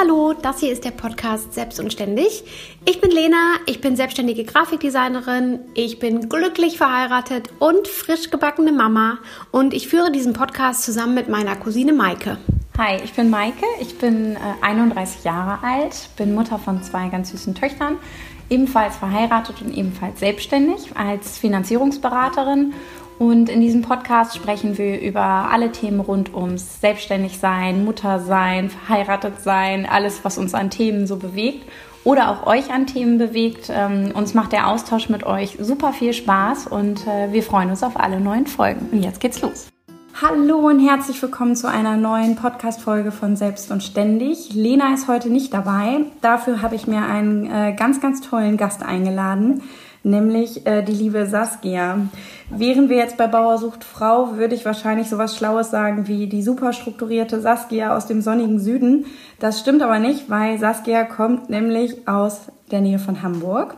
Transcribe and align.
hallo, 0.00 0.32
das 0.32 0.60
hier 0.60 0.72
ist 0.72 0.84
der 0.86 0.92
Podcast 0.92 1.52
Selbst 1.52 1.78
und 1.78 1.92
Ständig. 1.92 2.42
Ich 2.86 3.02
bin 3.02 3.10
Lena, 3.10 3.56
ich 3.66 3.82
bin 3.82 3.96
selbstständige 3.96 4.44
Grafikdesignerin, 4.44 5.60
ich 5.74 5.98
bin 5.98 6.30
glücklich 6.30 6.78
verheiratet 6.78 7.50
und 7.58 7.86
frisch 7.86 8.30
gebackene 8.30 8.72
Mama 8.72 9.18
und 9.50 9.74
ich 9.74 9.88
führe 9.88 10.10
diesen 10.10 10.32
Podcast 10.32 10.84
zusammen 10.84 11.14
mit 11.14 11.28
meiner 11.28 11.54
Cousine 11.54 11.92
Maike. 11.92 12.38
Hi, 12.78 12.96
ich 13.04 13.12
bin 13.12 13.28
Maike, 13.28 13.66
ich 13.78 13.98
bin 13.98 14.36
äh, 14.36 14.38
31 14.62 15.24
Jahre 15.24 15.62
alt, 15.62 16.08
bin 16.16 16.34
Mutter 16.34 16.58
von 16.58 16.82
zwei 16.82 17.08
ganz 17.08 17.30
süßen 17.32 17.54
Töchtern, 17.54 17.98
ebenfalls 18.48 18.96
verheiratet 18.96 19.60
und 19.60 19.76
ebenfalls 19.76 20.20
selbstständig 20.20 20.96
als 20.96 21.36
Finanzierungsberaterin 21.36 22.72
und 23.20 23.50
in 23.50 23.60
diesem 23.60 23.82
Podcast 23.82 24.34
sprechen 24.34 24.78
wir 24.78 24.98
über 24.98 25.20
alle 25.20 25.70
Themen 25.70 26.00
rund 26.00 26.34
ums 26.34 26.80
Selbstständigsein, 26.80 27.84
Muttersein, 27.84 28.70
verheiratet 28.70 29.42
sein, 29.42 29.84
alles, 29.84 30.24
was 30.24 30.38
uns 30.38 30.54
an 30.54 30.70
Themen 30.70 31.06
so 31.06 31.16
bewegt 31.16 31.68
oder 32.02 32.30
auch 32.30 32.46
euch 32.46 32.72
an 32.72 32.86
Themen 32.86 33.18
bewegt. 33.18 33.70
Ähm, 33.70 34.12
uns 34.14 34.32
macht 34.32 34.52
der 34.52 34.68
Austausch 34.68 35.10
mit 35.10 35.24
euch 35.24 35.58
super 35.60 35.92
viel 35.92 36.14
Spaß 36.14 36.68
und 36.68 37.06
äh, 37.06 37.30
wir 37.30 37.42
freuen 37.42 37.68
uns 37.68 37.82
auf 37.82 38.00
alle 38.00 38.20
neuen 38.20 38.46
Folgen. 38.46 38.88
Und 38.90 39.02
jetzt 39.02 39.20
geht's 39.20 39.42
los. 39.42 39.68
Hallo 40.22 40.68
und 40.68 40.80
herzlich 40.80 41.20
willkommen 41.20 41.56
zu 41.56 41.68
einer 41.68 41.98
neuen 41.98 42.36
Podcast-Folge 42.36 43.12
von 43.12 43.36
Selbst 43.36 43.70
und 43.70 43.82
Ständig. 43.82 44.54
Lena 44.54 44.94
ist 44.94 45.08
heute 45.08 45.28
nicht 45.28 45.52
dabei. 45.52 46.06
Dafür 46.22 46.62
habe 46.62 46.74
ich 46.74 46.86
mir 46.86 47.02
einen 47.02 47.44
äh, 47.44 47.74
ganz, 47.76 48.00
ganz 48.00 48.22
tollen 48.22 48.56
Gast 48.56 48.82
eingeladen 48.82 49.62
nämlich 50.02 50.66
äh, 50.66 50.82
die 50.82 50.92
liebe 50.92 51.26
Saskia. 51.26 51.98
Wären 52.48 52.88
wir 52.88 52.96
jetzt 52.96 53.16
bei 53.16 53.26
Bauersucht 53.26 53.84
Frau, 53.84 54.36
würde 54.36 54.54
ich 54.54 54.64
wahrscheinlich 54.64 55.08
sowas 55.08 55.36
Schlaues 55.36 55.70
sagen 55.70 56.08
wie 56.08 56.26
die 56.26 56.42
super 56.42 56.72
strukturierte 56.72 57.40
Saskia 57.40 57.96
aus 57.96 58.06
dem 58.06 58.20
sonnigen 58.22 58.58
Süden. 58.58 59.06
Das 59.38 59.60
stimmt 59.60 59.82
aber 59.82 59.98
nicht, 59.98 60.30
weil 60.30 60.58
Saskia 60.58 61.04
kommt 61.04 61.50
nämlich 61.50 62.08
aus 62.08 62.48
der 62.70 62.80
Nähe 62.80 62.98
von 62.98 63.22
Hamburg 63.22 63.76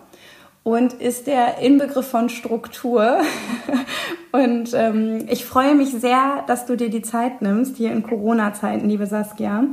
und 0.65 0.93
ist 0.93 1.27
der 1.27 1.59
Inbegriff 1.59 2.07
von 2.07 2.29
Struktur. 2.29 3.19
und 4.33 4.73
ähm, 4.75 5.27
ich 5.29 5.45
freue 5.45 5.75
mich 5.75 5.91
sehr, 5.91 6.45
dass 6.47 6.67
du 6.67 6.77
dir 6.77 6.89
die 6.89 7.03
Zeit 7.03 7.43
nimmst, 7.43 7.77
hier 7.77 7.93
in 7.93 8.03
Corona-Zeiten, 8.03 8.89
liebe 8.89 9.07
Saskia. 9.07 9.65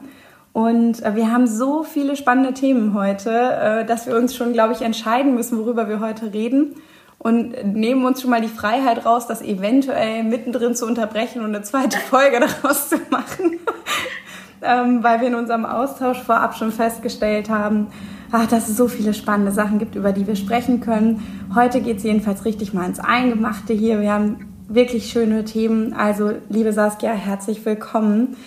Und 0.53 1.03
äh, 1.03 1.15
wir 1.15 1.31
haben 1.31 1.47
so 1.47 1.83
viele 1.83 2.15
spannende 2.15 2.53
Themen 2.53 2.93
heute, 2.93 3.31
äh, 3.31 3.85
dass 3.85 4.07
wir 4.07 4.15
uns 4.15 4.35
schon, 4.35 4.53
glaube 4.53 4.73
ich, 4.73 4.81
entscheiden 4.81 5.35
müssen, 5.35 5.59
worüber 5.59 5.87
wir 5.87 5.99
heute 5.99 6.33
reden. 6.33 6.75
Und 7.17 7.75
nehmen 7.75 8.05
uns 8.05 8.21
schon 8.21 8.31
mal 8.31 8.41
die 8.41 8.47
Freiheit 8.47 9.05
raus, 9.05 9.27
das 9.27 9.41
eventuell 9.41 10.23
mittendrin 10.23 10.73
zu 10.73 10.85
unterbrechen 10.85 11.41
und 11.41 11.53
eine 11.53 11.63
zweite 11.63 11.97
Folge 12.09 12.39
daraus 12.39 12.89
zu 12.89 12.95
machen. 13.09 13.59
ähm, 14.61 15.03
weil 15.03 15.19
wir 15.19 15.27
in 15.27 15.35
unserem 15.35 15.65
Austausch 15.65 16.19
vorab 16.19 16.55
schon 16.55 16.71
festgestellt 16.71 17.49
haben, 17.49 17.87
ach, 18.31 18.47
dass 18.47 18.69
es 18.69 18.77
so 18.77 18.87
viele 18.87 19.13
spannende 19.13 19.51
Sachen 19.51 19.79
gibt, 19.79 19.95
über 19.95 20.13
die 20.13 20.27
wir 20.27 20.35
sprechen 20.35 20.79
können. 20.79 21.21
Heute 21.53 21.81
geht 21.81 21.97
es 21.97 22.03
jedenfalls 22.03 22.45
richtig 22.45 22.73
mal 22.73 22.85
ins 22.85 22.99
Eingemachte 22.99 23.73
hier. 23.73 24.01
Wir 24.01 24.13
haben 24.13 24.47
wirklich 24.69 25.11
schöne 25.11 25.43
Themen. 25.43 25.93
Also, 25.93 26.31
liebe 26.49 26.71
Saskia, 26.71 27.11
herzlich 27.11 27.65
willkommen. 27.65 28.37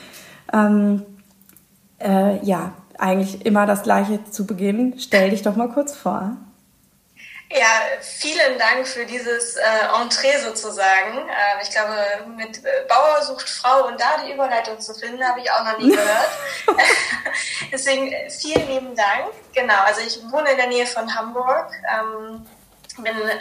Ähm, 0.53 1.03
äh, 2.03 2.45
ja, 2.45 2.72
eigentlich 2.98 3.45
immer 3.45 3.67
das 3.67 3.83
Gleiche 3.83 4.25
zu 4.31 4.47
Beginn. 4.47 4.98
Stell 4.98 5.31
dich 5.31 5.42
doch 5.42 5.56
mal 5.56 5.69
kurz 5.69 5.95
vor. 5.97 6.36
Ja, 7.55 7.67
vielen 8.00 8.58
Dank 8.58 8.86
für 8.86 9.05
dieses 9.05 9.56
äh, 9.56 9.62
Entree 10.00 10.39
sozusagen. 10.39 11.19
Äh, 11.28 11.62
ich 11.62 11.70
glaube, 11.70 11.95
mit 12.34 12.64
äh, 12.64 12.69
Bauer 12.89 13.23
sucht 13.23 13.48
Frau 13.48 13.89
und 13.89 14.00
da 14.00 14.25
die 14.25 14.33
Überleitung 14.33 14.80
zu 14.80 14.95
finden, 14.95 15.23
habe 15.23 15.41
ich 15.41 15.51
auch 15.51 15.64
noch 15.64 15.79
nie 15.79 15.91
gehört. 15.95 16.30
Deswegen 17.73 18.11
äh, 18.11 18.30
vielen 18.30 18.67
lieben 18.68 18.96
Dank. 18.96 19.35
Genau, 19.52 19.83
also 19.85 20.01
ich 20.01 20.18
wohne 20.33 20.52
in 20.52 20.57
der 20.57 20.68
Nähe 20.68 20.86
von 20.86 21.14
Hamburg, 21.14 21.70
ähm, 21.92 22.46
bin 22.96 23.17
äh, 23.29 23.39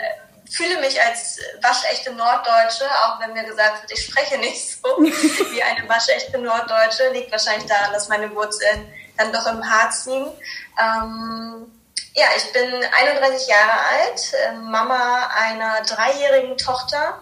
fühle 0.52 0.80
mich 0.82 1.02
als 1.02 1.40
waschechte 1.62 2.12
Norddeutsche, 2.12 2.86
auch 3.04 3.20
wenn 3.22 3.34
mir 3.34 3.44
gesagt 3.44 3.82
wird, 3.82 3.92
ich 3.98 4.06
spreche 4.06 4.38
nicht 4.38 4.72
so 4.72 4.90
wie 5.00 5.64
eine 5.64 5.88
waschechte 5.88 6.38
Norddeutsche. 6.38 7.10
Liegt 7.14 7.32
wahrscheinlich 7.32 7.68
daran, 7.68 7.94
dass 7.94 8.10
meine 8.10 8.34
Wurzeln 8.36 8.92
dann 9.18 9.32
doch 9.32 9.48
im 9.48 9.64
Harz 9.64 10.06
liegen. 10.06 10.32
Ähm, 10.80 11.72
ja, 12.14 12.26
ich 12.36 12.52
bin 12.52 12.66
31 12.66 13.48
Jahre 13.48 13.72
alt, 13.72 14.34
äh, 14.34 14.54
Mama 14.58 15.30
einer 15.34 15.82
dreijährigen 15.84 16.58
Tochter 16.58 17.22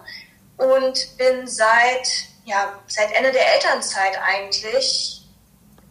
und 0.56 1.16
bin 1.16 1.46
seit, 1.46 2.08
ja, 2.44 2.72
seit 2.88 3.12
Ende 3.12 3.30
der 3.30 3.54
Elternzeit 3.54 4.18
eigentlich 4.20 5.22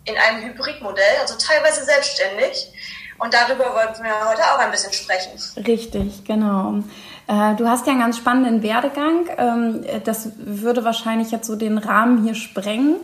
in 0.04 0.18
einem 0.18 0.44
Hybridmodell, 0.44 1.18
also 1.22 1.36
teilweise 1.36 1.86
selbstständig. 1.86 2.74
Und 3.20 3.34
darüber 3.34 3.74
wollten 3.74 4.04
wir 4.04 4.30
heute 4.30 4.42
auch 4.44 4.60
ein 4.60 4.72
bisschen 4.72 4.94
sprechen. 4.94 5.32
Richtig, 5.66 6.24
genau. 6.26 6.84
Äh, 7.30 7.56
du 7.58 7.68
hast 7.68 7.86
ja 7.86 7.92
einen 7.92 8.02
ganz 8.02 8.18
spannenden 8.18 8.64
Werdegang. 8.64 9.28
Ähm, 9.38 9.82
das 10.04 10.32
würde 10.38 10.84
wahrscheinlich 10.84 11.30
jetzt 11.30 11.46
so 11.46 11.56
den 11.56 11.78
Rahmen 11.78 12.24
hier 12.24 12.34
sprengen. 12.34 12.96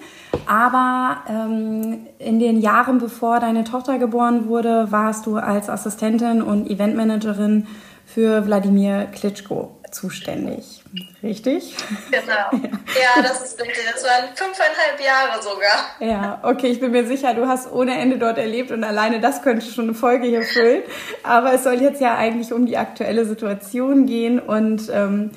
Aber 0.47 1.17
ähm, 1.29 2.07
in 2.17 2.39
den 2.39 2.59
Jahren, 2.59 2.97
bevor 2.97 3.39
deine 3.39 3.63
Tochter 3.63 3.99
geboren 3.99 4.47
wurde, 4.47 4.91
warst 4.91 5.27
du 5.27 5.37
als 5.37 5.69
Assistentin 5.69 6.41
und 6.41 6.67
Eventmanagerin 6.69 7.67
für 8.05 8.45
Wladimir 8.47 9.05
Klitschko 9.05 9.77
zuständig. 9.91 10.84
Richtig? 11.23 11.75
Genau. 12.11 12.67
Ja, 12.95 13.21
das 13.21 13.41
ist 13.41 13.59
richtig. 13.59 13.83
Das 13.93 14.03
waren 14.05 14.29
fünfeinhalb 14.35 15.01
Jahre 15.03 15.41
sogar. 15.41 15.85
Ja, 15.99 16.39
okay, 16.43 16.67
ich 16.67 16.79
bin 16.79 16.91
mir 16.91 17.05
sicher, 17.05 17.33
du 17.33 17.45
hast 17.45 17.69
ohne 17.69 17.99
Ende 17.99 18.17
dort 18.17 18.37
erlebt 18.37 18.71
und 18.71 18.85
alleine 18.85 19.19
das 19.19 19.41
könnte 19.41 19.65
schon 19.65 19.85
eine 19.85 19.93
Folge 19.93 20.27
hier 20.27 20.43
füllen. 20.43 20.83
Aber 21.23 21.53
es 21.53 21.65
soll 21.65 21.81
jetzt 21.81 21.99
ja 21.99 22.15
eigentlich 22.15 22.53
um 22.53 22.65
die 22.65 22.77
aktuelle 22.77 23.25
Situation 23.25 24.05
gehen 24.05 24.39
und 24.39 24.89
ähm, 24.93 25.31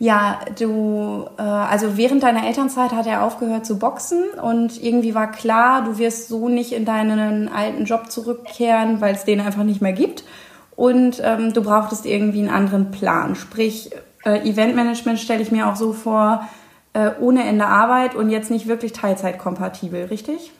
ja, 0.00 0.40
du, 0.58 1.28
äh, 1.38 1.42
also 1.42 1.96
während 1.96 2.22
deiner 2.22 2.46
Elternzeit 2.46 2.92
hat 2.92 3.06
er 3.06 3.22
aufgehört 3.22 3.66
zu 3.66 3.78
boxen 3.78 4.24
und 4.42 4.82
irgendwie 4.82 5.14
war 5.14 5.30
klar, 5.30 5.84
du 5.84 5.98
wirst 5.98 6.28
so 6.28 6.48
nicht 6.48 6.72
in 6.72 6.84
deinen 6.84 7.48
alten 7.48 7.84
Job 7.84 8.10
zurückkehren, 8.10 9.00
weil 9.00 9.14
es 9.14 9.24
den 9.24 9.40
einfach 9.40 9.64
nicht 9.64 9.82
mehr 9.82 9.92
gibt 9.92 10.24
und 10.76 11.20
ähm, 11.24 11.52
du 11.52 11.62
brauchtest 11.62 12.06
irgendwie 12.06 12.38
einen 12.38 12.50
anderen 12.50 12.92
Plan. 12.92 13.34
Sprich, 13.34 13.90
äh, 14.24 14.48
Eventmanagement 14.48 15.18
stelle 15.18 15.42
ich 15.42 15.50
mir 15.50 15.68
auch 15.68 15.76
so 15.76 15.92
vor, 15.92 16.48
äh, 16.92 17.10
ohne 17.20 17.46
Ende 17.46 17.66
Arbeit 17.66 18.14
und 18.14 18.30
jetzt 18.30 18.50
nicht 18.50 18.66
wirklich 18.66 18.92
teilzeitkompatibel, 18.92 20.06
richtig? 20.06 20.52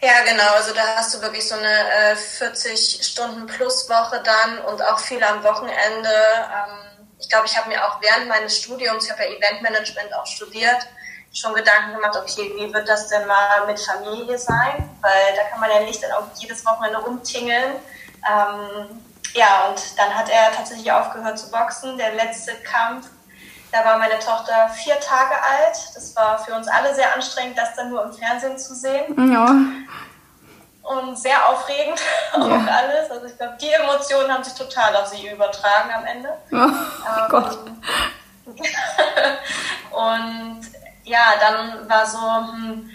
Ja, 0.00 0.22
genau. 0.24 0.54
Also 0.54 0.72
da 0.74 0.80
hast 0.96 1.14
du 1.14 1.22
wirklich 1.22 1.46
so 1.46 1.56
eine 1.56 2.12
äh, 2.12 2.16
40 2.16 3.00
Stunden 3.02 3.46
plus 3.46 3.88
Woche 3.90 4.22
dann 4.22 4.58
und 4.66 4.80
auch 4.82 5.00
viel 5.00 5.22
am 5.22 5.42
Wochenende. 5.42 6.08
Ähm, 6.08 7.06
ich 7.18 7.28
glaube, 7.28 7.46
ich 7.46 7.56
habe 7.56 7.68
mir 7.68 7.84
auch 7.84 8.00
während 8.00 8.28
meines 8.28 8.56
Studiums, 8.56 9.04
ich 9.04 9.10
habe 9.10 9.24
ja 9.24 9.30
Eventmanagement 9.30 10.14
auch 10.14 10.26
studiert, 10.26 10.86
schon 11.32 11.52
Gedanken 11.52 11.94
gemacht, 11.94 12.16
okay, 12.16 12.52
wie 12.56 12.72
wird 12.72 12.88
das 12.88 13.08
denn 13.08 13.26
mal 13.26 13.66
mit 13.66 13.80
Familie 13.80 14.38
sein? 14.38 14.88
Weil 15.00 15.34
da 15.36 15.42
kann 15.50 15.60
man 15.60 15.70
ja 15.70 15.80
nicht 15.80 16.02
dann 16.02 16.12
auch 16.12 16.26
jedes 16.36 16.64
Wochenende 16.64 16.98
rumtingeln. 16.98 17.74
Ähm, 18.28 19.02
ja, 19.34 19.68
und 19.68 19.98
dann 19.98 20.14
hat 20.14 20.28
er 20.28 20.52
tatsächlich 20.52 20.90
aufgehört 20.90 21.38
zu 21.38 21.50
boxen. 21.50 21.96
Der 21.98 22.14
letzte 22.14 22.54
Kampf, 22.62 23.08
da 23.72 23.84
war 23.84 23.98
meine 23.98 24.18
Tochter 24.18 24.68
vier 24.70 24.98
Tage 25.00 25.34
alt. 25.34 25.76
Das 25.94 26.14
war 26.16 26.38
für 26.38 26.54
uns 26.54 26.68
alle 26.68 26.94
sehr 26.94 27.14
anstrengend, 27.14 27.58
das 27.58 27.74
dann 27.76 27.90
nur 27.90 28.04
im 28.04 28.12
Fernsehen 28.12 28.58
zu 28.58 28.74
sehen. 28.74 29.32
Ja. 29.32 29.54
Und 30.82 31.18
sehr 31.18 31.46
aufregend 31.48 32.00
auch 32.32 32.48
ja. 32.48 32.66
alles. 32.66 33.10
Also 33.10 33.26
ich 33.26 33.36
glaube, 33.36 33.58
die 33.60 33.70
Emotionen 33.70 34.32
haben 34.32 34.44
sich 34.44 34.54
total 34.54 34.96
auf 34.96 35.08
sie 35.08 35.28
übertragen 35.28 35.90
am 35.94 36.04
Ende. 36.06 36.30
Oh, 36.50 36.56
ähm, 36.56 37.28
Gott. 37.28 37.58
und 39.90 40.60
ja, 41.04 41.34
dann 41.38 41.88
war 41.88 42.06
so, 42.06 42.18
hm, 42.52 42.90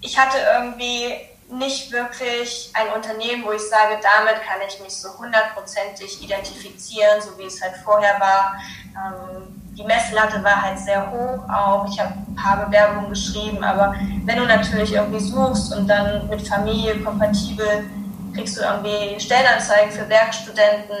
ich 0.00 0.18
hatte 0.18 0.38
irgendwie 0.38 1.28
nicht 1.48 1.92
wirklich 1.92 2.70
ein 2.74 2.88
Unternehmen, 2.94 3.44
wo 3.44 3.52
ich 3.52 3.62
sage, 3.62 3.98
damit 4.02 4.42
kann 4.42 4.58
ich 4.66 4.80
mich 4.80 4.96
so 4.96 5.16
hundertprozentig 5.18 6.22
identifizieren, 6.22 7.20
so 7.20 7.38
wie 7.38 7.44
es 7.44 7.62
halt 7.62 7.76
vorher 7.84 8.18
war. 8.20 8.56
Ähm, 8.94 9.62
die 9.76 9.84
Messlatte 9.84 10.42
war 10.42 10.62
halt 10.62 10.78
sehr 10.78 11.10
hoch 11.10 11.48
auch. 11.48 11.86
Ich 11.88 12.00
habe 12.00 12.14
ein 12.14 12.34
paar 12.34 12.64
Bewerbungen 12.64 13.10
geschrieben, 13.10 13.62
aber 13.62 13.94
wenn 14.24 14.38
du 14.38 14.46
natürlich 14.46 14.92
irgendwie 14.92 15.20
suchst 15.20 15.74
und 15.74 15.86
dann 15.86 16.28
mit 16.28 16.46
Familie 16.48 16.98
kompatibel, 17.02 17.84
kriegst 18.34 18.56
du 18.56 18.62
irgendwie 18.62 19.20
Stellenanzeigen 19.20 19.92
für 19.92 20.08
Werkstudenten, 20.08 20.96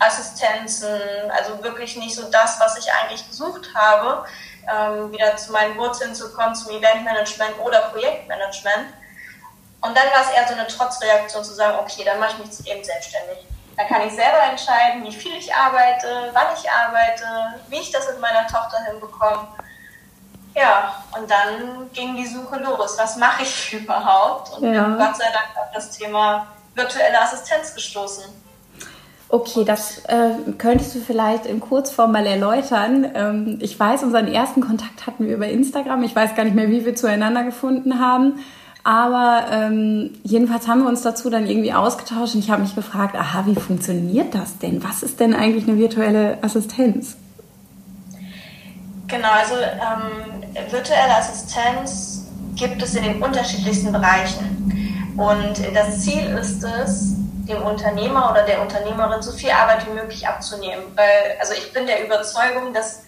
Assistenzen, 0.00 0.88
also 1.30 1.62
wirklich 1.62 1.96
nicht 1.96 2.14
so 2.14 2.30
das, 2.30 2.58
was 2.58 2.78
ich 2.78 2.86
eigentlich 2.92 3.28
gesucht 3.28 3.70
habe, 3.74 4.24
ähm, 4.68 5.12
wieder 5.12 5.36
zu 5.36 5.52
meinen 5.52 5.76
Wurzeln 5.76 6.14
zu 6.14 6.32
kommen, 6.32 6.54
zum 6.54 6.72
Eventmanagement 6.72 7.58
oder 7.62 7.80
Projektmanagement. 7.92 8.86
Und 9.82 9.96
dann 9.96 10.06
war 10.12 10.20
es 10.22 10.30
eher 10.36 10.46
so 10.46 10.54
eine 10.54 10.66
Trotzreaktion 10.66 11.42
zu 11.42 11.54
sagen, 11.54 11.78
okay, 11.80 12.04
dann 12.04 12.20
mache 12.20 12.34
ich 12.38 12.46
mich 12.46 12.70
eben 12.70 12.84
selbstständig. 12.84 13.38
Dann 13.76 13.86
kann 13.86 14.06
ich 14.06 14.12
selber 14.12 14.42
entscheiden, 14.50 15.04
wie 15.04 15.12
viel 15.12 15.34
ich 15.36 15.54
arbeite, 15.54 16.30
wann 16.32 16.48
ich 16.54 16.70
arbeite, 16.70 17.60
wie 17.68 17.78
ich 17.78 17.90
das 17.90 18.08
mit 18.08 18.20
meiner 18.20 18.46
Tochter 18.46 18.84
hinbekomme. 18.90 19.48
Ja, 20.54 21.02
und 21.16 21.30
dann 21.30 21.90
ging 21.92 22.16
die 22.16 22.26
Suche 22.26 22.58
los. 22.58 22.96
Was 22.98 23.16
mache 23.16 23.42
ich 23.42 23.72
überhaupt? 23.80 24.58
Und 24.58 24.74
ja. 24.74 24.84
bin 24.84 24.98
Gott 24.98 25.16
sei 25.16 25.26
Dank 25.32 25.56
auf 25.56 25.72
das 25.72 25.96
Thema 25.96 26.46
virtuelle 26.74 27.20
Assistenz 27.20 27.74
gestoßen. 27.74 28.24
Okay, 29.32 29.64
das 29.64 29.98
äh, 30.06 30.30
könntest 30.58 30.94
du 30.96 31.00
vielleicht 31.00 31.46
in 31.46 31.60
Kurzform 31.60 32.10
mal 32.10 32.26
erläutern. 32.26 33.12
Ähm, 33.14 33.58
ich 33.62 33.78
weiß, 33.78 34.02
unseren 34.02 34.26
ersten 34.26 34.60
Kontakt 34.60 35.06
hatten 35.06 35.26
wir 35.26 35.36
über 35.36 35.46
Instagram. 35.46 36.02
Ich 36.02 36.16
weiß 36.16 36.34
gar 36.34 36.42
nicht 36.42 36.56
mehr, 36.56 36.68
wie 36.68 36.84
wir 36.84 36.96
zueinander 36.96 37.44
gefunden 37.44 38.00
haben. 38.00 38.44
Aber 38.82 39.46
ähm, 39.50 40.18
jedenfalls 40.22 40.66
haben 40.66 40.82
wir 40.82 40.88
uns 40.88 41.02
dazu 41.02 41.28
dann 41.28 41.46
irgendwie 41.46 41.72
ausgetauscht 41.72 42.34
und 42.34 42.40
ich 42.40 42.50
habe 42.50 42.62
mich 42.62 42.74
gefragt, 42.74 43.14
aha, 43.14 43.44
wie 43.46 43.54
funktioniert 43.54 44.34
das 44.34 44.58
denn? 44.58 44.82
Was 44.82 45.02
ist 45.02 45.20
denn 45.20 45.34
eigentlich 45.34 45.68
eine 45.68 45.76
virtuelle 45.76 46.38
Assistenz? 46.42 47.16
Genau, 49.06 49.30
also 49.30 49.54
ähm, 49.56 50.70
virtuelle 50.70 51.16
Assistenz 51.16 52.26
gibt 52.54 52.82
es 52.82 52.94
in 52.94 53.02
den 53.02 53.22
unterschiedlichsten 53.22 53.92
Bereichen. 53.92 55.14
Und 55.16 55.60
das 55.74 56.00
Ziel 56.00 56.24
ist 56.40 56.64
es, 56.64 57.14
dem 57.48 57.62
Unternehmer 57.62 58.30
oder 58.30 58.44
der 58.44 58.62
Unternehmerin 58.62 59.20
so 59.22 59.32
viel 59.32 59.50
Arbeit 59.50 59.86
wie 59.86 59.94
möglich 59.94 60.26
abzunehmen. 60.26 60.84
Weil, 60.94 61.36
also 61.40 61.52
ich 61.52 61.72
bin 61.72 61.86
der 61.86 62.04
Überzeugung, 62.04 62.72
dass 62.72 63.02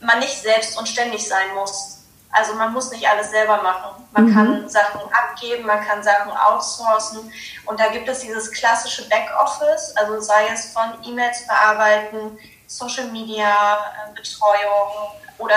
man 0.00 0.20
nicht 0.20 0.40
selbst 0.40 0.78
und 0.78 0.88
ständig 0.88 1.26
sein 1.28 1.54
muss. 1.54 1.99
Also 2.32 2.54
man 2.54 2.72
muss 2.72 2.90
nicht 2.92 3.08
alles 3.08 3.30
selber 3.30 3.62
machen. 3.62 4.04
Man 4.12 4.26
mhm. 4.26 4.34
kann 4.34 4.68
Sachen 4.68 5.00
abgeben, 5.12 5.66
man 5.66 5.84
kann 5.84 6.02
Sachen 6.02 6.30
outsourcen. 6.30 7.32
Und 7.66 7.80
da 7.80 7.88
gibt 7.88 8.08
es 8.08 8.20
dieses 8.20 8.50
klassische 8.52 9.08
Backoffice, 9.08 9.94
also 9.96 10.20
sei 10.20 10.48
es 10.52 10.72
von 10.72 10.94
E-Mails 11.04 11.46
bearbeiten, 11.46 12.38
Social 12.66 13.06
Media 13.06 13.78
äh, 13.78 14.14
Betreuung 14.14 15.12
oder 15.38 15.56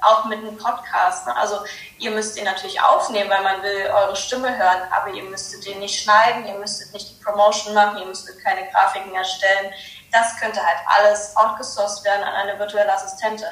auch 0.00 0.24
mit 0.24 0.38
einem 0.38 0.56
Podcast. 0.56 1.26
Ne? 1.26 1.36
Also 1.36 1.58
ihr 1.98 2.10
müsst 2.10 2.38
ihn 2.38 2.44
natürlich 2.44 2.80
aufnehmen, 2.80 3.30
weil 3.30 3.42
man 3.42 3.62
will 3.62 3.86
eure 3.92 4.16
Stimme 4.16 4.56
hören, 4.56 4.80
aber 4.90 5.12
ihr 5.12 5.24
müsstet 5.24 5.66
den 5.66 5.78
nicht 5.78 6.02
schneiden, 6.02 6.46
ihr 6.46 6.54
müsstet 6.54 6.92
nicht 6.92 7.10
die 7.10 7.24
Promotion 7.24 7.74
machen, 7.74 7.98
ihr 7.98 8.06
müsstet 8.06 8.42
keine 8.42 8.68
Grafiken 8.70 9.14
erstellen. 9.14 9.72
Das 10.12 10.38
könnte 10.38 10.60
halt 10.60 10.78
alles 10.86 11.36
outgesourced 11.36 12.04
werden 12.04 12.22
an 12.22 12.34
eine 12.34 12.58
virtuelle 12.58 12.92
Assistentin. 12.92 13.46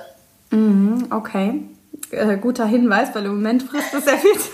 Mhm, 0.50 1.08
okay. 1.12 1.69
Äh, 2.12 2.37
guter 2.37 2.67
Hinweis, 2.67 3.14
weil 3.14 3.25
im 3.25 3.37
Moment 3.37 3.62
frisst 3.62 3.93
das 3.93 4.05
sehr 4.05 4.19
viel 4.19 4.35
Zeit. 4.35 4.50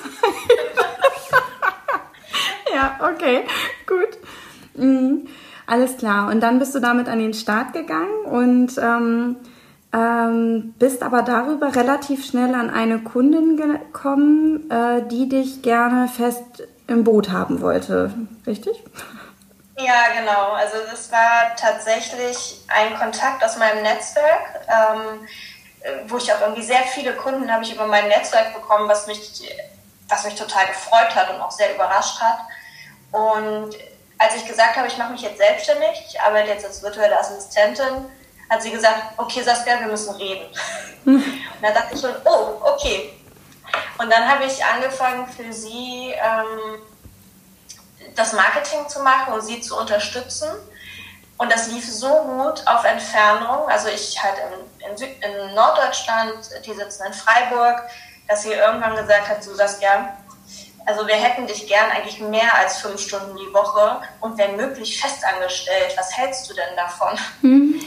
ja, 2.74 2.98
okay, 3.12 3.42
gut. 3.86 4.18
Mhm. 4.74 5.26
Alles 5.66 5.98
klar. 5.98 6.30
Und 6.30 6.40
dann 6.40 6.58
bist 6.58 6.74
du 6.74 6.80
damit 6.80 7.08
an 7.08 7.18
den 7.18 7.34
Start 7.34 7.72
gegangen 7.74 8.24
und 8.24 8.78
ähm, 8.78 9.36
ähm, 9.92 10.74
bist 10.78 11.02
aber 11.02 11.22
darüber 11.22 11.74
relativ 11.74 12.24
schnell 12.24 12.54
an 12.54 12.70
eine 12.70 13.00
Kundin 13.00 13.56
gekommen, 13.56 14.70
äh, 14.70 15.02
die 15.08 15.28
dich 15.28 15.60
gerne 15.60 16.08
fest 16.08 16.62
im 16.86 17.04
Boot 17.04 17.30
haben 17.30 17.60
wollte, 17.60 18.12
richtig? 18.46 18.82
Ja, 19.78 20.18
genau. 20.18 20.52
Also 20.52 20.76
das 20.90 21.12
war 21.12 21.54
tatsächlich 21.56 22.64
ein 22.68 22.98
Kontakt 22.98 23.44
aus 23.44 23.58
meinem 23.58 23.82
Netzwerk, 23.82 24.66
ähm, 24.68 25.20
wo 26.06 26.16
ich 26.16 26.32
auch 26.32 26.40
irgendwie 26.40 26.62
sehr 26.62 26.82
viele 26.82 27.14
Kunden 27.14 27.52
habe 27.52 27.64
ich 27.64 27.74
über 27.74 27.86
mein 27.86 28.08
Netzwerk 28.08 28.54
bekommen, 28.54 28.88
was 28.88 29.06
mich, 29.06 29.56
was 30.08 30.24
mich 30.24 30.34
total 30.34 30.66
gefreut 30.66 31.14
hat 31.14 31.30
und 31.30 31.40
auch 31.40 31.50
sehr 31.50 31.74
überrascht 31.74 32.20
hat. 32.20 32.38
Und 33.12 33.76
als 34.18 34.34
ich 34.36 34.46
gesagt 34.46 34.76
habe, 34.76 34.88
ich 34.88 34.98
mache 34.98 35.12
mich 35.12 35.22
jetzt 35.22 35.38
selbstständig, 35.38 36.04
ich 36.08 36.20
arbeite 36.20 36.50
jetzt 36.50 36.64
als 36.64 36.82
virtuelle 36.82 37.18
Assistentin, 37.18 38.06
hat 38.50 38.62
sie 38.62 38.70
gesagt, 38.70 39.00
okay 39.16 39.42
Saskia, 39.42 39.80
wir 39.80 39.88
müssen 39.88 40.14
reden. 40.16 40.46
Und 41.04 41.62
dann 41.62 41.74
dachte 41.74 41.94
ich 41.94 42.00
schon, 42.00 42.14
oh, 42.24 42.60
okay. 42.62 43.14
Und 43.98 44.10
dann 44.10 44.26
habe 44.26 44.44
ich 44.44 44.64
angefangen 44.64 45.26
für 45.28 45.52
sie 45.52 46.12
ähm, 46.12 46.80
das 48.14 48.32
Marketing 48.32 48.88
zu 48.88 49.00
machen 49.02 49.34
und 49.34 49.42
sie 49.42 49.60
zu 49.60 49.76
unterstützen. 49.76 50.48
Und 51.36 51.52
das 51.52 51.68
lief 51.68 51.88
so 51.90 52.08
gut 52.08 52.66
auf 52.66 52.84
Entfernung. 52.84 53.68
Also 53.68 53.88
ich 53.88 54.22
halt 54.22 54.36
in, 54.38 54.64
in, 54.88 54.96
Süd, 54.96 55.10
in 55.22 55.54
Norddeutschland, 55.54 56.50
die 56.64 56.72
sitzen 56.72 57.06
in 57.06 57.12
Freiburg, 57.12 57.82
dass 58.28 58.42
sie 58.42 58.52
irgendwann 58.52 58.96
gesagt 58.96 59.28
hat, 59.28 59.44
du 59.44 59.54
Saskia, 59.54 60.16
also 60.86 61.06
wir 61.06 61.16
hätten 61.16 61.46
dich 61.46 61.66
gern 61.66 61.90
eigentlich 61.90 62.20
mehr 62.20 62.54
als 62.54 62.78
fünf 62.78 63.00
Stunden 63.00 63.36
die 63.36 63.52
Woche 63.52 64.00
und 64.20 64.38
wenn 64.38 64.56
möglich 64.56 65.00
festangestellt. 65.00 65.94
Was 65.96 66.16
hältst 66.16 66.48
du 66.48 66.54
denn 66.54 66.76
davon? 66.76 67.18
Mhm. 67.42 67.82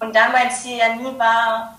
Und 0.00 0.14
da 0.14 0.28
mein 0.28 0.50
Ziel 0.50 0.76
ja 0.76 0.94
nie 0.94 1.18
war, 1.18 1.78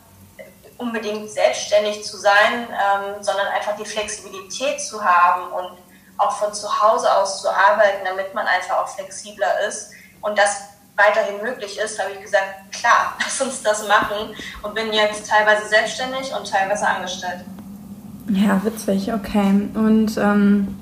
unbedingt 0.77 1.29
selbstständig 1.29 2.03
zu 2.03 2.17
sein, 2.17 2.67
ähm, 2.69 3.21
sondern 3.21 3.47
einfach 3.47 3.75
die 3.75 3.85
Flexibilität 3.85 4.81
zu 4.81 5.03
haben 5.03 5.51
und 5.51 5.77
auch 6.17 6.38
von 6.38 6.53
zu 6.53 6.81
Hause 6.81 7.13
aus 7.15 7.41
zu 7.41 7.49
arbeiten, 7.49 8.03
damit 8.05 8.33
man 8.33 8.47
einfach 8.47 8.77
auch 8.77 8.88
flexibler 8.88 9.59
ist 9.67 9.91
und 10.21 10.38
das 10.38 10.63
weiterhin 10.97 11.41
möglich 11.41 11.79
ist, 11.83 11.99
habe 11.99 12.11
ich 12.13 12.21
gesagt, 12.21 12.71
klar, 12.71 13.15
lass 13.19 13.39
uns 13.41 13.63
das 13.63 13.88
machen 13.88 14.35
und 14.63 14.75
bin 14.75 14.91
jetzt 14.91 15.29
teilweise 15.29 15.67
selbstständig 15.67 16.33
und 16.38 16.49
teilweise 16.49 16.88
angestellt. 16.88 17.41
Ja, 18.29 18.61
witzig, 18.63 19.13
okay. 19.13 19.69
Und 19.73 20.17
ähm, 20.17 20.75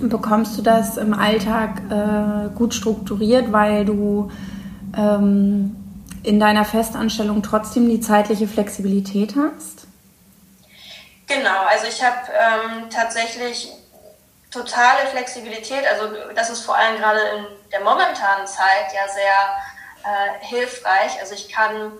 bekommst 0.00 0.56
du 0.56 0.62
das 0.62 0.96
im 0.96 1.14
Alltag 1.14 1.82
äh, 1.90 2.54
gut 2.54 2.74
strukturiert, 2.74 3.50
weil 3.50 3.84
du 3.84 4.30
ähm, 4.96 5.74
in 6.22 6.38
deiner 6.38 6.64
Festanstellung 6.64 7.42
trotzdem 7.42 7.88
die 7.88 8.00
zeitliche 8.00 8.46
Flexibilität 8.46 9.34
hast? 9.36 9.86
Genau, 11.26 11.64
also 11.68 11.86
ich 11.88 12.04
habe 12.04 12.16
ähm, 12.28 12.90
tatsächlich 12.90 13.72
totale 14.56 15.06
Flexibilität. 15.10 15.84
Also 15.90 16.14
das 16.34 16.50
ist 16.50 16.62
vor 16.62 16.76
allem 16.76 16.96
gerade 16.98 17.20
in 17.36 17.46
der 17.72 17.80
momentanen 17.80 18.46
Zeit 18.46 18.92
ja 18.94 19.06
sehr 19.12 19.56
äh, 20.04 20.44
hilfreich. 20.44 21.18
Also 21.20 21.34
ich 21.34 21.48
kann 21.48 21.92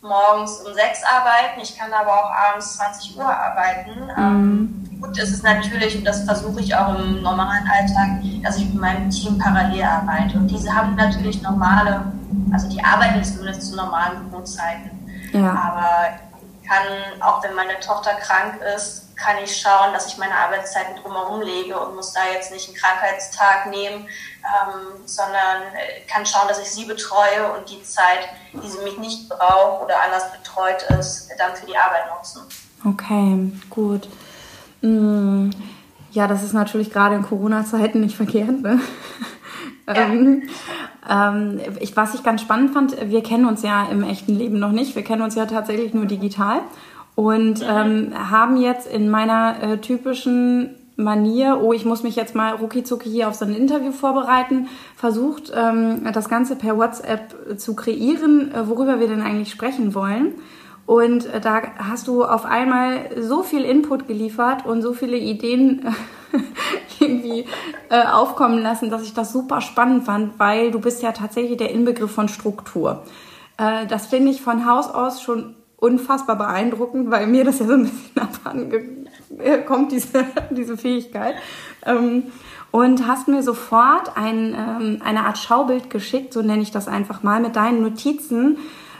morgens 0.00 0.60
um 0.60 0.72
sechs 0.74 1.02
arbeiten, 1.02 1.60
ich 1.60 1.76
kann 1.76 1.92
aber 1.92 2.12
auch 2.12 2.30
abends 2.30 2.76
20 2.76 3.16
Uhr 3.16 3.24
arbeiten. 3.24 4.04
Mhm. 4.04 4.10
Ähm, 4.16 5.00
gut 5.00 5.18
ist 5.18 5.32
es 5.32 5.42
natürlich, 5.42 5.96
und 5.96 6.04
das 6.04 6.24
versuche 6.24 6.60
ich 6.60 6.74
auch 6.74 6.94
im 6.94 7.22
normalen 7.22 7.68
Alltag, 7.68 8.22
dass 8.42 8.56
ich 8.56 8.66
mit 8.66 8.80
meinem 8.80 9.10
Team 9.10 9.38
parallel 9.38 9.82
arbeite. 9.82 10.38
Und 10.38 10.48
diese 10.48 10.74
haben 10.74 10.94
natürlich 10.94 11.42
normale, 11.42 12.12
also 12.52 12.68
die 12.68 12.82
arbeiten 12.82 13.22
zumindest 13.24 13.70
zu 13.70 13.76
normalen 13.76 14.28
Bürozeiten. 14.30 14.90
Ja. 15.32 15.50
Aber 15.50 16.18
kann, 16.66 17.20
auch 17.20 17.42
wenn 17.42 17.54
meine 17.54 17.78
Tochter 17.80 18.14
krank 18.14 18.60
ist, 18.76 19.07
kann 19.18 19.36
ich 19.42 19.60
schauen, 19.60 19.92
dass 19.92 20.06
ich 20.06 20.16
meine 20.16 20.34
Arbeitszeiten 20.34 20.96
drumherum 21.02 21.42
lege 21.42 21.78
und 21.78 21.96
muss 21.96 22.12
da 22.12 22.20
jetzt 22.32 22.52
nicht 22.52 22.68
einen 22.68 22.76
Krankheitstag 22.76 23.66
nehmen, 23.68 24.06
ähm, 24.44 25.06
sondern 25.06 25.62
kann 26.06 26.24
schauen, 26.24 26.48
dass 26.48 26.60
ich 26.60 26.70
sie 26.70 26.84
betreue 26.84 27.52
und 27.56 27.68
die 27.68 27.82
Zeit, 27.82 28.28
die 28.52 28.68
sie 28.68 28.82
mich 28.84 28.96
nicht 28.98 29.28
braucht 29.28 29.82
oder 29.82 30.02
anders 30.02 30.30
betreut 30.32 30.82
ist, 30.98 31.30
dann 31.36 31.54
für 31.56 31.66
die 31.66 31.76
Arbeit 31.76 32.04
nutzen. 32.16 32.42
Okay, 32.84 33.52
gut. 33.68 34.08
Mm, 34.82 35.50
ja, 36.12 36.28
das 36.28 36.44
ist 36.44 36.52
natürlich 36.52 36.92
gerade 36.92 37.16
in 37.16 37.22
Corona-Zeiten 37.22 38.00
nicht 38.00 38.16
verkehrt. 38.16 38.62
Ne? 38.62 38.80
Ja. 39.88 39.94
ähm, 39.96 40.48
ähm, 41.10 41.60
ich, 41.80 41.96
was 41.96 42.14
ich 42.14 42.22
ganz 42.22 42.40
spannend 42.40 42.72
fand, 42.72 43.10
wir 43.10 43.22
kennen 43.24 43.46
uns 43.46 43.62
ja 43.62 43.86
im 43.86 44.04
echten 44.04 44.36
Leben 44.36 44.60
noch 44.60 44.72
nicht. 44.72 44.94
Wir 44.94 45.02
kennen 45.02 45.22
uns 45.22 45.34
ja 45.34 45.46
tatsächlich 45.46 45.92
nur 45.92 46.06
digital 46.06 46.60
und 47.18 47.66
ähm, 47.68 48.12
haben 48.30 48.58
jetzt 48.58 48.86
in 48.86 49.10
meiner 49.10 49.60
äh, 49.60 49.78
typischen 49.78 50.76
Manier, 50.94 51.58
oh, 51.60 51.72
ich 51.72 51.84
muss 51.84 52.04
mich 52.04 52.14
jetzt 52.14 52.36
mal 52.36 52.54
ruckizucki 52.54 53.10
hier 53.10 53.26
auf 53.26 53.34
so 53.34 53.44
ein 53.44 53.56
Interview 53.56 53.90
vorbereiten, 53.90 54.68
versucht, 54.94 55.52
ähm, 55.52 56.06
das 56.12 56.28
Ganze 56.28 56.54
per 56.54 56.76
WhatsApp 56.78 57.58
zu 57.58 57.74
kreieren, 57.74 58.54
äh, 58.54 58.68
worüber 58.68 59.00
wir 59.00 59.08
denn 59.08 59.20
eigentlich 59.20 59.50
sprechen 59.50 59.96
wollen. 59.96 60.34
Und 60.86 61.26
äh, 61.26 61.40
da 61.40 61.62
hast 61.78 62.06
du 62.06 62.22
auf 62.22 62.44
einmal 62.44 63.10
so 63.20 63.42
viel 63.42 63.64
Input 63.64 64.06
geliefert 64.06 64.64
und 64.64 64.82
so 64.82 64.92
viele 64.92 65.16
Ideen 65.16 65.86
äh, 66.32 66.38
irgendwie 67.04 67.46
äh, 67.90 68.04
aufkommen 68.04 68.62
lassen, 68.62 68.90
dass 68.90 69.02
ich 69.02 69.12
das 69.12 69.32
super 69.32 69.60
spannend 69.60 70.04
fand, 70.04 70.38
weil 70.38 70.70
du 70.70 70.78
bist 70.78 71.02
ja 71.02 71.10
tatsächlich 71.10 71.56
der 71.56 71.72
Inbegriff 71.72 72.12
von 72.12 72.28
Struktur. 72.28 73.02
Äh, 73.56 73.88
das 73.88 74.06
finde 74.06 74.30
ich 74.30 74.40
von 74.40 74.70
Haus 74.70 74.88
aus 74.88 75.20
schon 75.20 75.56
unfassbar 75.78 76.36
beeindruckend, 76.36 77.10
weil 77.10 77.26
mir 77.26 77.44
das 77.44 77.60
ja 77.60 77.66
so 77.66 77.74
ein 77.74 77.84
bisschen 77.84 78.18
abhanden 78.20 79.08
kommt, 79.66 79.92
diese, 79.92 80.24
diese 80.50 80.76
Fähigkeit. 80.76 81.36
Ähm, 81.86 82.24
und 82.70 83.06
hast 83.06 83.28
mir 83.28 83.42
sofort 83.42 84.16
ein, 84.16 84.54
ähm, 84.54 85.00
eine 85.02 85.24
Art 85.24 85.38
Schaubild 85.38 85.88
geschickt, 85.88 86.34
so 86.34 86.42
nenne 86.42 86.62
ich 86.62 86.70
das 86.70 86.86
einfach 86.86 87.22
mal, 87.22 87.40
mit 87.40 87.56
deinen 87.56 87.82
Notizen. 87.82 88.58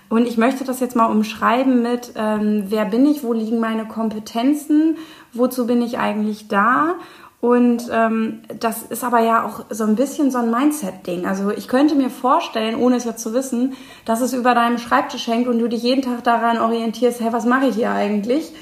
Und 0.08 0.26
ich 0.26 0.38
möchte 0.38 0.64
das 0.64 0.80
jetzt 0.80 0.96
mal 0.96 1.06
umschreiben 1.06 1.82
mit, 1.82 2.12
ähm, 2.16 2.64
wer 2.68 2.86
bin 2.86 3.04
ich, 3.04 3.22
wo 3.22 3.34
liegen 3.34 3.60
meine 3.60 3.86
Kompetenzen, 3.86 4.96
wozu 5.34 5.66
bin 5.66 5.82
ich 5.82 5.98
eigentlich 5.98 6.48
da 6.48 6.94
und 7.40 7.88
ähm, 7.92 8.40
das 8.58 8.82
ist 8.82 9.04
aber 9.04 9.20
ja 9.20 9.44
auch 9.44 9.66
so 9.70 9.84
ein 9.84 9.94
bisschen 9.94 10.30
so 10.30 10.38
ein 10.38 10.50
Mindset-Ding. 10.50 11.26
Also 11.26 11.50
ich 11.50 11.68
könnte 11.68 11.94
mir 11.94 12.10
vorstellen, 12.10 12.76
ohne 12.76 12.96
es 12.96 13.04
jetzt 13.04 13.22
zu 13.22 13.32
wissen, 13.32 13.74
dass 14.04 14.20
es 14.20 14.32
über 14.32 14.54
deinem 14.54 14.78
Schreibtisch 14.78 15.28
hängt 15.28 15.46
und 15.46 15.58
du 15.58 15.68
dich 15.68 15.82
jeden 15.82 16.02
Tag 16.02 16.24
daran 16.24 16.58
orientierst, 16.58 17.20
hey, 17.20 17.32
was 17.32 17.46
mache 17.46 17.66
ich 17.66 17.76
hier 17.76 17.92
eigentlich? 17.92 18.52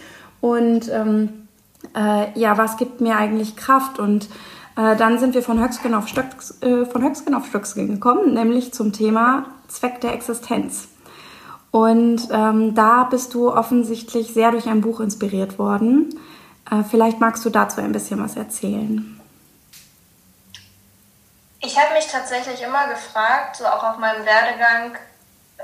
und 0.41 0.91
ähm, 0.93 1.49
äh, 1.95 2.39
ja, 2.39 2.59
was 2.59 2.77
gibt 2.77 3.01
mir 3.01 3.17
eigentlich 3.17 3.57
Kraft? 3.57 3.99
Und 3.99 4.29
äh, 4.77 4.97
dann 4.97 5.19
sind 5.19 5.35
wir 5.35 5.43
von 5.43 5.63
Höcksken 5.63 5.95
auf 5.95 6.09
Stöcks, 6.09 6.63
äh, 6.63 6.87
von 6.87 7.03
Höcksken 7.03 7.35
auf 7.35 7.47
Stöcksken 7.47 7.89
gekommen, 7.89 8.35
nämlich 8.35 8.73
zum 8.73 8.93
Thema 8.93 9.47
Zweck 9.69 10.01
der 10.01 10.15
Existenz. 10.15 10.89
Und 11.71 12.29
ähm, 12.31 12.75
da 12.75 13.05
bist 13.05 13.35
du 13.35 13.53
offensichtlich 13.53 14.33
sehr 14.33 14.51
durch 14.51 14.67
ein 14.67 14.81
Buch 14.81 15.01
inspiriert 15.01 15.59
worden. 15.59 16.15
Äh, 16.71 16.83
vielleicht 16.91 17.21
magst 17.21 17.45
du 17.45 17.51
dazu 17.51 17.81
ein 17.81 17.93
bisschen 17.93 18.23
was 18.23 18.37
erzählen. 18.37 19.21
Ich 21.61 21.79
habe 21.79 21.95
mich 21.95 22.07
tatsächlich 22.07 22.63
immer 22.63 22.89
gefragt, 22.89 23.57
so 23.57 23.67
auch 23.67 23.83
auf 23.83 23.99
meinem 23.99 24.25
Werdegang, 24.25 24.97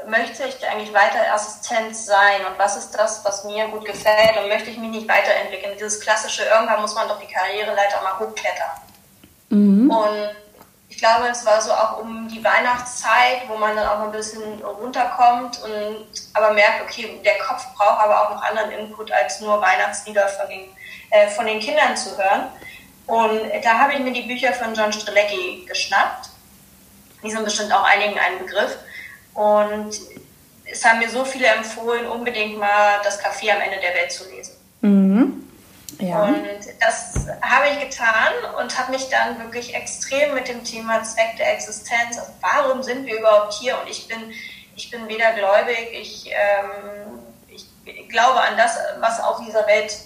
möchte 0.08 0.44
ich 0.44 0.66
eigentlich 0.66 0.92
weiter 0.92 1.32
Assistent 1.32 1.94
sein 1.94 2.44
und 2.48 2.58
was 2.58 2.76
ist 2.76 2.92
das, 2.92 3.24
was 3.24 3.44
mir 3.44 3.68
gut 3.68 3.84
gefällt 3.84 4.36
und 4.42 4.48
möchte 4.48 4.70
ich 4.70 4.78
mich 4.78 4.90
nicht 4.90 5.08
weiterentwickeln? 5.08 5.74
Dieses 5.74 6.00
klassische, 6.00 6.44
irgendwann 6.44 6.80
muss 6.80 6.94
man 6.94 7.08
doch 7.08 7.20
die 7.20 7.32
Karriereleiter 7.32 8.02
mal 8.02 8.18
hochklettern. 8.18 8.70
Mhm. 9.50 9.90
Und 9.90 10.30
ich 10.92 10.98
glaube, 10.98 11.26
es 11.28 11.46
war 11.46 11.58
so 11.62 11.72
auch 11.72 12.00
um 12.00 12.28
die 12.28 12.44
Weihnachtszeit, 12.44 13.48
wo 13.48 13.56
man 13.56 13.74
dann 13.74 13.88
auch 13.88 14.00
ein 14.00 14.12
bisschen 14.12 14.62
runterkommt 14.62 15.58
und 15.62 16.06
aber 16.34 16.52
merkt, 16.52 16.82
okay, 16.82 17.18
der 17.24 17.38
Kopf 17.38 17.66
braucht 17.74 17.98
aber 17.98 18.20
auch 18.20 18.34
noch 18.34 18.42
anderen 18.42 18.70
Input 18.72 19.10
als 19.10 19.40
nur 19.40 19.58
Weihnachtslieder 19.62 20.28
von 20.28 20.48
den, 20.50 20.68
äh, 21.10 21.28
von 21.28 21.46
den 21.46 21.60
Kindern 21.60 21.96
zu 21.96 22.10
hören. 22.18 22.50
Und 23.06 23.40
da 23.64 23.78
habe 23.78 23.94
ich 23.94 24.00
mir 24.00 24.12
die 24.12 24.22
Bücher 24.22 24.52
von 24.52 24.74
John 24.74 24.92
Strelecki 24.92 25.64
geschnappt. 25.66 26.28
Die 27.24 27.30
sind 27.30 27.42
bestimmt 27.42 27.72
auch 27.72 27.84
einigen 27.84 28.18
ein 28.18 28.38
Begriff. 28.40 28.76
Und 29.32 29.98
es 30.70 30.84
haben 30.84 30.98
mir 30.98 31.08
so 31.08 31.24
viele 31.24 31.46
empfohlen, 31.46 32.06
unbedingt 32.06 32.58
mal 32.58 33.00
das 33.02 33.18
Café 33.18 33.50
am 33.50 33.62
Ende 33.62 33.80
der 33.80 33.94
Welt 33.94 34.12
zu 34.12 34.28
lesen. 34.28 34.56
Mhm. 34.82 35.41
Ja. 35.98 36.24
Und 36.24 36.60
das 36.80 37.26
habe 37.42 37.68
ich 37.68 37.80
getan 37.88 38.32
und 38.58 38.78
habe 38.78 38.92
mich 38.92 39.08
dann 39.08 39.38
wirklich 39.38 39.74
extrem 39.74 40.34
mit 40.34 40.48
dem 40.48 40.64
Thema 40.64 41.02
Zweck 41.02 41.36
der 41.38 41.54
Existenz, 41.54 42.18
also 42.18 42.32
warum 42.40 42.82
sind 42.82 43.06
wir 43.06 43.18
überhaupt 43.18 43.54
hier? 43.54 43.78
Und 43.80 43.88
ich 43.88 44.08
bin, 44.08 44.32
ich 44.74 44.90
bin 44.90 45.08
weder 45.08 45.32
gläubig, 45.32 45.88
ich, 45.92 46.30
ähm, 46.30 47.20
ich 47.48 48.08
glaube 48.08 48.40
an 48.40 48.56
das, 48.56 48.78
was 49.00 49.20
auf 49.20 49.44
dieser 49.46 49.66
Welt 49.66 49.96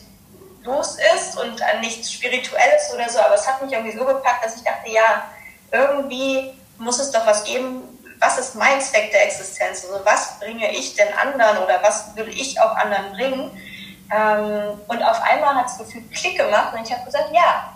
los 0.63 0.99
ist 1.17 1.39
und 1.39 1.63
an 1.63 1.81
nichts 1.81 2.13
Spirituelles 2.13 2.93
oder 2.93 3.09
so, 3.09 3.21
aber 3.21 3.35
es 3.35 3.47
hat 3.47 3.63
mich 3.63 3.73
irgendwie 3.73 3.97
so 3.97 4.05
gepackt, 4.05 4.45
dass 4.45 4.57
ich 4.57 4.65
dachte, 4.65 4.91
ja, 4.91 5.31
irgendwie 5.73 6.53
muss 6.79 6.99
es 6.99 7.11
doch 7.11 7.27
was 7.27 7.45
geben, 7.45 7.83
was 8.19 8.39
ist 8.39 8.55
mein 8.55 8.81
Zweck 8.81 9.11
der 9.13 9.27
Existenz? 9.27 9.85
Also 9.85 10.05
was 10.05 10.39
bringe 10.39 10.71
ich 10.73 10.95
denn 10.95 11.13
anderen 11.15 11.59
oder 11.59 11.83
was 11.83 12.15
will 12.17 12.29
ich 12.29 12.61
auch 12.61 12.75
anderen 12.77 13.13
bringen? 13.13 13.51
Ähm, 14.11 14.81
und 14.87 15.03
auf 15.03 15.23
einmal 15.23 15.55
hat 15.57 15.67
es 15.67 15.79
gefühlt 15.79 16.11
Klick 16.13 16.37
gemacht 16.37 16.75
und 16.75 16.83
ich 16.87 16.93
habe 16.93 17.05
gesagt, 17.05 17.31
ja, 17.33 17.73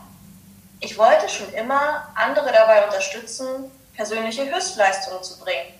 ich 0.80 0.96
wollte 0.96 1.28
schon 1.28 1.52
immer 1.52 2.08
andere 2.14 2.52
dabei 2.52 2.84
unterstützen, 2.84 3.70
persönliche 3.94 4.44
Höchstleistungen 4.50 5.22
zu 5.22 5.38
bringen. 5.40 5.75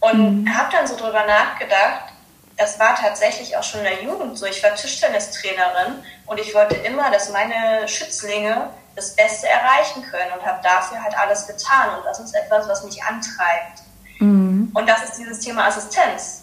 Und 0.00 0.42
mhm. 0.42 0.56
habe 0.56 0.70
dann 0.72 0.86
so 0.86 0.96
drüber 0.96 1.24
nachgedacht, 1.26 2.12
das 2.56 2.78
war 2.78 2.96
tatsächlich 2.96 3.56
auch 3.56 3.62
schon 3.62 3.80
in 3.80 3.86
der 3.86 4.02
Jugend 4.02 4.36
so. 4.36 4.46
Ich 4.46 4.62
war 4.62 4.74
Tischtennistrainerin 4.74 6.02
und 6.26 6.40
ich 6.40 6.54
wollte 6.54 6.74
immer, 6.74 7.10
dass 7.10 7.30
meine 7.30 7.86
Schützlinge 7.86 8.70
das 8.96 9.14
Beste 9.14 9.46
erreichen 9.48 10.02
können 10.10 10.32
und 10.36 10.44
habe 10.44 10.60
dafür 10.62 11.00
halt 11.00 11.16
alles 11.16 11.46
getan. 11.46 11.96
Und 11.96 12.04
das 12.04 12.18
ist 12.18 12.34
etwas, 12.34 12.66
was 12.66 12.82
mich 12.82 13.00
antreibt. 13.02 13.82
Mhm. 14.18 14.72
Und 14.74 14.88
das 14.88 15.04
ist 15.04 15.18
dieses 15.18 15.38
Thema 15.38 15.66
Assistenz. 15.66 16.42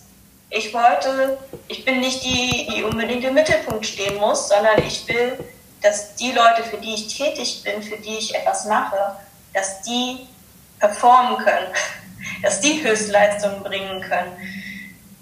Ich 0.55 0.73
wollte, 0.73 1.37
ich 1.67 1.83
bin 1.83 1.99
nicht 1.99 2.23
die, 2.23 2.65
die 2.71 2.83
unbedingt 2.85 3.25
im 3.25 3.33
Mittelpunkt 3.33 3.85
stehen 3.85 4.15
muss, 4.15 4.47
sondern 4.47 4.81
ich 4.83 5.05
will, 5.05 5.37
dass 5.81 6.15
die 6.15 6.31
Leute, 6.31 6.63
für 6.63 6.77
die 6.77 6.93
ich 6.93 7.13
tätig 7.13 7.61
bin, 7.61 7.83
für 7.83 7.97
die 7.97 8.15
ich 8.15 8.33
etwas 8.33 8.63
mache, 8.63 9.17
dass 9.53 9.81
die 9.81 10.29
performen 10.79 11.39
können, 11.39 11.67
dass 12.41 12.61
die 12.61 12.81
Höchstleistungen 12.81 13.63
bringen 13.63 13.99
können. 13.99 14.31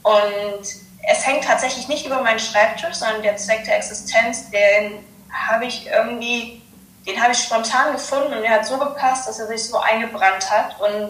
Und 0.03 0.67
es 1.09 1.25
hängt 1.25 1.45
tatsächlich 1.45 1.87
nicht 1.87 2.05
über 2.05 2.21
meinen 2.21 2.37
Schreibtisch, 2.37 2.93
sondern 2.93 3.23
der 3.23 3.35
Zweck 3.37 3.63
der 3.65 3.77
Existenz, 3.77 4.51
den 4.51 5.03
habe 5.31 5.65
ich 5.65 5.87
irgendwie 5.87 6.61
den 7.07 7.21
habe 7.21 7.33
ich 7.33 7.39
spontan 7.39 7.93
gefunden 7.93 8.33
und 8.33 8.43
der 8.43 8.51
hat 8.51 8.65
so 8.67 8.77
gepasst, 8.77 9.27
dass 9.27 9.39
er 9.39 9.47
sich 9.47 9.67
so 9.67 9.77
eingebrannt 9.79 10.49
hat 10.49 10.79
und 10.79 11.09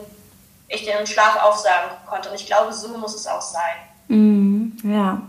ich 0.70 0.86
den 0.86 0.98
im 0.98 1.06
Schlaf 1.06 1.36
aufsagen 1.44 1.92
konnte. 2.08 2.30
Und 2.30 2.36
ich 2.36 2.48
glaube, 2.48 2.74
so 2.74 2.98
muss 2.98 3.14
es 3.14 3.28
auch 3.28 3.42
sein. 3.42 3.76
Mm, 4.08 4.74
ja. 4.84 5.22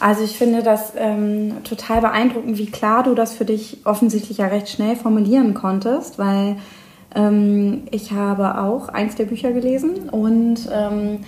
Also 0.00 0.24
ich 0.24 0.36
finde 0.36 0.62
das 0.62 0.92
ähm, 0.96 1.64
total 1.64 2.00
beeindruckend, 2.00 2.58
wie 2.58 2.66
klar 2.66 3.02
du 3.02 3.14
das 3.14 3.34
für 3.34 3.44
dich 3.44 3.78
offensichtlich 3.84 4.38
ja 4.38 4.48
recht 4.48 4.68
schnell 4.68 4.96
formulieren 4.96 5.54
konntest, 5.54 6.18
weil 6.18 6.56
ähm, 7.14 7.84
ich 7.90 8.12
habe 8.12 8.60
auch 8.60 8.88
eins 8.88 9.14
der 9.14 9.26
Bücher 9.26 9.52
gelesen 9.52 10.08
und 10.10 10.68
ähm, 10.72 11.20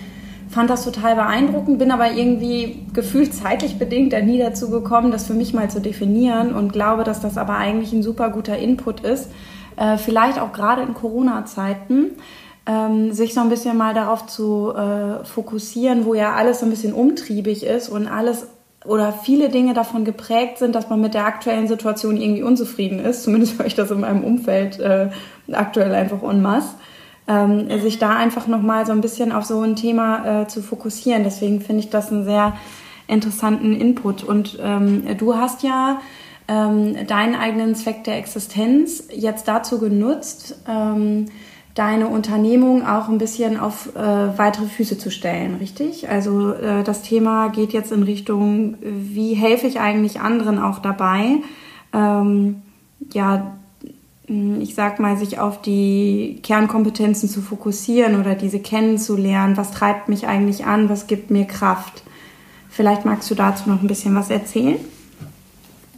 fand 0.49 0.69
das 0.69 0.83
total 0.83 1.15
beeindruckend, 1.15 1.79
bin 1.79 1.91
aber 1.91 2.11
irgendwie 2.11 2.85
gefühlt 2.93 3.33
zeitlich 3.33 3.79
bedingt 3.79 4.13
da 4.13 4.21
nie 4.21 4.39
dazu 4.39 4.69
gekommen, 4.69 5.11
das 5.11 5.27
für 5.27 5.33
mich 5.33 5.53
mal 5.53 5.69
zu 5.69 5.81
definieren 5.81 6.53
und 6.53 6.71
glaube, 6.71 7.03
dass 7.03 7.21
das 7.21 7.37
aber 7.37 7.57
eigentlich 7.57 7.93
ein 7.93 8.03
super 8.03 8.29
guter 8.29 8.57
Input 8.57 9.01
ist, 9.01 9.29
äh, 9.75 9.97
vielleicht 9.97 10.39
auch 10.39 10.53
gerade 10.53 10.81
in 10.81 10.93
Corona-Zeiten. 10.93 12.11
Ähm, 12.67 13.13
sich 13.13 13.33
so 13.33 13.39
ein 13.39 13.49
bisschen 13.49 13.77
mal 13.77 13.93
darauf 13.93 14.27
zu 14.27 14.73
äh, 14.75 15.23
fokussieren, 15.23 16.05
wo 16.05 16.13
ja 16.13 16.33
alles 16.33 16.59
so 16.59 16.65
ein 16.65 16.69
bisschen 16.69 16.93
umtriebig 16.93 17.65
ist 17.65 17.87
und 17.87 18.07
alles 18.07 18.47
oder 18.85 19.13
viele 19.13 19.49
Dinge 19.49 19.73
davon 19.73 20.03
geprägt 20.03 20.59
sind, 20.59 20.75
dass 20.75 20.89
man 20.89 20.99
mit 20.99 21.13
der 21.13 21.25
aktuellen 21.25 21.67
Situation 21.67 22.17
irgendwie 22.17 22.43
unzufrieden 22.43 22.99
ist. 22.99 23.23
Zumindest 23.23 23.57
höre 23.59 23.67
ich 23.67 23.75
das 23.75 23.91
in 23.91 24.01
meinem 24.01 24.23
Umfeld 24.23 24.79
äh, 24.79 25.09
aktuell 25.51 25.95
einfach 25.95 26.21
en 26.23 26.41
masse 26.41 26.75
ähm, 27.27 27.67
sich 27.79 27.99
da 27.99 28.15
einfach 28.15 28.47
nochmal 28.47 28.85
so 28.85 28.93
ein 28.93 29.01
bisschen 29.01 29.31
auf 29.31 29.45
so 29.45 29.61
ein 29.61 29.75
Thema 29.75 30.43
äh, 30.43 30.47
zu 30.47 30.61
fokussieren. 30.61 31.23
Deswegen 31.23 31.61
finde 31.61 31.83
ich 31.83 31.89
das 31.89 32.11
einen 32.11 32.23
sehr 32.23 32.57
interessanten 33.07 33.73
Input. 33.73 34.23
Und 34.23 34.57
ähm, 34.61 35.03
du 35.17 35.35
hast 35.35 35.63
ja 35.63 35.99
ähm, 36.47 36.95
deinen 37.07 37.35
eigenen 37.35 37.75
Zweck 37.75 38.05
der 38.05 38.17
Existenz 38.17 39.03
jetzt 39.11 39.47
dazu 39.47 39.79
genutzt, 39.79 40.59
ähm, 40.67 41.25
deine 41.77 42.07
Unternehmung 42.07 42.85
auch 42.87 43.07
ein 43.07 43.17
bisschen 43.17 43.59
auf 43.59 43.95
äh, 43.95 43.99
weitere 44.37 44.65
Füße 44.65 44.97
zu 44.97 45.11
stellen, 45.11 45.57
richtig? 45.57 46.09
Also 46.09 46.53
äh, 46.53 46.83
das 46.83 47.03
Thema 47.03 47.49
geht 47.49 47.73
jetzt 47.73 47.91
in 47.91 48.03
Richtung, 48.03 48.77
wie 48.81 49.35
helfe 49.35 49.67
ich 49.67 49.79
eigentlich 49.79 50.19
anderen 50.19 50.59
auch 50.59 50.79
dabei, 50.79 51.37
ähm, 51.93 52.61
ja, 53.13 53.53
ich 54.27 54.75
sag 54.75 54.99
mal, 54.99 55.15
sich 55.15 55.39
auf 55.39 55.61
die 55.61 56.41
Kernkompetenzen 56.43 57.29
zu 57.29 57.41
fokussieren 57.41 58.19
oder 58.19 58.35
diese 58.35 58.59
kennenzulernen. 58.59 59.55
Was 59.55 59.71
treibt 59.71 60.09
mich 60.09 60.27
eigentlich 60.27 60.65
an? 60.65 60.89
Was 60.89 61.07
gibt 61.07 61.31
mir 61.31 61.45
Kraft? 61.45 62.03
Vielleicht 62.69 63.05
magst 63.05 63.31
du 63.31 63.35
dazu 63.35 63.69
noch 63.69 63.81
ein 63.81 63.87
bisschen 63.87 64.15
was 64.15 64.29
erzählen? 64.29 64.79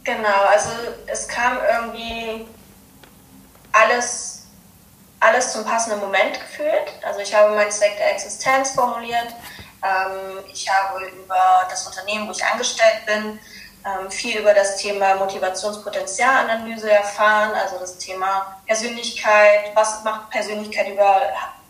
Genau, 0.04 0.46
also 0.52 0.70
es 1.12 1.26
kam 1.26 1.54
irgendwie 1.74 2.46
alles, 3.72 4.29
alles 5.20 5.52
zum 5.52 5.64
passenden 5.64 6.00
Moment 6.00 6.40
gefühlt. 6.40 6.92
Also 7.02 7.20
ich 7.20 7.34
habe 7.34 7.54
meinen 7.54 7.70
Zweck 7.70 7.96
der 7.98 8.12
Existenz 8.12 8.70
formuliert. 8.72 9.28
Ähm, 9.82 10.44
ich 10.52 10.68
habe 10.68 11.06
über 11.06 11.66
das 11.68 11.86
Unternehmen, 11.86 12.26
wo 12.26 12.32
ich 12.32 12.44
angestellt 12.44 13.06
bin, 13.06 13.38
ähm, 13.84 14.10
viel 14.10 14.38
über 14.38 14.52
das 14.52 14.76
Thema 14.76 15.14
Motivationspotenzialanalyse 15.16 16.90
erfahren, 16.90 17.52
also 17.54 17.78
das 17.78 17.96
Thema 17.98 18.60
Persönlichkeit, 18.66 19.74
was 19.74 20.04
macht 20.04 20.30
Persönlichkeit 20.30 20.88
über, 20.88 21.20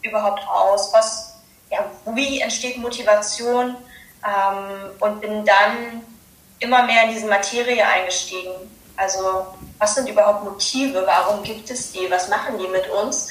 überhaupt 0.03 0.47
aus, 0.49 0.93
was, 0.93 1.35
ja, 1.71 1.85
wie 2.07 2.41
entsteht 2.41 2.79
Motivation 2.79 3.77
ähm, 4.25 4.91
und 4.99 5.21
bin 5.21 5.45
dann 5.45 6.05
immer 6.59 6.83
mehr 6.85 7.05
in 7.05 7.11
diese 7.11 7.27
Materie 7.27 7.87
eingestiegen. 7.87 8.53
Also 9.01 9.47
was 9.79 9.95
sind 9.95 10.09
überhaupt 10.11 10.45
Motive, 10.45 11.03
warum 11.07 11.43
gibt 11.43 11.71
es 11.71 11.91
die, 11.93 12.11
was 12.11 12.29
machen 12.29 12.59
die 12.59 12.69
mit 12.69 12.87
uns? 12.91 13.29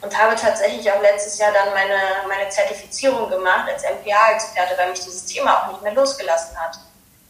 Und 0.00 0.18
habe 0.18 0.34
tatsächlich 0.34 0.90
auch 0.90 1.00
letztes 1.00 1.38
Jahr 1.38 1.52
dann 1.52 1.72
meine, 1.72 1.94
meine 2.28 2.50
Zertifizierung 2.50 3.30
gemacht 3.30 3.68
als 3.72 3.84
MPA-Experte, 3.84 4.76
weil 4.76 4.90
mich 4.90 4.98
dieses 4.98 5.24
Thema 5.26 5.62
auch 5.62 5.68
nicht 5.68 5.82
mehr 5.82 5.94
losgelassen 5.94 6.56
hat. 6.58 6.76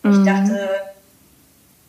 Mhm. 0.03 0.27
Ich 0.27 0.33
dachte, 0.33 0.95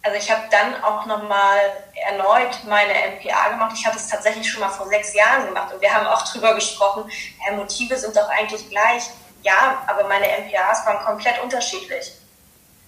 also 0.02 0.18
ich 0.18 0.30
habe 0.30 0.42
dann 0.52 0.84
auch 0.84 1.06
nochmal 1.06 1.60
erneut 2.06 2.60
meine 2.68 2.94
MPA 3.16 3.52
gemacht. 3.52 3.72
Ich 3.74 3.88
hatte 3.88 3.96
es 3.96 4.10
tatsächlich 4.10 4.52
schon 4.52 4.60
mal 4.60 4.72
vor 4.72 4.88
sechs 4.88 5.14
Jahren 5.14 5.46
gemacht 5.46 5.74
und 5.74 5.80
wir 5.80 5.94
haben 5.94 6.06
auch 6.08 6.24
drüber 6.34 6.54
gesprochen, 6.54 7.10
ja, 7.48 7.56
Motive 7.56 7.96
sind 7.96 8.14
doch 8.18 8.28
eigentlich 8.28 8.70
gleich. 8.70 9.04
Ja, 9.42 9.84
aber 9.88 10.04
meine 10.10 10.26
MPAs 10.26 10.86
waren 10.86 11.06
komplett 11.06 11.42
unterschiedlich. 11.42 12.12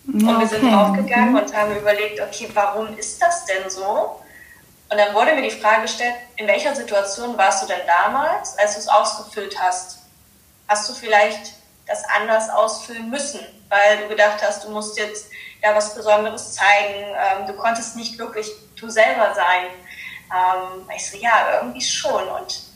Okay. 0.08 0.26
Und 0.26 0.40
wir 0.40 0.48
sind 0.48 0.74
aufgegangen 0.74 1.32
mhm. 1.32 1.40
und 1.40 1.56
haben 1.56 1.76
überlegt, 1.76 2.22
okay, 2.22 2.50
warum 2.54 2.96
ist 2.98 3.22
das 3.22 3.46
denn 3.46 3.70
so? 3.70 4.22
Und 4.90 4.98
dann 4.98 5.14
wurde 5.16 5.34
mir 5.34 5.42
die 5.42 5.52
Frage 5.52 5.84
gestellt, 5.84 6.14
in 6.36 6.48
welcher 6.48 6.76
Situation 6.76 7.38
warst 7.38 7.64
du 7.64 7.68
denn 7.68 7.82
damals, 7.88 8.58
als 8.58 8.74
du 8.74 8.80
es 8.80 8.88
ausgefüllt 8.88 9.60
hast? 9.60 10.00
Hast 10.68 10.90
du 10.90 10.94
vielleicht 10.94 11.54
das 11.88 12.04
anders 12.16 12.50
ausfüllen 12.50 13.10
müssen, 13.10 13.40
weil 13.70 13.98
du 14.04 14.10
gedacht 14.10 14.42
hast, 14.44 14.64
du 14.64 14.70
musst 14.70 14.98
jetzt 14.98 15.28
ja 15.64 15.76
was 15.76 15.96
Besonderes 15.96 16.54
zeigen. 16.54 17.16
Ähm, 17.16 17.48
du 17.48 17.54
konntest 17.54 17.96
nicht 17.96 18.18
wirklich 18.18 18.50
du 18.80 18.90
selber 18.90 19.34
sein. 19.34 19.66
Ähm, 20.32 20.90
ich 20.96 21.10
so, 21.10 21.18
ja, 21.18 21.60
irgendwie 21.62 21.82
schon. 21.82 22.28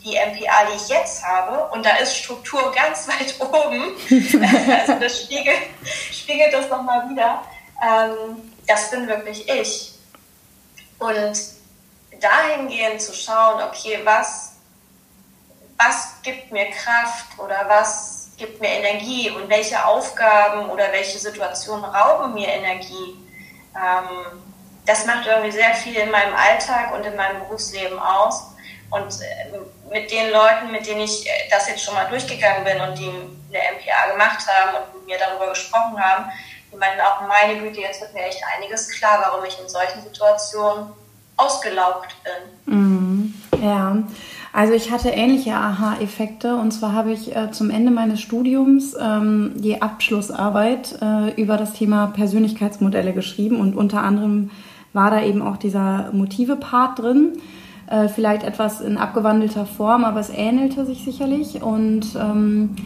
Die 0.04 0.16
MPA, 0.16 0.64
die 0.70 0.76
ich 0.76 0.88
jetzt 0.88 1.22
habe, 1.24 1.72
und 1.72 1.84
da 1.84 1.96
ist 1.96 2.16
Struktur 2.16 2.72
ganz 2.72 3.06
weit 3.08 3.34
oben, 3.40 3.96
also 4.72 4.94
das 4.94 5.22
spiegelt, 5.22 5.58
spiegelt 6.10 6.54
das 6.54 6.68
nochmal 6.68 7.08
wieder, 7.10 7.42
ähm, 7.82 8.52
das 8.66 8.90
bin 8.90 9.06
wirklich 9.06 9.48
ich. 9.48 9.92
Und 10.98 11.38
dahingehend 12.20 13.00
zu 13.00 13.12
schauen, 13.12 13.62
okay, 13.62 14.00
was, 14.04 14.56
was 15.76 16.22
gibt 16.22 16.52
mir 16.52 16.70
Kraft 16.70 17.38
oder 17.38 17.64
was 17.68 18.20
gibt 18.40 18.60
mir 18.60 18.68
Energie 18.68 19.30
und 19.30 19.48
welche 19.48 19.84
Aufgaben 19.84 20.70
oder 20.70 20.90
welche 20.92 21.18
Situationen 21.18 21.84
rauben 21.84 22.34
mir 22.34 22.48
Energie. 22.48 23.16
Ähm, 23.76 24.42
das 24.86 25.06
macht 25.06 25.26
irgendwie 25.26 25.52
sehr 25.52 25.74
viel 25.74 25.94
in 25.94 26.10
meinem 26.10 26.34
Alltag 26.34 26.92
und 26.94 27.04
in 27.04 27.14
meinem 27.16 27.40
Berufsleben 27.40 27.98
aus. 27.98 28.54
Und 28.90 29.20
äh, 29.20 29.58
mit 29.90 30.10
den 30.10 30.30
Leuten, 30.30 30.70
mit 30.70 30.86
denen 30.86 31.00
ich 31.00 31.26
äh, 31.26 31.30
das 31.50 31.68
jetzt 31.68 31.84
schon 31.84 31.94
mal 31.94 32.08
durchgegangen 32.08 32.64
bin 32.64 32.80
und 32.80 32.98
die 32.98 33.08
eine 33.08 33.76
MPA 33.76 34.12
gemacht 34.12 34.46
haben 34.46 34.76
und 34.76 34.94
mit 34.94 35.06
mir 35.06 35.18
darüber 35.18 35.50
gesprochen 35.50 35.98
haben, 35.98 36.30
die 36.72 36.76
meinen 36.76 37.00
auch, 37.00 37.26
meine 37.26 37.60
Güte, 37.60 37.80
jetzt 37.80 38.00
wird 38.00 38.14
mir 38.14 38.24
echt 38.24 38.40
einiges 38.56 38.88
klar, 38.88 39.18
warum 39.22 39.44
ich 39.44 39.58
in 39.60 39.68
solchen 39.68 40.02
Situationen 40.02 40.90
ausgelaugt 41.36 42.14
bin. 42.24 42.74
Mhm. 42.74 43.34
Ja, 43.62 43.96
also 44.52 44.72
ich 44.72 44.90
hatte 44.90 45.10
ähnliche 45.10 45.54
Aha-Effekte 45.54 46.56
und 46.56 46.72
zwar 46.72 46.92
habe 46.92 47.12
ich 47.12 47.34
äh, 47.34 47.50
zum 47.50 47.70
Ende 47.70 47.90
meines 47.90 48.20
Studiums 48.20 48.96
ähm, 48.98 49.52
die 49.56 49.82
Abschlussarbeit 49.82 50.98
äh, 51.02 51.40
über 51.40 51.56
das 51.56 51.72
Thema 51.72 52.08
Persönlichkeitsmodelle 52.08 53.12
geschrieben 53.12 53.60
und 53.60 53.76
unter 53.76 54.02
anderem 54.02 54.50
war 54.92 55.10
da 55.10 55.22
eben 55.22 55.42
auch 55.42 55.56
dieser 55.56 56.10
Motive-Part 56.12 56.98
drin. 56.98 57.40
Äh, 57.90 58.06
vielleicht 58.06 58.44
etwas 58.44 58.80
in 58.80 58.96
abgewandelter 58.96 59.66
Form, 59.66 60.04
aber 60.04 60.20
es 60.20 60.30
ähnelte 60.30 60.86
sich 60.86 61.02
sicherlich. 61.02 61.60
Und 61.60 62.06
ähm, 62.14 62.76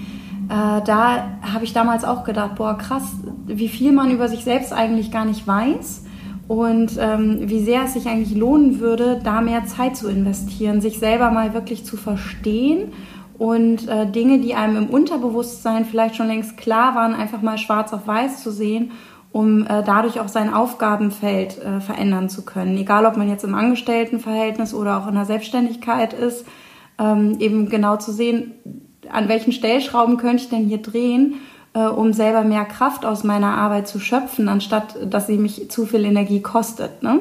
äh, 0.48 0.80
da 0.82 1.28
habe 1.42 1.64
ich 1.64 1.74
damals 1.74 2.04
auch 2.04 2.24
gedacht, 2.24 2.54
boah, 2.54 2.78
krass, 2.78 3.02
wie 3.46 3.68
viel 3.68 3.92
man 3.92 4.10
über 4.10 4.28
sich 4.28 4.44
selbst 4.44 4.72
eigentlich 4.72 5.10
gar 5.10 5.26
nicht 5.26 5.46
weiß 5.46 6.04
und 6.48 6.92
ähm, 6.98 7.50
wie 7.50 7.62
sehr 7.62 7.84
es 7.84 7.92
sich 7.92 8.06
eigentlich 8.06 8.34
lohnen 8.34 8.80
würde, 8.80 9.20
da 9.22 9.42
mehr 9.42 9.66
Zeit 9.66 9.94
zu 9.94 10.08
investieren, 10.08 10.80
sich 10.80 10.98
selber 10.98 11.30
mal 11.30 11.52
wirklich 11.52 11.84
zu 11.84 11.98
verstehen 11.98 12.92
und 13.36 13.86
äh, 13.86 14.10
Dinge, 14.10 14.38
die 14.38 14.54
einem 14.54 14.76
im 14.76 14.86
Unterbewusstsein 14.86 15.84
vielleicht 15.84 16.16
schon 16.16 16.28
längst 16.28 16.56
klar 16.56 16.94
waren, 16.94 17.14
einfach 17.14 17.42
mal 17.42 17.58
schwarz 17.58 17.92
auf 17.92 18.06
weiß 18.06 18.42
zu 18.42 18.50
sehen 18.50 18.92
um 19.34 19.66
äh, 19.66 19.82
dadurch 19.82 20.20
auch 20.20 20.28
sein 20.28 20.54
Aufgabenfeld 20.54 21.58
äh, 21.60 21.80
verändern 21.80 22.28
zu 22.28 22.44
können. 22.44 22.76
Egal, 22.78 23.04
ob 23.04 23.16
man 23.16 23.28
jetzt 23.28 23.42
im 23.42 23.56
Angestelltenverhältnis 23.56 24.72
oder 24.72 24.96
auch 24.96 25.08
in 25.08 25.16
der 25.16 25.24
Selbstständigkeit 25.24 26.12
ist, 26.12 26.46
ähm, 27.00 27.40
eben 27.40 27.68
genau 27.68 27.96
zu 27.96 28.12
sehen, 28.12 28.52
an 29.10 29.28
welchen 29.28 29.50
Stellschrauben 29.50 30.18
könnte 30.18 30.44
ich 30.44 30.50
denn 30.50 30.66
hier 30.66 30.80
drehen, 30.80 31.34
äh, 31.72 31.80
um 31.80 32.12
selber 32.12 32.44
mehr 32.44 32.64
Kraft 32.64 33.04
aus 33.04 33.24
meiner 33.24 33.58
Arbeit 33.58 33.88
zu 33.88 33.98
schöpfen, 33.98 34.48
anstatt 34.48 34.94
dass 35.04 35.26
sie 35.26 35.36
mich 35.36 35.68
zu 35.68 35.84
viel 35.84 36.04
Energie 36.04 36.40
kostet. 36.40 37.02
Ne? 37.02 37.18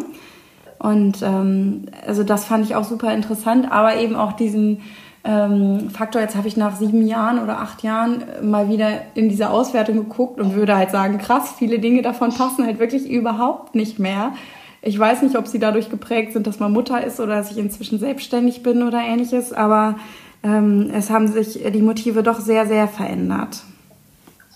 Und 0.78 1.24
ähm, 1.24 1.88
also 2.06 2.24
das 2.24 2.46
fand 2.46 2.64
ich 2.64 2.76
auch 2.76 2.84
super 2.84 3.12
interessant, 3.12 3.72
aber 3.72 3.98
eben 3.98 4.16
auch 4.16 4.34
diesen 4.34 4.82
ähm, 5.26 5.90
Faktor, 5.90 6.22
jetzt 6.22 6.36
habe 6.36 6.48
ich 6.48 6.58
nach 6.58 6.76
sieben 6.76 7.08
Jahren 7.08 7.42
oder 7.42 7.60
acht 7.60 7.82
Jahren 7.82 8.24
mal 8.42 8.68
wieder 8.70 9.04
in 9.16 9.30
diese 9.30 9.50
Auswertung 9.50 9.96
geguckt 9.96 10.40
und 10.40 10.54
würde 10.54 10.76
halt 10.76 10.92
sagen, 10.92 11.18
krass, 11.18 11.54
viele 11.58 11.80
Dinge 11.80 12.02
davon 12.02 12.34
passen 12.34 12.66
halt 12.66 12.80
wirklich 12.80 13.10
überhaupt 13.10 13.74
nicht 13.74 14.00
mehr. 14.00 14.34
Ich 14.82 15.00
weiß 15.00 15.22
nicht, 15.22 15.38
ob 15.38 15.48
sie 15.48 15.60
dadurch 15.60 15.90
geprägt 15.90 16.34
sind, 16.34 16.46
dass 16.46 16.60
man 16.60 16.74
Mutter 16.74 17.02
ist 17.02 17.22
oder 17.22 17.38
dass 17.38 17.52
ich 17.52 17.58
inzwischen 17.58 18.00
selbstständig 18.00 18.64
bin 18.64 18.84
oder 18.86 19.00
ähnliches, 19.00 19.54
aber 19.54 19.96
ähm, 20.44 20.92
es 20.94 21.10
haben 21.10 21.30
sich 21.30 21.58
die 21.72 21.82
Motive 21.82 22.22
doch 22.22 22.42
sehr, 22.42 22.68
sehr 22.68 22.90
verändert. 22.90 23.62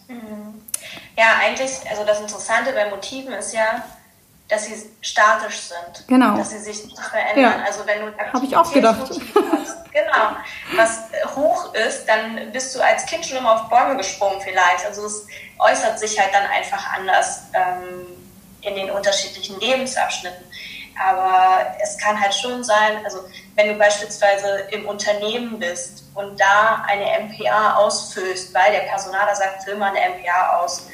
Mhm. 0.10 0.54
Ja, 1.18 1.28
eigentlich, 1.42 1.72
also 1.90 2.04
das 2.06 2.20
Interessante 2.20 2.74
bei 2.74 2.90
Motiven 2.90 3.32
ist 3.34 3.54
ja, 3.54 3.84
dass 4.48 4.66
sie 4.66 4.90
statisch 5.02 5.60
sind. 5.60 6.08
Genau. 6.08 6.38
Dass 6.38 6.52
sie 6.52 6.60
sich 6.60 6.86
nicht 6.86 7.00
verändern. 7.00 7.60
Ja. 7.60 7.66
Also 7.66 7.86
wenn 7.86 8.06
du 8.06 8.18
Habe 8.18 8.46
ich 8.46 8.56
auch 8.56 8.72
gedacht. 8.72 9.10
Hast, 9.10 9.92
genau. 9.92 10.38
Was 10.76 11.00
hoch 11.36 11.74
ist, 11.74 12.06
dann 12.06 12.52
bist 12.52 12.76
du 12.76 12.80
als 12.80 13.06
Kind 13.06 13.26
schon 13.26 13.38
immer 13.38 13.56
auf 13.56 13.70
Bäume 13.70 13.98
gesprungen 13.98 14.40
vielleicht. 14.42 14.86
Also 14.86 15.06
es 15.06 15.28
äußert 15.60 16.00
sich 16.00 16.18
halt 16.20 16.34
dann 16.34 16.46
einfach 16.46 16.94
anders 16.94 17.42
ähm, 17.54 18.06
in 18.62 18.76
den 18.76 18.90
unterschiedlichen 18.90 19.60
Lebensabschnitten. 19.60 20.46
Aber 21.00 21.76
es 21.80 21.98
kann 21.98 22.20
halt 22.20 22.34
schon 22.34 22.64
sein, 22.64 23.04
also 23.04 23.20
wenn 23.56 23.68
du 23.68 23.76
beispielsweise 23.76 24.68
im 24.72 24.88
Unternehmen 24.88 25.60
bist 25.60 26.06
und 26.16 26.40
da 26.40 26.86
eine 26.88 27.06
MPA 27.28 27.76
ausfüllst, 27.76 28.54
weil 28.54 28.72
der 28.72 28.80
Personaler 28.80 29.36
sagt, 29.36 29.64
füll 29.64 29.76
mal 29.76 29.96
eine 29.96 30.16
MPA 30.16 30.58
aus, 30.58 30.88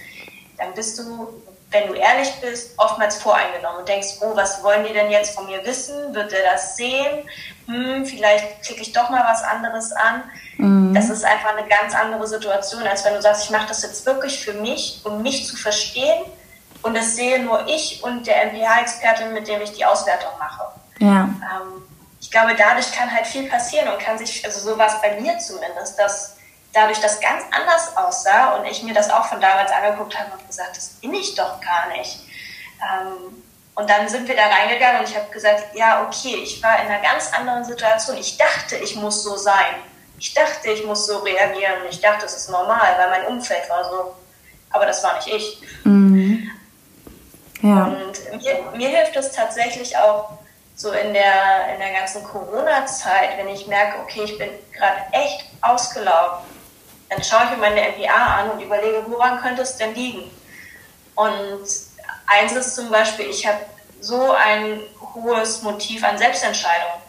dann 0.58 0.74
bist 0.74 1.00
du 1.00 1.42
wenn 1.74 1.88
du 1.88 1.94
ehrlich 1.96 2.32
bist, 2.40 2.74
oftmals 2.78 3.18
voreingenommen 3.18 3.80
und 3.80 3.90
denkst, 3.90 4.20
oh, 4.22 4.36
was 4.36 4.64
wollen 4.64 4.86
die 4.86 4.94
denn 4.94 5.10
jetzt 5.12 5.36
von 5.36 5.48
mir 5.48 5.66
wissen? 5.66 6.14
Wird 6.14 6.32
der 6.32 6.44
das 6.52 6.78
sehen? 6.78 7.28
Hm, 7.68 8.06
vielleicht 8.06 8.64
klicke 8.64 8.82
ich 8.82 8.94
doch 8.94 9.10
mal 9.10 9.24
was 9.26 9.44
anderes 9.44 9.92
an. 9.92 10.24
Mhm. 10.58 10.94
Das 10.94 11.10
ist 11.10 11.26
einfach 11.26 11.56
eine 11.58 11.68
ganz 11.68 11.96
andere 11.96 12.28
Situation, 12.28 12.84
als 12.84 13.04
wenn 13.04 13.16
du 13.16 13.22
sagst, 13.22 13.46
ich 13.46 13.50
mache 13.50 13.68
das 13.68 13.82
jetzt 13.82 14.06
wirklich 14.06 14.40
für 14.40 14.54
mich, 14.54 15.02
um 15.04 15.22
mich 15.22 15.48
zu 15.48 15.56
verstehen. 15.58 16.24
Und 16.84 16.96
das 16.96 17.16
sehe 17.16 17.42
nur 17.44 17.68
ich 17.68 18.04
und 18.04 18.28
der 18.28 18.46
MPH-Experte, 18.46 19.26
mit 19.28 19.48
dem 19.48 19.62
ich 19.62 19.72
die 19.72 19.86
Auswertung 19.86 20.32
mache. 20.38 20.66
Ja. 21.00 21.24
Ähm, 21.24 21.84
ich 22.20 22.30
glaube, 22.30 22.56
dadurch 22.56 22.92
kann 22.92 23.12
halt 23.12 23.26
viel 23.26 23.50
passieren 23.50 23.88
und 23.88 24.00
kann 24.00 24.18
sich, 24.18 24.46
also 24.46 24.60
so 24.72 24.78
war 24.78 24.88
es 24.88 25.02
bei 25.02 25.20
mir 25.20 25.40
zumindest, 25.40 25.98
dass 25.98 26.36
dadurch 26.74 27.00
das 27.00 27.22
ganz 27.22 27.44
anders 27.52 27.96
aussah 27.96 28.56
und 28.56 28.66
ich 28.66 28.84
mir 28.84 28.94
das 28.94 29.10
auch 29.10 29.26
von 29.26 29.40
damals 29.40 29.72
angeguckt 29.72 30.20
habe 30.20 30.32
und 30.34 30.46
gesagt, 30.48 30.76
das 30.76 30.90
bin 31.02 31.14
ich 31.14 31.36
doch 31.36 31.62
gar 31.62 31.88
nicht. 31.96 32.20
Ähm, 32.82 33.42
und 33.76 33.90
dann 33.90 34.08
sind 34.10 34.28
wir 34.28 34.36
da 34.36 34.48
reingegangen 34.48 35.02
und 35.02 35.10
ich 35.10 35.16
habe 35.16 35.32
gesagt, 35.32 35.76
ja, 35.76 36.06
okay, 36.06 36.36
ich 36.44 36.62
war 36.62 36.82
in 36.82 36.88
einer 36.88 37.02
ganz 37.02 37.32
anderen 37.34 37.64
Situation. 37.64 38.18
Ich 38.18 38.38
dachte, 38.38 38.76
ich 38.78 38.96
muss 38.96 39.24
so 39.24 39.36
sein. 39.38 39.76
Ich 40.20 40.34
dachte, 40.34 40.70
ich 40.70 40.86
muss 40.86 41.08
so 41.08 41.20
reagieren. 41.20 41.82
Ich 41.90 42.02
dachte, 42.02 42.26
es 42.26 42.36
ist 42.36 42.50
normal, 42.50 42.96
weil 42.98 43.10
mein 43.10 43.26
Umfeld 43.28 43.68
war 43.70 43.84
so. 43.86 44.16
Aber 44.70 44.86
das 44.86 45.04
war 45.04 45.16
nicht 45.16 45.28
ich. 45.28 45.62
Mhm. 45.84 46.52
Ja. 47.62 47.86
Und 47.86 48.42
mir, 48.42 48.78
mir 48.78 48.90
hilft 48.90 49.16
es 49.16 49.32
tatsächlich 49.32 49.98
auch 49.98 50.38
so 50.76 50.92
in 50.92 51.14
der, 51.14 51.74
in 51.74 51.80
der 51.80 51.94
ganzen 51.94 52.24
Corona-Zeit, 52.24 53.38
wenn 53.38 53.48
ich 53.48 53.68
merke, 53.68 54.00
okay, 54.02 54.24
ich 54.24 54.38
bin 54.38 54.50
gerade 54.74 55.02
echt 55.12 55.46
ausgelaugt 55.62 56.44
dann 57.14 57.24
schaue 57.24 57.46
ich 57.46 57.52
mir 57.52 57.58
meine 57.58 57.82
MPA 57.82 58.42
an 58.42 58.52
und 58.52 58.62
überlege, 58.62 59.04
woran 59.08 59.40
könnte 59.40 59.62
es 59.62 59.78
denn 59.78 59.94
liegen? 59.94 60.24
Und 61.16 61.66
eins 62.28 62.54
ist 62.54 62.76
zum 62.76 62.90
Beispiel, 62.90 63.26
ich 63.26 63.46
habe 63.46 63.60
so 64.02 64.32
ein 64.32 64.80
hohes 65.14 65.62
Motiv 65.62 66.04
an 66.04 66.18
Selbstentscheidung. 66.18 67.02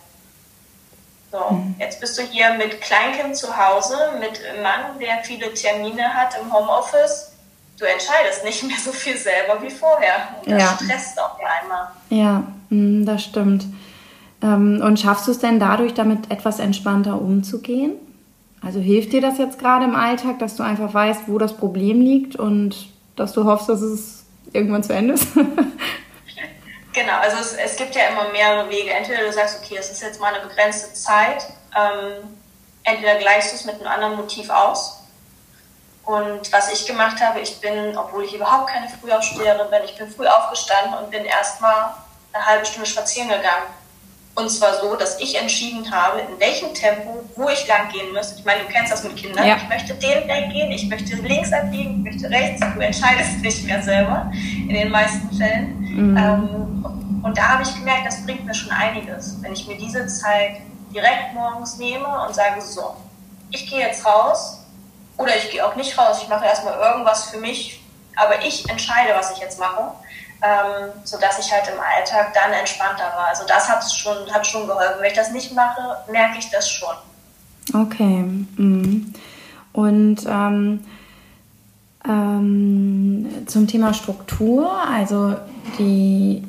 So, 1.32 1.54
mhm. 1.54 1.74
jetzt 1.78 2.00
bist 2.00 2.18
du 2.18 2.22
hier 2.22 2.54
mit 2.54 2.80
Kleinkind 2.80 3.36
zu 3.36 3.56
Hause, 3.56 3.96
mit 4.20 4.44
einem 4.44 4.62
Mann, 4.62 4.98
der 5.00 5.24
viele 5.24 5.52
Termine 5.54 6.14
hat 6.14 6.36
im 6.40 6.52
Homeoffice. 6.52 7.32
Du 7.78 7.84
entscheidest 7.84 8.44
nicht 8.44 8.62
mehr 8.62 8.76
so 8.78 8.92
viel 8.92 9.16
selber 9.16 9.60
wie 9.62 9.70
vorher. 9.70 10.28
Und 10.40 10.52
das 10.52 10.62
ja. 10.62 10.78
stresst 10.80 11.20
auch 11.20 11.38
einmal. 11.38 11.88
Ja, 12.10 12.44
mm, 12.68 13.04
das 13.04 13.24
stimmt. 13.24 13.64
Ähm, 14.42 14.80
und 14.84 15.00
schaffst 15.00 15.26
du 15.26 15.32
es 15.32 15.40
denn 15.40 15.58
dadurch, 15.58 15.94
damit 15.94 16.30
etwas 16.30 16.60
entspannter 16.60 17.20
umzugehen? 17.20 17.94
Also 18.64 18.80
hilft 18.80 19.12
dir 19.12 19.20
das 19.20 19.36
jetzt 19.38 19.58
gerade 19.58 19.84
im 19.84 19.94
Alltag, 19.94 20.38
dass 20.38 20.56
du 20.56 20.62
einfach 20.62 20.92
weißt, 20.94 21.22
wo 21.26 21.38
das 21.38 21.56
Problem 21.56 22.00
liegt 22.00 22.36
und 22.36 22.88
dass 23.14 23.32
du 23.32 23.44
hoffst, 23.44 23.68
dass 23.68 23.82
es 23.82 24.24
irgendwann 24.52 24.82
zu 24.82 24.94
Ende 24.94 25.14
ist? 25.14 25.26
genau, 26.92 27.18
also 27.20 27.36
es, 27.38 27.52
es, 27.52 27.76
gibt 27.76 27.94
ja 27.94 28.08
immer 28.08 28.30
mehrere 28.30 28.68
Wege. 28.70 28.90
Entweder 28.90 29.24
du 29.24 29.32
sagst, 29.32 29.60
okay, 29.62 29.76
es 29.78 29.90
ist 29.90 30.02
jetzt 30.02 30.20
mal 30.20 30.32
eine 30.32 30.46
begrenzte 30.46 30.94
Zeit, 30.94 31.44
ähm, 31.76 32.36
entweder 32.84 33.16
gleichst 33.16 33.52
du 33.52 33.56
es 33.56 33.64
mit 33.66 33.74
einem 33.76 33.88
anderen 33.88 34.16
Motiv 34.16 34.48
aus. 34.48 35.00
Und 36.06 36.52
was 36.52 36.72
ich 36.72 36.86
gemacht 36.86 37.20
habe, 37.20 37.40
ich 37.40 37.60
bin, 37.60 37.96
obwohl 37.96 38.24
ich 38.24 38.34
überhaupt 38.34 38.68
keine 38.68 38.88
Frühaufsteherin 38.88 39.70
bin, 39.70 39.80
ich 39.84 39.96
bin 39.96 40.10
früh 40.10 40.26
aufgestanden 40.26 40.98
und 40.98 41.10
bin 41.10 41.24
erstmal 41.24 41.94
eine 42.32 42.44
halbe 42.44 42.66
Stunde 42.66 42.88
spazieren 42.88 43.28
gegangen 43.28 43.64
und 44.36 44.50
zwar 44.50 44.80
so, 44.80 44.96
dass 44.96 45.20
ich 45.20 45.40
entschieden 45.40 45.88
habe, 45.90 46.20
in 46.20 46.40
welchem 46.40 46.74
Tempo, 46.74 47.24
wo 47.36 47.48
ich 47.48 47.66
lang 47.68 47.88
gehen 47.92 48.12
muss. 48.12 48.34
Ich 48.36 48.44
meine, 48.44 48.62
du 48.62 48.66
kennst 48.66 48.92
das 48.92 49.04
mit 49.04 49.16
Kindern. 49.16 49.46
Ja. 49.46 49.56
Ich 49.56 49.68
möchte 49.68 49.94
den 49.94 50.28
Weg 50.28 50.50
gehen, 50.50 50.72
ich 50.72 50.88
möchte 50.88 51.14
links 51.16 51.52
abbiegen, 51.52 52.04
ich 52.04 52.12
möchte 52.12 52.30
rechts. 52.30 52.60
Du 52.74 52.80
entscheidest 52.80 53.38
nicht 53.42 53.64
mehr 53.64 53.80
selber 53.82 54.32
in 54.34 54.74
den 54.74 54.90
meisten 54.90 55.30
Fällen. 55.36 55.78
Mhm. 55.78 56.16
Ähm, 56.16 57.20
und 57.22 57.38
da 57.38 57.50
habe 57.50 57.62
ich 57.62 57.74
gemerkt, 57.74 58.06
das 58.06 58.24
bringt 58.24 58.44
mir 58.44 58.54
schon 58.54 58.72
einiges. 58.72 59.40
Wenn 59.40 59.52
ich 59.52 59.68
mir 59.68 59.76
diese 59.78 60.06
Zeit 60.08 60.56
direkt 60.92 61.34
morgens 61.34 61.78
nehme 61.78 62.26
und 62.26 62.34
sage, 62.34 62.60
so, 62.60 62.96
ich 63.50 63.70
gehe 63.70 63.80
jetzt 63.80 64.04
raus 64.04 64.64
oder 65.16 65.36
ich 65.36 65.50
gehe 65.50 65.64
auch 65.64 65.76
nicht 65.76 65.96
raus. 65.96 66.20
Ich 66.22 66.28
mache 66.28 66.44
erstmal 66.44 66.76
irgendwas 66.78 67.30
für 67.30 67.38
mich, 67.38 67.80
aber 68.16 68.44
ich 68.44 68.68
entscheide, 68.68 69.14
was 69.14 69.30
ich 69.32 69.38
jetzt 69.38 69.60
mache, 69.60 69.92
ähm, 70.44 70.90
sodass 71.04 71.38
ich 71.38 71.50
halt 71.50 71.64
im 71.68 71.80
Alltag 71.80 72.34
dann 72.34 72.52
entspannter 72.52 73.04
war. 73.16 73.28
Also 73.28 73.44
das 73.46 73.68
hat 73.68 73.82
schon, 73.90 74.30
hat 74.32 74.46
schon 74.46 74.66
geholfen. 74.66 74.96
Wenn 75.00 75.10
ich 75.10 75.16
das 75.16 75.30
nicht 75.30 75.54
mache, 75.54 75.96
merke 76.10 76.38
ich 76.38 76.50
das 76.50 76.70
schon. 76.70 76.94
Okay. 77.72 78.24
Mhm. 78.56 79.14
Und 79.72 80.18
ähm, 80.26 80.84
ähm, 82.06 83.28
zum 83.46 83.66
Thema 83.66 83.94
Struktur, 83.94 84.70
also 84.70 85.36
die, 85.78 86.44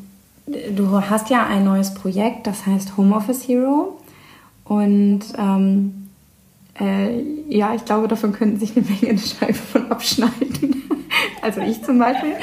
du 0.46 1.02
hast 1.10 1.30
ja 1.30 1.46
ein 1.46 1.64
neues 1.64 1.94
Projekt, 1.94 2.48
das 2.48 2.66
heißt 2.66 2.98
Homeoffice 2.98 3.48
Hero. 3.48 4.02
Und 4.66 5.22
ähm, 5.38 6.10
äh, 6.80 7.22
ja, 7.48 7.74
ich 7.74 7.86
glaube, 7.86 8.10
davon 8.10 8.34
könnten 8.34 8.60
sich 8.60 8.76
eine 8.76 8.86
Menge 8.86 9.10
eine 9.10 9.20
Scheibe 9.20 9.54
von 9.54 9.90
abschneiden. 9.90 10.84
also 11.42 11.62
ich 11.62 11.82
zum 11.84 11.98
Beispiel. 11.98 12.34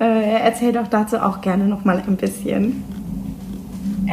Äh, 0.00 0.40
erzähl 0.40 0.72
doch 0.72 0.86
dazu 0.88 1.18
auch 1.18 1.42
gerne 1.42 1.64
noch 1.64 1.84
mal 1.84 1.98
ein 1.98 2.16
bisschen. 2.16 2.82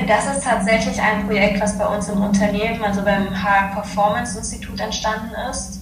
Das 0.05 0.27
ist 0.27 0.43
tatsächlich 0.43 1.01
ein 1.01 1.25
Projekt, 1.25 1.61
was 1.61 1.77
bei 1.77 1.85
uns 1.85 2.09
im 2.09 2.21
Unternehmen, 2.21 2.83
also 2.83 3.01
beim 3.01 3.29
HR 3.41 3.73
Performance 3.73 4.37
Institut 4.37 4.79
entstanden 4.79 5.33
ist. 5.49 5.81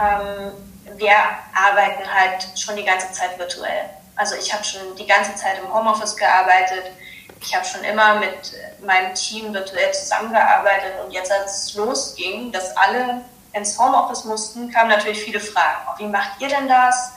Ähm, 0.00 0.52
wir 0.96 1.12
arbeiten 1.54 2.02
halt 2.08 2.46
schon 2.58 2.76
die 2.76 2.84
ganze 2.84 3.10
Zeit 3.12 3.38
virtuell. 3.38 3.90
Also 4.14 4.36
ich 4.36 4.52
habe 4.52 4.64
schon 4.64 4.80
die 4.96 5.06
ganze 5.06 5.34
Zeit 5.34 5.60
im 5.62 5.74
Homeoffice 5.74 6.16
gearbeitet. 6.16 6.92
Ich 7.40 7.54
habe 7.54 7.66
schon 7.66 7.82
immer 7.84 8.20
mit 8.20 8.54
meinem 8.86 9.12
Team 9.14 9.52
virtuell 9.52 9.92
zusammengearbeitet 9.92 10.92
und 11.04 11.12
jetzt 11.12 11.30
als 11.32 11.64
es 11.64 11.74
losging, 11.74 12.52
dass 12.52 12.74
alle 12.76 13.22
ins 13.52 13.78
Homeoffice 13.78 14.24
mussten, 14.24 14.70
kamen 14.70 14.88
natürlich 14.88 15.20
viele 15.22 15.40
Fragen. 15.40 15.98
Wie 15.98 16.06
macht 16.06 16.40
ihr 16.40 16.48
denn 16.48 16.68
das? 16.68 17.15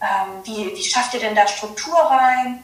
Ähm, 0.00 0.44
wie, 0.44 0.74
wie 0.76 0.84
schafft 0.84 1.14
ihr 1.14 1.20
denn 1.20 1.34
da 1.34 1.46
Struktur 1.46 1.98
rein? 1.98 2.62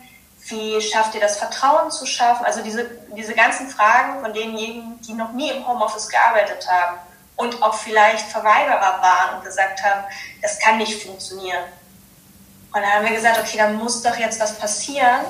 Wie 0.48 0.80
schafft 0.80 1.14
ihr 1.14 1.20
das 1.20 1.38
Vertrauen 1.38 1.90
zu 1.90 2.04
schaffen? 2.04 2.44
Also 2.44 2.62
diese, 2.62 2.90
diese 3.16 3.34
ganzen 3.34 3.68
Fragen 3.68 4.20
von 4.20 4.32
denjenigen, 4.32 5.00
die 5.00 5.14
noch 5.14 5.32
nie 5.32 5.50
im 5.50 5.66
Homeoffice 5.66 6.08
gearbeitet 6.08 6.68
haben 6.68 6.98
und 7.36 7.62
auch 7.62 7.74
vielleicht 7.74 8.26
Verweigerer 8.26 9.00
waren 9.00 9.36
und 9.36 9.44
gesagt 9.44 9.82
haben, 9.82 10.04
das 10.42 10.58
kann 10.58 10.78
nicht 10.78 11.02
funktionieren. 11.02 11.64
Und 12.72 12.80
dann 12.80 12.90
haben 12.90 13.06
wir 13.06 13.14
gesagt, 13.14 13.38
okay, 13.38 13.58
da 13.58 13.68
muss 13.68 14.02
doch 14.02 14.16
jetzt 14.16 14.40
was 14.40 14.58
passieren. 14.58 15.20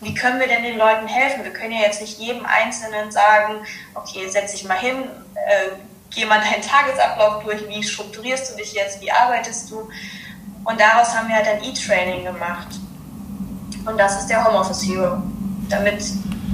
Wie 0.00 0.14
können 0.14 0.40
wir 0.40 0.48
denn 0.48 0.62
den 0.62 0.76
Leuten 0.76 1.06
helfen? 1.06 1.44
Wir 1.44 1.52
können 1.52 1.72
ja 1.72 1.82
jetzt 1.82 2.00
nicht 2.00 2.18
jedem 2.18 2.44
Einzelnen 2.44 3.10
sagen, 3.10 3.64
okay, 3.94 4.28
setz 4.28 4.52
dich 4.52 4.64
mal 4.64 4.78
hin, 4.78 5.08
äh, 5.34 5.70
geh 6.10 6.24
mal 6.26 6.40
deinen 6.40 6.62
Tagesablauf 6.62 7.44
durch, 7.44 7.66
wie 7.68 7.82
strukturierst 7.82 8.52
du 8.52 8.56
dich 8.56 8.72
jetzt, 8.72 9.00
wie 9.00 9.10
arbeitest 9.10 9.70
du? 9.70 9.88
Und 10.64 10.80
daraus 10.80 11.14
haben 11.14 11.28
wir 11.28 11.36
halt 11.36 11.46
ein 11.46 11.62
E-Training 11.62 12.24
gemacht. 12.24 12.68
Und 13.84 13.98
das 13.98 14.20
ist 14.20 14.28
der 14.28 14.44
Homeoffice 14.44 14.82
Hero. 14.82 15.22
Damit 15.68 16.02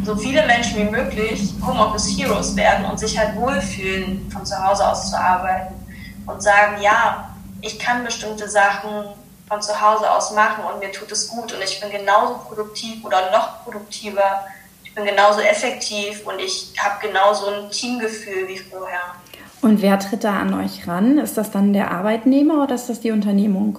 so 0.04 0.16
viele 0.16 0.46
Menschen 0.46 0.78
wie 0.78 0.90
möglich 0.90 1.54
Homeoffice 1.64 2.18
Heroes 2.18 2.56
werden 2.56 2.86
und 2.86 2.98
sich 2.98 3.18
halt 3.18 3.36
wohlfühlen, 3.36 4.30
von 4.30 4.44
zu 4.44 4.56
Hause 4.56 4.88
aus 4.88 5.10
zu 5.10 5.18
arbeiten 5.18 5.74
und 6.26 6.42
sagen, 6.42 6.80
ja, 6.82 7.30
ich 7.60 7.78
kann 7.78 8.04
bestimmte 8.04 8.48
Sachen 8.48 9.06
von 9.48 9.60
zu 9.60 9.80
Hause 9.80 10.10
aus 10.10 10.32
machen 10.32 10.64
und 10.64 10.80
mir 10.80 10.92
tut 10.92 11.10
es 11.12 11.28
gut 11.28 11.52
und 11.52 11.62
ich 11.62 11.80
bin 11.80 11.90
genauso 11.90 12.34
produktiv 12.48 13.04
oder 13.04 13.30
noch 13.30 13.64
produktiver, 13.64 14.44
ich 14.84 14.94
bin 14.94 15.04
genauso 15.04 15.40
effektiv 15.40 16.26
und 16.26 16.38
ich 16.40 16.72
habe 16.78 17.06
genauso 17.06 17.46
ein 17.46 17.70
Teamgefühl 17.70 18.48
wie 18.48 18.58
vorher. 18.58 19.00
Und 19.60 19.82
wer 19.82 19.98
tritt 19.98 20.24
da 20.24 20.38
an 20.38 20.54
euch 20.54 20.88
ran? 20.88 21.18
Ist 21.18 21.36
das 21.36 21.50
dann 21.50 21.72
der 21.72 21.90
Arbeitnehmer 21.90 22.62
oder 22.62 22.74
ist 22.74 22.88
das 22.88 23.00
die 23.00 23.10
Unternehmung? 23.10 23.78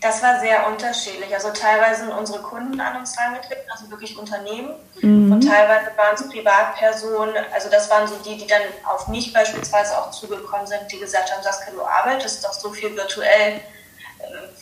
Das 0.00 0.22
war 0.22 0.40
sehr 0.40 0.66
unterschiedlich. 0.66 1.32
Also 1.34 1.50
teilweise 1.50 2.04
sind 2.04 2.12
unsere 2.12 2.40
Kunden 2.40 2.80
an 2.80 2.96
uns 2.96 3.18
herangetreten, 3.18 3.70
also 3.70 3.90
wirklich 3.90 4.18
Unternehmen. 4.18 4.70
Mhm. 5.02 5.30
Und 5.30 5.40
teilweise 5.42 5.90
waren 5.96 6.14
es 6.14 6.26
Privatpersonen. 6.26 7.34
Also 7.52 7.68
das 7.68 7.90
waren 7.90 8.08
so 8.08 8.14
die, 8.24 8.38
die 8.38 8.46
dann 8.46 8.62
auf 8.86 9.08
mich 9.08 9.32
beispielsweise 9.32 9.98
auch 9.98 10.10
zugekommen 10.10 10.66
sind, 10.66 10.80
die 10.90 10.98
gesagt 10.98 11.30
haben, 11.30 11.42
Saskia, 11.42 11.74
du 11.74 11.84
arbeitest 11.84 12.42
doch 12.44 12.52
so 12.54 12.70
viel 12.70 12.96
virtuell. 12.96 13.56
Äh, 13.56 13.60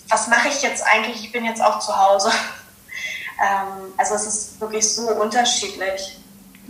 was 0.09 0.27
mache 0.27 0.49
ich 0.49 0.61
jetzt 0.63 0.85
eigentlich? 0.85 1.23
Ich 1.23 1.31
bin 1.31 1.45
jetzt 1.45 1.63
auch 1.63 1.79
zu 1.81 1.97
Hause. 1.97 2.31
Ähm, 3.41 3.95
also 3.97 4.17
es 4.17 4.27
ist 4.27 4.61
wirklich 4.61 4.93
so 4.93 5.09
unterschiedlich. 5.13 6.19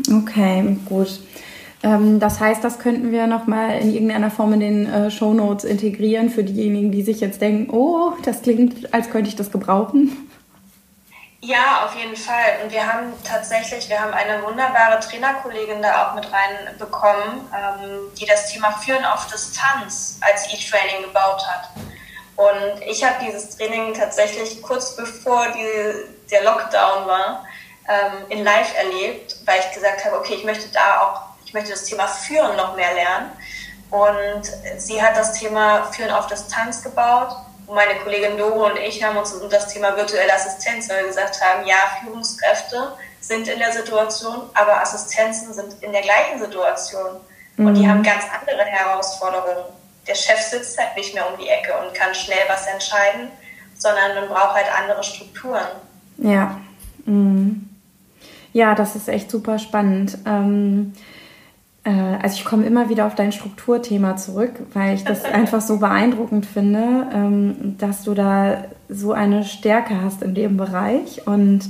Okay, 0.06 0.76
gut. 0.86 1.18
Ähm, 1.82 2.18
das 2.18 2.40
heißt, 2.40 2.62
das 2.64 2.78
könnten 2.78 3.12
wir 3.12 3.26
nochmal 3.26 3.78
in 3.78 3.92
irgendeiner 3.92 4.30
Form 4.30 4.52
in 4.54 4.60
den 4.60 4.92
äh, 4.92 5.10
Show 5.10 5.32
Notes 5.32 5.64
integrieren 5.64 6.30
für 6.30 6.42
diejenigen, 6.42 6.90
die 6.90 7.02
sich 7.02 7.20
jetzt 7.20 7.40
denken, 7.40 7.72
oh, 7.74 8.12
das 8.24 8.42
klingt, 8.42 8.92
als 8.92 9.10
könnte 9.10 9.28
ich 9.28 9.36
das 9.36 9.52
gebrauchen. 9.52 10.28
Ja, 11.40 11.86
auf 11.86 11.94
jeden 11.94 12.16
Fall. 12.16 12.58
Und 12.64 12.72
wir 12.72 12.84
haben 12.84 13.12
tatsächlich, 13.22 13.88
wir 13.88 14.00
haben 14.00 14.12
eine 14.12 14.42
wunderbare 14.42 14.98
Trainerkollegin 14.98 15.80
da 15.80 16.08
auch 16.08 16.14
mit 16.16 16.26
reinbekommen, 16.32 17.46
ähm, 17.54 18.00
die 18.18 18.26
das 18.26 18.52
Thema 18.52 18.72
Führen 18.72 19.04
auf 19.04 19.28
Distanz 19.28 20.18
als 20.20 20.52
E-Training 20.52 21.04
gebaut 21.04 21.46
hat. 21.46 21.70
Und 22.34 22.82
ich 22.86 23.04
habe 23.04 23.24
dieses 23.24 23.56
Training 23.56 23.94
tatsächlich 23.94 24.60
kurz 24.62 24.96
bevor 24.96 25.46
die, 25.52 26.28
der 26.30 26.42
Lockdown 26.42 27.06
war, 27.06 27.44
ähm, 27.88 28.26
in 28.30 28.44
Live 28.44 28.76
erlebt, 28.76 29.36
weil 29.44 29.60
ich 29.60 29.74
gesagt 29.74 30.04
habe, 30.04 30.18
okay, 30.18 30.34
ich 30.34 30.44
möchte 30.44 30.68
da 30.72 31.02
auch 31.02 31.27
ich 31.48 31.54
möchte 31.54 31.70
das 31.70 31.84
Thema 31.84 32.06
Führen 32.06 32.56
noch 32.58 32.76
mehr 32.76 32.92
lernen. 32.92 33.30
Und 33.90 34.42
sie 34.76 35.02
hat 35.02 35.16
das 35.16 35.32
Thema 35.32 35.84
Führen 35.84 36.10
auf 36.10 36.26
Distanz 36.26 36.82
gebaut. 36.82 37.34
Und 37.66 37.74
meine 37.74 37.98
Kollegin 38.00 38.36
Doro 38.36 38.66
und 38.66 38.76
ich 38.76 39.02
haben 39.02 39.16
uns 39.16 39.32
um 39.32 39.48
das 39.48 39.68
Thema 39.68 39.96
virtuelle 39.96 40.34
Assistenz, 40.34 40.90
weil 40.90 41.00
wir 41.00 41.08
gesagt 41.08 41.40
haben, 41.40 41.66
ja, 41.66 41.76
Führungskräfte 42.02 42.92
sind 43.22 43.48
in 43.48 43.58
der 43.58 43.72
Situation, 43.72 44.42
aber 44.52 44.82
Assistenzen 44.82 45.54
sind 45.54 45.82
in 45.82 45.92
der 45.92 46.02
gleichen 46.02 46.38
Situation. 46.38 47.16
Und 47.56 47.74
die 47.74 47.82
mhm. 47.82 47.88
haben 47.88 48.02
ganz 48.02 48.24
andere 48.38 48.66
Herausforderungen. 48.66 49.64
Der 50.06 50.14
Chef 50.14 50.40
sitzt 50.40 50.78
halt 50.78 50.96
nicht 50.96 51.14
mehr 51.14 51.26
um 51.32 51.38
die 51.38 51.48
Ecke 51.48 51.72
und 51.78 51.94
kann 51.94 52.14
schnell 52.14 52.44
was 52.46 52.66
entscheiden, 52.66 53.30
sondern 53.74 54.16
man 54.16 54.28
braucht 54.28 54.54
halt 54.54 54.66
andere 54.78 55.02
Strukturen. 55.02 55.66
Ja. 56.18 56.60
Mhm. 57.06 57.70
Ja, 58.52 58.74
das 58.74 58.96
ist 58.96 59.08
echt 59.08 59.30
super 59.30 59.58
spannend. 59.58 60.18
Ähm 60.26 60.92
äh, 60.94 61.00
also 61.90 62.36
ich 62.36 62.44
komme 62.44 62.66
immer 62.66 62.88
wieder 62.88 63.06
auf 63.06 63.14
dein 63.14 63.32
Strukturthema 63.32 64.16
zurück, 64.16 64.52
weil 64.74 64.94
ich 64.94 65.04
das 65.04 65.24
einfach 65.32 65.60
so 65.60 65.78
beeindruckend 65.78 66.46
finde, 66.46 67.06
ähm, 67.12 67.76
dass 67.78 68.04
du 68.04 68.14
da 68.14 68.64
so 68.88 69.12
eine 69.12 69.44
Stärke 69.44 70.00
hast 70.02 70.22
in 70.22 70.34
dem 70.34 70.56
Bereich. 70.56 71.26
Und 71.26 71.60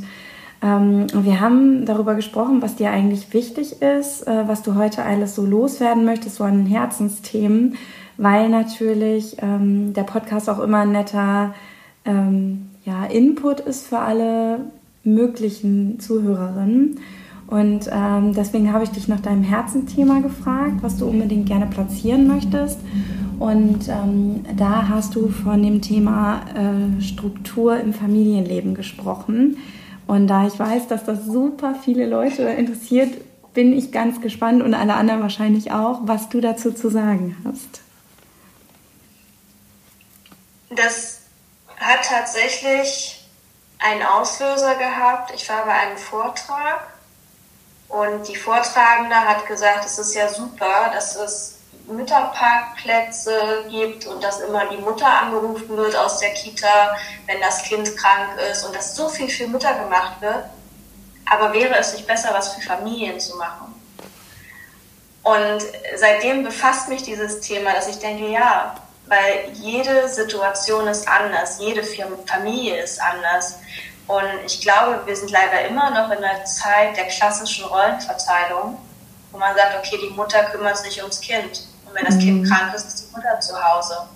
ähm, 0.62 1.06
wir 1.12 1.40
haben 1.40 1.84
darüber 1.84 2.14
gesprochen, 2.14 2.62
was 2.62 2.76
dir 2.76 2.90
eigentlich 2.90 3.32
wichtig 3.32 3.82
ist, 3.82 4.26
äh, 4.26 4.48
was 4.48 4.62
du 4.62 4.74
heute 4.74 5.04
alles 5.04 5.34
so 5.34 5.44
loswerden 5.44 6.04
möchtest, 6.04 6.36
so 6.36 6.44
an 6.44 6.66
Herzensthemen, 6.66 7.76
weil 8.16 8.48
natürlich 8.48 9.36
ähm, 9.40 9.92
der 9.92 10.02
Podcast 10.02 10.48
auch 10.48 10.58
immer 10.58 10.80
ein 10.80 10.92
netter 10.92 11.54
ja, 12.84 13.04
Input 13.04 13.60
ist 13.60 13.86
für 13.86 13.98
alle 13.98 14.60
möglichen 15.04 16.00
Zuhörerinnen. 16.00 16.98
Und 17.48 17.88
ähm, 17.90 18.34
deswegen 18.34 18.74
habe 18.74 18.84
ich 18.84 18.90
dich 18.90 19.08
nach 19.08 19.20
deinem 19.20 19.42
Herzenthema 19.42 20.20
gefragt, 20.20 20.82
was 20.82 20.98
du 20.98 21.08
unbedingt 21.08 21.46
gerne 21.46 21.66
platzieren 21.66 22.28
möchtest. 22.28 22.78
Und 23.38 23.88
ähm, 23.88 24.44
da 24.54 24.88
hast 24.88 25.14
du 25.14 25.28
von 25.28 25.62
dem 25.62 25.80
Thema 25.80 26.42
äh, 26.54 27.00
Struktur 27.02 27.80
im 27.80 27.94
Familienleben 27.94 28.74
gesprochen. 28.74 29.56
Und 30.06 30.26
da 30.26 30.46
ich 30.46 30.58
weiß, 30.58 30.88
dass 30.88 31.04
das 31.04 31.24
super 31.24 31.74
viele 31.74 32.06
Leute 32.06 32.42
interessiert, 32.42 33.14
bin 33.54 33.72
ich 33.72 33.92
ganz 33.92 34.20
gespannt 34.20 34.62
und 34.62 34.74
alle 34.74 34.94
anderen 34.94 35.22
wahrscheinlich 35.22 35.72
auch, 35.72 36.00
was 36.02 36.28
du 36.28 36.42
dazu 36.42 36.70
zu 36.70 36.90
sagen 36.90 37.34
hast. 37.44 37.80
Das 40.68 41.22
hat 41.78 42.04
tatsächlich 42.04 43.26
einen 43.78 44.02
Auslöser 44.02 44.74
gehabt. 44.74 45.32
Ich 45.34 45.48
war 45.48 45.64
bei 45.64 45.72
einem 45.72 45.96
Vortrag 45.96 46.97
und 47.88 48.28
die 48.28 48.36
Vortragende 48.36 49.16
hat 49.16 49.46
gesagt, 49.46 49.84
es 49.86 49.98
ist 49.98 50.14
ja 50.14 50.28
super, 50.28 50.90
dass 50.92 51.16
es 51.16 51.58
Mütterparkplätze 51.86 53.64
gibt 53.70 54.06
und 54.06 54.22
dass 54.22 54.40
immer 54.40 54.66
die 54.66 54.76
Mutter 54.76 55.06
angerufen 55.06 55.74
wird 55.76 55.96
aus 55.96 56.18
der 56.18 56.34
Kita, 56.34 56.96
wenn 57.26 57.40
das 57.40 57.62
Kind 57.62 57.96
krank 57.96 58.38
ist 58.50 58.64
und 58.64 58.76
dass 58.76 58.94
so 58.94 59.08
viel 59.08 59.28
für 59.28 59.46
Mütter 59.46 59.72
gemacht 59.72 60.20
wird. 60.20 60.44
Aber 61.30 61.52
wäre 61.52 61.76
es 61.76 61.94
nicht 61.94 62.06
besser, 62.06 62.30
was 62.32 62.54
für 62.54 62.60
Familien 62.60 63.18
zu 63.18 63.36
machen? 63.36 63.74
Und 65.22 65.62
seitdem 65.96 66.44
befasst 66.44 66.88
mich 66.88 67.02
dieses 67.02 67.40
Thema, 67.40 67.72
dass 67.72 67.88
ich 67.88 67.98
denke, 67.98 68.28
ja, 68.28 68.74
weil 69.06 69.50
jede 69.54 70.08
Situation 70.08 70.86
ist 70.88 71.08
anders, 71.08 71.58
jede 71.58 71.82
Familie 71.82 72.82
ist 72.82 73.00
anders. 73.00 73.58
Und 74.08 74.24
ich 74.46 74.62
glaube, 74.62 75.02
wir 75.04 75.14
sind 75.14 75.30
leider 75.30 75.66
immer 75.66 75.90
noch 75.90 76.10
in 76.10 76.22
der 76.22 76.42
Zeit 76.46 76.96
der 76.96 77.08
klassischen 77.08 77.66
Rollenverteilung, 77.66 78.78
wo 79.30 79.38
man 79.38 79.54
sagt, 79.54 79.76
okay, 79.78 79.98
die 80.02 80.14
Mutter 80.14 80.44
kümmert 80.44 80.78
sich 80.78 80.98
ums 81.02 81.20
Kind. 81.20 81.68
Und 81.84 81.94
wenn 81.94 82.06
das 82.06 82.14
mhm. 82.14 82.20
Kind 82.20 82.48
krank 82.48 82.74
ist, 82.74 82.86
ist 82.86 83.06
die 83.06 83.14
Mutter 83.14 83.38
zu 83.40 83.54
Hause. 83.62 84.08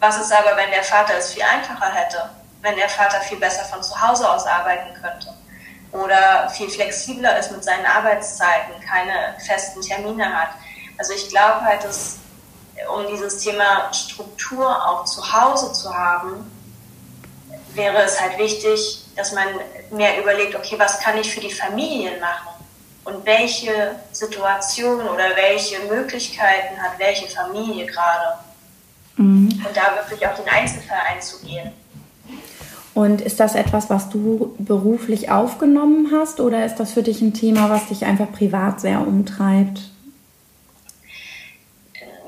Was 0.00 0.20
ist 0.20 0.32
aber, 0.32 0.56
wenn 0.56 0.70
der 0.72 0.82
Vater 0.82 1.14
es 1.16 1.32
viel 1.32 1.44
einfacher 1.44 1.92
hätte? 1.92 2.30
Wenn 2.60 2.74
der 2.74 2.88
Vater 2.88 3.20
viel 3.20 3.38
besser 3.38 3.64
von 3.66 3.80
zu 3.84 4.00
Hause 4.00 4.28
aus 4.28 4.44
arbeiten 4.44 4.92
könnte? 5.00 5.32
Oder 5.92 6.50
viel 6.50 6.68
flexibler 6.68 7.38
ist 7.38 7.52
mit 7.52 7.62
seinen 7.62 7.86
Arbeitszeiten, 7.86 8.74
keine 8.84 9.36
festen 9.46 9.80
Termine 9.80 10.26
hat? 10.26 10.50
Also 10.98 11.12
ich 11.12 11.28
glaube 11.28 11.60
halt, 11.64 11.84
dass 11.84 12.18
um 12.92 13.06
dieses 13.06 13.38
Thema 13.38 13.92
Struktur 13.92 14.68
auch 14.68 15.04
zu 15.04 15.32
Hause 15.32 15.72
zu 15.72 15.96
haben, 15.96 16.50
wäre 17.78 18.02
es 18.02 18.20
halt 18.20 18.36
wichtig, 18.36 19.04
dass 19.16 19.32
man 19.32 19.46
mehr 19.90 20.20
überlegt, 20.20 20.54
okay, 20.54 20.74
was 20.78 21.00
kann 21.00 21.16
ich 21.16 21.32
für 21.32 21.40
die 21.40 21.50
Familien 21.50 22.20
machen? 22.20 22.48
Und 23.04 23.24
welche 23.24 23.96
Situation 24.12 25.00
oder 25.08 25.34
welche 25.34 25.78
Möglichkeiten 25.88 26.76
hat 26.82 26.98
welche 26.98 27.26
Familie 27.28 27.86
gerade? 27.86 28.38
Mhm. 29.16 29.64
Und 29.66 29.74
da 29.76 29.96
wirklich 29.96 30.26
auf 30.26 30.36
den 30.36 30.48
Einzelfall 30.48 30.98
einzugehen. 31.14 31.72
Und 32.94 33.20
ist 33.20 33.40
das 33.40 33.54
etwas, 33.54 33.88
was 33.88 34.10
du 34.10 34.56
beruflich 34.58 35.30
aufgenommen 35.30 36.10
hast 36.12 36.40
oder 36.40 36.66
ist 36.66 36.76
das 36.76 36.92
für 36.92 37.02
dich 37.02 37.20
ein 37.22 37.32
Thema, 37.32 37.70
was 37.70 37.86
dich 37.86 38.04
einfach 38.04 38.30
privat 38.32 38.80
sehr 38.80 39.00
umtreibt? 39.00 39.80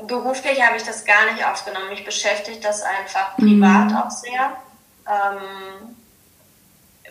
Beruflich 0.07 0.63
habe 0.65 0.77
ich 0.77 0.85
das 0.85 1.05
gar 1.05 1.33
nicht 1.33 1.45
aufgenommen. 1.45 1.91
Mich 1.91 2.05
beschäftigt 2.05 2.65
das 2.65 2.83
einfach 2.83 3.37
privat 3.37 3.91
mhm. 3.91 3.97
auch 3.97 4.11
sehr. 4.11 4.53
Ähm, 5.11 5.97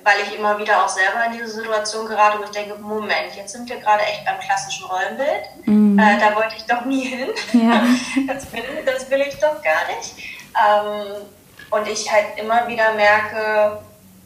weil 0.04 0.22
ich 0.22 0.38
immer 0.38 0.58
wieder 0.58 0.84
auch 0.84 0.90
selber 0.90 1.26
in 1.26 1.34
diese 1.34 1.52
Situation 1.52 2.08
gerate, 2.08 2.40
wo 2.40 2.44
ich 2.44 2.52
denke, 2.52 2.76
Moment, 2.76 3.36
jetzt 3.36 3.52
sind 3.52 3.70
wir 3.70 3.78
gerade 3.78 4.04
echt 4.04 4.26
beim 4.26 4.40
klassischen 4.40 4.86
Rollenbild. 4.86 5.66
Mhm. 5.66 6.00
Äh, 6.00 6.20
da 6.20 6.36
wollte 6.36 6.56
ich 6.56 6.64
doch 6.66 6.86
nie 6.86 7.06
hin. 7.06 7.30
Ja. 7.54 7.84
Das, 8.28 8.52
will, 8.54 8.64
das, 8.86 9.10
will, 9.10 9.22
ich 9.22 9.36
doch 9.40 9.62
gar 9.62 9.88
nicht. 9.96 10.16
Ähm, 10.56 11.26
und 11.72 11.88
ich 11.88 12.12
halt 12.12 12.38
immer 12.38 12.68
wieder 12.68 12.94
merke, 12.94 13.80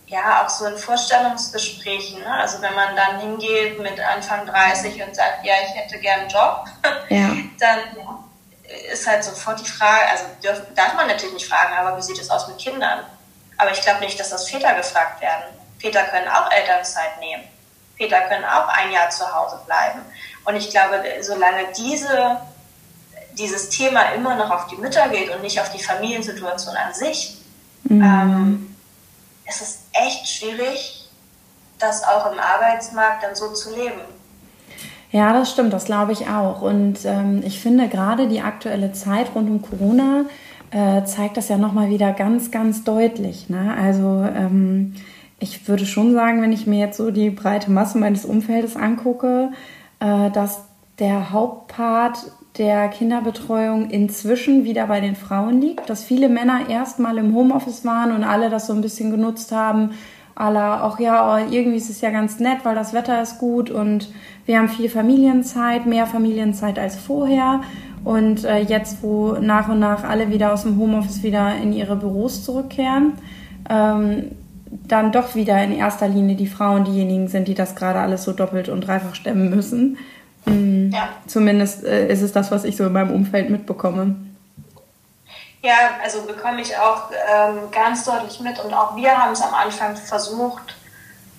ja, 0.07 0.43
auch 0.43 0.49
so 0.49 0.65
in 0.65 0.77
Vorstellungsgesprächen, 0.77 2.19
ne? 2.19 2.33
also 2.33 2.61
wenn 2.61 2.73
man 2.75 2.95
dann 2.95 3.19
hingeht 3.19 3.79
mit 3.79 3.99
Anfang 3.99 4.45
30 4.45 5.01
und 5.03 5.15
sagt, 5.15 5.45
ja, 5.45 5.53
ich 5.65 5.75
hätte 5.75 5.99
gern 5.99 6.21
einen 6.21 6.29
Job, 6.29 6.65
ja. 7.09 7.29
dann 7.59 7.79
ist 8.91 9.07
halt 9.07 9.23
sofort 9.23 9.59
die 9.59 9.69
Frage, 9.69 10.07
also 10.09 10.25
darf, 10.41 10.61
darf 10.75 10.93
man 10.95 11.07
natürlich 11.07 11.33
nicht 11.33 11.47
fragen, 11.47 11.73
aber 11.75 11.97
wie 11.97 12.01
sieht 12.01 12.19
es 12.19 12.29
aus 12.29 12.47
mit 12.47 12.57
Kindern? 12.57 12.99
Aber 13.57 13.71
ich 13.71 13.81
glaube 13.81 14.01
nicht, 14.01 14.19
dass 14.19 14.29
das 14.29 14.49
Väter 14.49 14.73
gefragt 14.75 15.21
werden. 15.21 15.43
Väter 15.79 16.03
können 16.03 16.27
auch 16.27 16.51
Elternzeit 16.51 17.19
nehmen. 17.19 17.43
Väter 17.97 18.21
können 18.21 18.45
auch 18.45 18.67
ein 18.67 18.91
Jahr 18.91 19.09
zu 19.09 19.23
Hause 19.33 19.59
bleiben. 19.65 19.99
Und 20.45 20.55
ich 20.55 20.69
glaube, 20.69 21.03
solange 21.21 21.65
diese, 21.77 22.37
dieses 23.37 23.69
Thema 23.69 24.13
immer 24.13 24.35
noch 24.35 24.49
auf 24.49 24.67
die 24.67 24.75
Mütter 24.77 25.07
geht 25.09 25.29
und 25.29 25.41
nicht 25.41 25.59
auf 25.59 25.71
die 25.71 25.83
Familiensituation 25.83 26.75
an 26.75 26.93
sich, 26.93 27.37
mhm. 27.83 28.01
ähm, 28.01 28.75
ist 29.47 29.61
es 29.61 29.79
echt 29.93 30.27
schwierig, 30.27 31.09
das 31.79 32.03
auch 32.03 32.31
im 32.31 32.39
Arbeitsmarkt 32.39 33.23
dann 33.23 33.35
so 33.35 33.53
zu 33.53 33.75
leben. 33.75 34.01
Ja, 35.11 35.31
das 35.31 35.51
stimmt, 35.51 35.71
das 35.73 35.85
glaube 35.85 36.11
ich 36.11 36.27
auch. 36.27 36.61
Und 36.61 37.05
ähm, 37.05 37.43
ich 37.45 37.61
finde 37.61 37.87
gerade 37.87 38.27
die 38.27 38.41
aktuelle 38.41 38.93
Zeit 38.93 39.27
rund 39.35 39.47
um 39.47 39.61
Corona 39.61 40.25
äh, 40.73 41.03
zeigt 41.05 41.37
das 41.37 41.49
ja 41.49 41.57
nochmal 41.57 41.89
wieder 41.89 42.11
ganz, 42.13 42.49
ganz 42.49 42.83
deutlich. 42.83 43.49
Ne? 43.49 43.75
Also 43.79 44.25
ähm, 44.35 44.95
ich 45.39 45.67
würde 45.67 45.85
schon 45.85 46.13
sagen, 46.13 46.41
wenn 46.41 46.51
ich 46.51 46.65
mir 46.67 46.79
jetzt 46.79 46.97
so 46.97 47.11
die 47.11 47.29
breite 47.29 47.71
Masse 47.71 47.97
meines 47.97 48.25
Umfeldes 48.25 48.75
angucke, 48.75 49.51
äh, 49.99 50.31
dass 50.31 50.63
der 50.99 51.31
Hauptpart 51.31 52.17
der 52.57 52.87
Kinderbetreuung 52.87 53.89
inzwischen 53.89 54.63
wieder 54.63 54.87
bei 54.87 54.99
den 54.99 55.15
Frauen 55.15 55.61
liegt, 55.61 55.89
dass 55.89 56.03
viele 56.03 56.29
Männer 56.29 56.69
erstmal 56.69 57.17
im 57.17 57.33
Homeoffice 57.35 57.83
waren 57.85 58.11
und 58.11 58.23
alle 58.23 58.49
das 58.49 58.67
so 58.67 58.73
ein 58.73 58.81
bisschen 58.81 59.11
genutzt 59.11 59.51
haben, 59.51 59.91
aller 60.35 60.83
auch 60.83 60.99
ja, 60.99 61.35
oh, 61.35 61.51
irgendwie 61.51 61.77
ist 61.77 61.89
es 61.89 62.01
ja 62.01 62.09
ganz 62.09 62.39
nett, 62.39 62.59
weil 62.63 62.75
das 62.75 62.93
Wetter 62.93 63.21
ist 63.21 63.37
gut 63.37 63.69
und 63.69 64.11
wir 64.45 64.57
haben 64.57 64.69
viel 64.69 64.89
Familienzeit, 64.89 65.85
mehr 65.85 66.07
Familienzeit 66.07 66.79
als 66.79 66.95
vorher. 66.95 67.61
Und 68.03 68.43
äh, 68.43 68.59
jetzt, 68.59 69.01
wo 69.01 69.33
nach 69.33 69.69
und 69.69 69.79
nach 69.79 70.03
alle 70.03 70.29
wieder 70.29 70.53
aus 70.53 70.63
dem 70.63 70.77
Homeoffice 70.77 71.23
wieder 71.23 71.55
in 71.55 71.71
ihre 71.71 71.95
Büros 71.95 72.43
zurückkehren, 72.43 73.13
ähm, 73.69 74.31
dann 74.87 75.11
doch 75.11 75.35
wieder 75.35 75.61
in 75.63 75.71
erster 75.71 76.07
Linie 76.07 76.35
die 76.35 76.47
Frauen 76.47 76.83
diejenigen 76.83 77.27
sind, 77.27 77.47
die 77.47 77.53
das 77.53 77.75
gerade 77.75 77.99
alles 77.99 78.23
so 78.23 78.33
doppelt 78.33 78.69
und 78.69 78.81
dreifach 78.81 79.15
stemmen 79.15 79.49
müssen. 79.49 79.97
Mhm. 80.45 80.91
Ja. 80.93 81.09
Zumindest 81.27 81.83
äh, 81.83 82.11
ist 82.11 82.21
es 82.21 82.31
das, 82.31 82.51
was 82.51 82.63
ich 82.63 82.75
so 82.75 82.85
in 82.85 82.93
meinem 82.93 83.11
Umfeld 83.11 83.49
mitbekomme. 83.49 84.15
Ja, 85.61 85.91
also 86.03 86.23
bekomme 86.23 86.61
ich 86.61 86.77
auch 86.77 87.09
ähm, 87.11 87.71
ganz 87.71 88.03
deutlich 88.03 88.37
mit 88.41 88.59
und 88.59 88.73
auch 88.73 88.97
wir 88.97 89.17
haben 89.17 89.31
es 89.31 89.41
am 89.41 89.53
Anfang 89.53 89.95
versucht, 89.95 90.75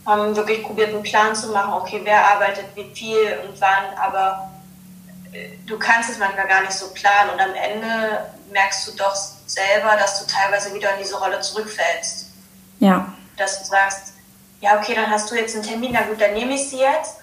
haben 0.07 0.35
wirklich 0.35 0.63
probiert, 0.63 0.95
einen 0.95 1.03
Plan 1.03 1.35
zu 1.35 1.53
machen, 1.53 1.75
okay, 1.75 2.01
wer 2.05 2.27
arbeitet 2.31 2.65
wie 2.75 2.91
viel 2.95 3.39
und 3.47 3.61
wann, 3.61 3.99
aber 4.03 4.49
du 5.67 5.79
kannst 5.79 6.11
es 6.11 6.19
manchmal 6.19 6.47
gar 6.49 6.63
nicht 6.63 6.73
so 6.73 6.93
planen 6.93 7.31
und 7.31 7.41
am 7.41 7.55
Ende 7.55 8.33
merkst 8.53 8.89
du 8.89 8.93
doch 8.93 9.15
selber, 9.47 9.97
dass 9.97 10.21
du 10.21 10.33
teilweise 10.33 10.75
wieder 10.75 10.93
in 10.95 10.99
diese 11.03 11.19
Rolle 11.19 11.41
zurückfällst. 11.41 12.31
Ja 12.79 13.15
dass 13.37 13.61
du 13.61 13.69
sagst, 13.69 14.15
ja, 14.61 14.79
okay, 14.79 14.95
dann 14.95 15.11
hast 15.11 15.31
du 15.31 15.35
jetzt 15.35 15.55
einen 15.55 15.65
Termin, 15.65 15.91
na 15.93 16.03
gut, 16.03 16.21
dann 16.21 16.33
nehme 16.35 16.55
ich 16.55 16.69
sie 16.69 16.81
jetzt. 16.81 17.17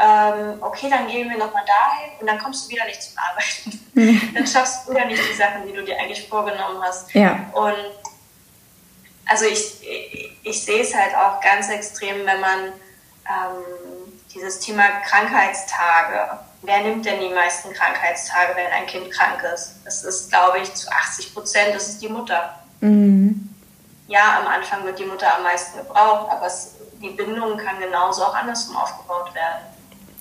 Ähm, 0.00 0.58
okay, 0.60 0.88
dann 0.88 1.08
gehen 1.08 1.28
wir 1.28 1.38
nochmal 1.38 1.64
dahin 1.66 2.20
und 2.20 2.26
dann 2.26 2.38
kommst 2.38 2.66
du 2.66 2.70
wieder 2.70 2.84
nicht 2.84 3.02
zum 3.02 3.18
Arbeiten. 3.18 3.88
Mhm. 3.94 4.30
dann 4.34 4.46
schaffst 4.46 4.86
du 4.86 4.92
wieder 4.92 5.04
nicht 5.06 5.22
die 5.28 5.36
Sachen, 5.36 5.66
die 5.66 5.72
du 5.72 5.84
dir 5.84 5.98
eigentlich 5.98 6.28
vorgenommen 6.28 6.80
hast. 6.82 7.12
Ja. 7.14 7.46
Und 7.52 7.74
also 9.26 9.44
ich, 9.44 9.82
ich, 9.82 10.38
ich 10.42 10.64
sehe 10.64 10.82
es 10.82 10.94
halt 10.94 11.14
auch 11.14 11.40
ganz 11.40 11.68
extrem, 11.68 12.24
wenn 12.24 12.40
man 12.40 12.60
ähm, 13.28 14.12
dieses 14.32 14.60
Thema 14.60 14.84
Krankheitstage, 15.04 16.38
wer 16.62 16.80
nimmt 16.80 17.06
denn 17.06 17.20
die 17.20 17.28
meisten 17.28 17.72
Krankheitstage, 17.72 18.56
wenn 18.56 18.66
ein 18.72 18.86
Kind 18.86 19.10
krank 19.10 19.42
ist? 19.54 19.76
Das 19.84 20.04
ist, 20.04 20.30
glaube 20.30 20.58
ich, 20.60 20.74
zu 20.74 20.90
80 20.90 21.34
Prozent, 21.34 21.74
das 21.74 21.88
ist 21.88 22.02
die 22.02 22.08
Mutter. 22.08 22.54
Mhm 22.80 23.48
ja, 24.08 24.40
am 24.40 24.46
Anfang 24.46 24.84
wird 24.84 24.98
die 24.98 25.04
Mutter 25.04 25.36
am 25.36 25.42
meisten 25.42 25.78
gebraucht, 25.78 26.30
aber 26.30 26.46
es, 26.46 26.74
die 27.00 27.10
Bindung 27.10 27.56
kann 27.58 27.78
genauso 27.78 28.24
auch 28.24 28.34
andersrum 28.34 28.76
aufgebaut 28.76 29.34
werden. 29.34 29.62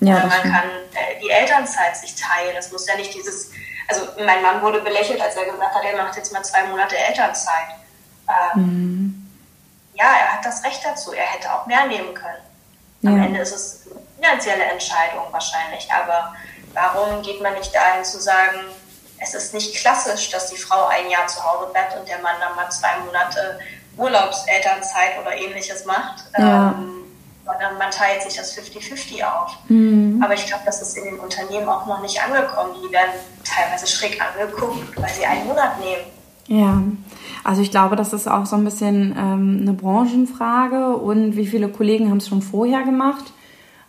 Ja, 0.01 0.25
man 0.25 0.41
kann 0.43 0.69
äh, 0.93 1.19
die 1.23 1.29
Elternzeit 1.29 1.97
sich 1.97 2.13
teilen. 2.15 2.55
Es 2.55 2.71
muss 2.71 2.85
ja 2.85 2.95
nicht 2.95 3.13
dieses, 3.15 3.49
also 3.87 4.01
mein 4.23 4.43
Mann 4.43 4.61
wurde 4.61 4.81
belächelt, 4.81 5.19
als 5.19 5.35
er 5.35 5.45
gesagt 5.45 5.73
hat, 5.73 5.83
er 5.83 5.97
macht 5.97 6.15
jetzt 6.17 6.31
mal 6.31 6.43
zwei 6.43 6.65
Monate 6.65 6.95
Elternzeit. 6.97 7.69
Ähm, 8.27 8.61
mhm. 8.61 9.31
Ja, 9.95 10.05
er 10.05 10.33
hat 10.33 10.45
das 10.45 10.63
Recht 10.63 10.85
dazu. 10.85 11.13
Er 11.13 11.25
hätte 11.25 11.51
auch 11.51 11.65
mehr 11.65 11.87
nehmen 11.87 12.13
können. 12.13 12.43
Am 13.05 13.17
ja. 13.17 13.25
Ende 13.25 13.39
ist 13.39 13.55
es 13.55 13.87
finanzielle 14.17 14.63
Entscheidung 14.63 15.23
wahrscheinlich. 15.31 15.87
Aber 15.91 16.33
warum 16.73 17.21
geht 17.21 17.41
man 17.41 17.53
nicht 17.53 17.73
dahin 17.73 18.03
zu 18.03 18.19
sagen, 18.19 18.59
es 19.19 19.33
ist 19.33 19.53
nicht 19.53 19.75
klassisch, 19.75 20.29
dass 20.29 20.49
die 20.49 20.57
Frau 20.57 20.85
ein 20.87 21.09
Jahr 21.09 21.25
zu 21.27 21.43
Hause 21.43 21.71
bleibt 21.71 21.97
und 21.97 22.07
der 22.07 22.19
Mann 22.19 22.35
dann 22.39 22.55
mal 22.55 22.69
zwei 22.69 22.99
Monate 23.05 23.59
Urlaubselternzeit 23.97 25.19
oder 25.19 25.35
ähnliches 25.35 25.85
macht. 25.85 26.25
Ja. 26.37 26.75
Ähm, 26.77 26.97
sondern 27.47 27.77
man 27.77 27.89
teilt 27.91 28.21
sich 28.23 28.35
das 28.35 28.57
50-50 28.57 29.23
auf. 29.23 29.57
Mhm. 29.69 30.21
Aber 30.21 30.33
ich 30.33 30.45
glaube, 30.45 30.63
das 30.65 30.81
ist 30.81 30.97
in 30.97 31.05
den 31.05 31.19
Unternehmen 31.19 31.67
auch 31.69 31.85
noch 31.85 32.01
nicht 32.01 32.21
angekommen. 32.21 32.73
Die 32.83 32.91
werden 32.91 33.11
teilweise 33.45 33.87
schräg 33.87 34.21
angeguckt, 34.21 35.01
weil 35.01 35.09
sie 35.09 35.25
einen 35.25 35.47
Monat 35.47 35.79
nehmen. 35.79 36.11
Ja, 36.47 36.81
also 37.43 37.61
ich 37.61 37.71
glaube, 37.71 37.95
das 37.95 38.13
ist 38.13 38.27
auch 38.27 38.45
so 38.45 38.55
ein 38.55 38.63
bisschen 38.63 39.15
ähm, 39.17 39.59
eine 39.61 39.73
Branchenfrage 39.73 40.95
und 40.95 41.35
wie 41.35 41.47
viele 41.47 41.69
Kollegen 41.69 42.09
haben 42.09 42.17
es 42.17 42.27
schon 42.27 42.41
vorher 42.41 42.83
gemacht. 42.83 43.33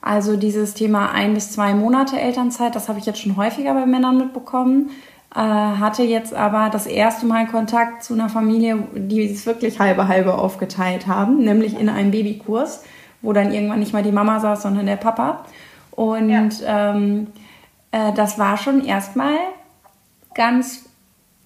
Also 0.01 0.37
dieses 0.37 0.75
Thema 0.75 1.11
ein 1.11 1.35
bis 1.35 1.53
zwei 1.53 1.75
Monate 1.75 2.21
Elternzeit, 2.21 2.75
das 2.75 2.89
habe 2.89 2.99
ich 2.99 3.07
jetzt 3.07 3.21
schon 3.21 3.37
häufiger 3.37 3.75
bei 3.75 3.87
Männern 3.87 4.17
mitbekommen. 4.17 4.91
Äh, 5.35 5.41
hatte 5.41 6.03
jetzt 6.05 6.33
aber 6.33 6.71
das 6.71 6.87
erste 6.87 7.27
Mal 7.27 7.47
Kontakt 7.47 8.03
zu 8.03 8.15
einer 8.15 8.29
Familie, 8.29 8.79
die 8.95 9.31
es 9.31 9.45
wirklich 9.45 9.79
halbe 9.79 10.09
halbe 10.09 10.35
aufgeteilt 10.39 11.07
haben, 11.07 11.45
nämlich 11.45 11.79
in 11.79 11.89
einem 11.89 12.13
Babykurs, 12.13 12.85
wo 13.21 13.33
dann 13.33 13.53
irgendwann 13.53 13.81
nicht 13.81 13.93
mal 13.93 14.03
die 14.03 14.13
Mama 14.13 14.41
saß, 14.41 14.63
sondern 14.63 14.87
der 14.87 14.97
Papa. 14.97 15.45
Und 15.91 16.31
ja. 16.31 16.49
ähm, 16.95 17.27
äh, 17.91 18.13
das 18.15 18.39
war 18.39 18.57
schon 18.57 18.85
erstmal 18.85 19.37
ganz 20.35 20.88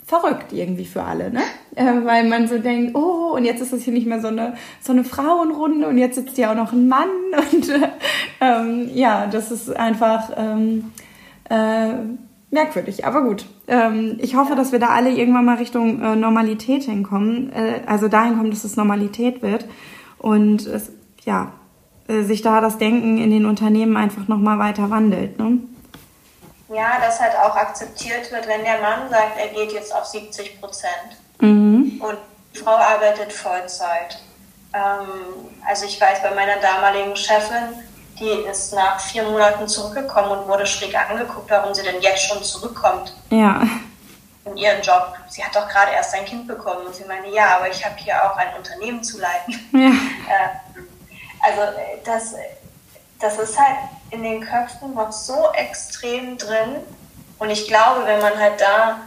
verrückt 0.04 0.52
irgendwie 0.52 0.84
für 0.84 1.02
alle, 1.02 1.30
ne? 1.30 1.42
Äh, 1.74 2.04
weil 2.04 2.28
man 2.28 2.48
so 2.48 2.58
denkt, 2.58 2.94
oh, 2.94 3.34
und 3.34 3.44
jetzt 3.44 3.62
ist 3.62 3.72
das 3.72 3.82
hier 3.82 3.92
nicht 3.92 4.06
mehr 4.06 4.20
so 4.20 4.28
eine, 4.28 4.54
so 4.80 4.92
eine 4.92 5.04
Frauenrunde 5.04 5.86
und 5.86 5.96
jetzt 5.96 6.16
sitzt 6.16 6.36
ja 6.38 6.50
auch 6.50 6.56
noch 6.56 6.72
ein 6.72 6.88
Mann 6.88 7.08
und 7.52 7.68
äh, 7.68 7.88
ähm, 8.40 8.90
ja, 8.92 9.26
das 9.26 9.50
ist 9.50 9.74
einfach 9.74 10.30
ähm, 10.36 10.92
äh, 11.48 11.94
merkwürdig, 12.50 13.06
aber 13.06 13.22
gut. 13.22 13.46
Ähm, 13.68 14.18
ich 14.18 14.36
hoffe, 14.36 14.54
dass 14.54 14.72
wir 14.72 14.78
da 14.78 14.88
alle 14.88 15.10
irgendwann 15.10 15.44
mal 15.44 15.56
Richtung 15.56 16.02
äh, 16.02 16.16
Normalität 16.16 16.82
hinkommen, 16.82 17.52
äh, 17.52 17.80
also 17.86 18.08
dahin 18.08 18.36
kommen, 18.36 18.50
dass 18.50 18.64
es 18.64 18.76
Normalität 18.76 19.40
wird 19.40 19.66
und 20.18 20.66
es, 20.66 20.92
ja, 21.24 21.52
äh, 22.08 22.22
sich 22.22 22.42
da 22.42 22.60
das 22.60 22.78
Denken 22.78 23.18
in 23.18 23.30
den 23.30 23.46
Unternehmen 23.46 23.96
einfach 23.96 24.28
nochmal 24.28 24.58
weiter 24.58 24.90
wandelt. 24.90 25.38
Ne? 25.38 25.58
Ja, 26.72 26.98
dass 27.00 27.20
halt 27.20 27.34
auch 27.36 27.54
akzeptiert 27.54 28.30
wird, 28.30 28.46
wenn 28.46 28.64
der 28.64 28.80
Mann 28.80 29.10
sagt, 29.10 29.38
er 29.38 29.48
geht 29.48 29.72
jetzt 29.72 29.94
auf 29.94 30.04
70 30.04 30.60
Prozent 30.60 31.16
mhm. 31.40 32.00
und 32.02 32.18
die 32.54 32.58
Frau 32.58 32.76
arbeitet 32.76 33.32
Vollzeit. 33.32 34.18
Ähm, 34.74 35.50
also 35.66 35.86
ich 35.86 36.00
weiß, 36.00 36.22
bei 36.22 36.34
meiner 36.34 36.56
damaligen 36.56 37.16
Chefin, 37.16 37.74
die 38.18 38.48
ist 38.50 38.74
nach 38.74 39.00
vier 39.00 39.22
Monaten 39.24 39.66
zurückgekommen 39.68 40.38
und 40.38 40.48
wurde 40.48 40.66
schräg 40.66 40.94
angeguckt, 40.94 41.50
warum 41.50 41.74
sie 41.74 41.82
denn 41.82 42.00
jetzt 42.00 42.24
schon 42.24 42.42
zurückkommt. 42.42 43.14
Ja. 43.30 43.62
In 44.44 44.56
ihren 44.56 44.82
Job. 44.82 45.14
Sie 45.28 45.42
hat 45.42 45.54
doch 45.54 45.68
gerade 45.68 45.92
erst 45.92 46.14
ein 46.14 46.24
Kind 46.24 46.46
bekommen 46.46 46.86
und 46.86 46.94
sie 46.94 47.04
meine, 47.04 47.28
ja, 47.28 47.56
aber 47.56 47.70
ich 47.70 47.84
habe 47.84 47.94
hier 47.96 48.14
auch 48.24 48.36
ein 48.36 48.48
Unternehmen 48.56 49.02
zu 49.02 49.18
leiten. 49.18 49.54
Ja. 49.72 49.92
Äh, 50.28 50.48
also 51.44 51.60
das, 52.04 52.34
das 53.22 53.38
ist 53.38 53.58
halt 53.58 53.78
in 54.10 54.22
den 54.22 54.40
Köpfen 54.40 54.94
noch 54.94 55.12
so 55.12 55.50
extrem 55.54 56.36
drin. 56.36 56.80
Und 57.38 57.50
ich 57.50 57.66
glaube, 57.66 58.04
wenn 58.04 58.20
man 58.20 58.36
halt 58.38 58.60
da 58.60 59.00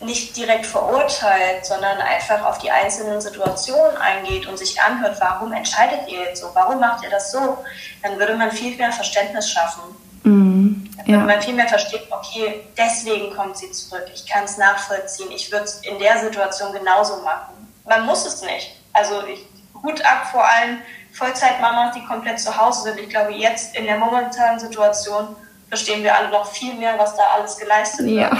nicht 0.00 0.36
direkt 0.36 0.66
verurteilt, 0.66 1.64
sondern 1.64 1.98
einfach 1.98 2.44
auf 2.44 2.58
die 2.58 2.70
einzelnen 2.70 3.20
Situationen 3.20 3.96
eingeht 3.96 4.46
und 4.46 4.58
sich 4.58 4.80
anhört, 4.80 5.16
warum 5.20 5.52
entscheidet 5.52 6.06
ihr 6.08 6.20
jetzt 6.20 6.42
so, 6.42 6.50
warum 6.52 6.80
macht 6.80 7.02
ihr 7.02 7.10
das 7.10 7.32
so, 7.32 7.58
dann 8.02 8.18
würde 8.18 8.36
man 8.36 8.50
viel 8.50 8.76
mehr 8.76 8.92
Verständnis 8.92 9.50
schaffen. 9.50 9.82
Mm, 10.24 10.90
dann 10.98 11.06
würde 11.06 11.24
man 11.24 11.40
viel 11.40 11.54
mehr 11.54 11.68
verstehen, 11.68 12.02
okay, 12.10 12.66
deswegen 12.76 13.34
kommt 13.34 13.56
sie 13.56 13.70
zurück, 13.72 14.04
ich 14.12 14.26
kann 14.26 14.44
es 14.44 14.58
nachvollziehen, 14.58 15.30
ich 15.30 15.50
würde 15.50 15.64
es 15.64 15.76
in 15.80 15.98
der 15.98 16.18
Situation 16.18 16.74
genauso 16.74 17.22
machen. 17.22 17.72
Man 17.86 18.04
muss 18.04 18.26
es 18.26 18.42
nicht. 18.42 18.76
Also 18.92 19.26
ich, 19.26 19.46
Hut 19.82 20.04
ab 20.04 20.26
vor 20.30 20.44
allen 20.44 20.82
Vollzeitmamas, 21.16 21.94
die 21.94 22.04
komplett 22.04 22.38
zu 22.40 22.56
Hause 22.56 22.82
sind. 22.84 23.00
Ich 23.00 23.08
glaube, 23.08 23.32
jetzt 23.32 23.76
in 23.76 23.86
der 23.86 23.98
momentanen 23.98 24.58
Situation 24.58 25.28
verstehen 25.68 26.02
wir 26.02 26.16
alle 26.16 26.30
noch 26.30 26.46
viel 26.46 26.74
mehr, 26.74 26.98
was 26.98 27.16
da 27.16 27.22
alles 27.34 27.56
geleistet 27.56 28.06
wird. 28.06 28.30
Ja 28.30 28.38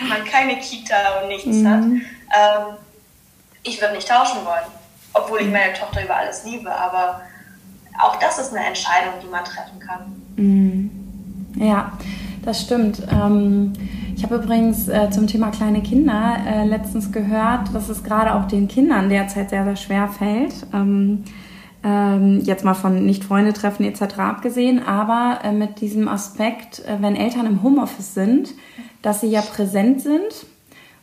wenn 0.00 0.08
man 0.08 0.24
keine 0.24 0.58
Kita 0.58 1.20
und 1.22 1.28
nichts 1.28 1.46
mhm. 1.46 1.68
hat. 1.68 1.84
Ähm, 1.84 2.74
ich 3.62 3.80
würde 3.80 3.94
nicht 3.94 4.08
tauschen 4.08 4.44
wollen, 4.44 4.70
obwohl 5.12 5.40
ich 5.40 5.50
meine 5.50 5.74
Tochter 5.74 6.04
über 6.04 6.16
alles 6.16 6.44
liebe, 6.44 6.70
aber 6.70 7.20
auch 8.02 8.16
das 8.16 8.38
ist 8.38 8.54
eine 8.54 8.66
Entscheidung, 8.66 9.14
die 9.22 9.28
man 9.28 9.44
treffen 9.44 9.78
kann. 9.78 10.22
Mhm. 10.36 10.90
Ja, 11.56 11.92
das 12.42 12.62
stimmt. 12.62 13.02
Ähm, 13.10 13.72
ich 14.16 14.22
habe 14.22 14.36
übrigens 14.36 14.88
äh, 14.88 15.10
zum 15.10 15.26
Thema 15.26 15.50
kleine 15.50 15.82
Kinder 15.82 16.38
äh, 16.46 16.64
letztens 16.64 17.12
gehört, 17.12 17.74
dass 17.74 17.88
es 17.88 18.02
gerade 18.02 18.34
auch 18.34 18.46
den 18.46 18.68
Kindern 18.68 19.08
derzeit 19.08 19.50
sehr, 19.50 19.64
sehr 19.64 19.76
schwer 19.76 20.08
fällt. 20.08 20.54
Ähm, 20.72 21.24
ähm, 21.82 22.40
jetzt 22.42 22.64
mal 22.64 22.74
von 22.74 23.06
Nicht-Freunde 23.06 23.52
treffen 23.52 23.84
etc. 23.84 24.18
abgesehen, 24.18 24.82
aber 24.84 25.40
äh, 25.44 25.52
mit 25.52 25.80
diesem 25.80 26.08
Aspekt, 26.08 26.80
äh, 26.80 26.98
wenn 27.00 27.16
Eltern 27.16 27.46
im 27.46 27.62
Homeoffice 27.62 28.14
sind, 28.14 28.54
dass 29.02 29.20
sie 29.20 29.28
ja 29.28 29.40
präsent 29.40 30.02
sind, 30.02 30.46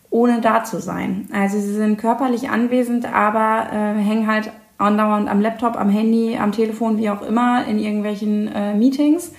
ohne 0.09 0.41
da 0.41 0.63
zu 0.63 0.79
sein. 0.79 1.27
Also 1.33 1.59
sie 1.59 1.73
sind 1.73 1.97
körperlich 1.97 2.49
anwesend, 2.49 3.11
aber 3.11 3.67
äh, 3.71 3.99
hängen 3.99 4.27
halt 4.27 4.51
andauernd 4.77 5.27
am 5.27 5.41
Laptop, 5.41 5.75
am 5.75 5.89
Handy, 5.89 6.37
am 6.37 6.51
Telefon, 6.51 6.97
wie 6.97 7.09
auch 7.09 7.21
immer, 7.21 7.65
in 7.65 7.79
irgendwelchen 7.79 8.47
äh, 8.47 8.75
Meetings. 8.75 9.33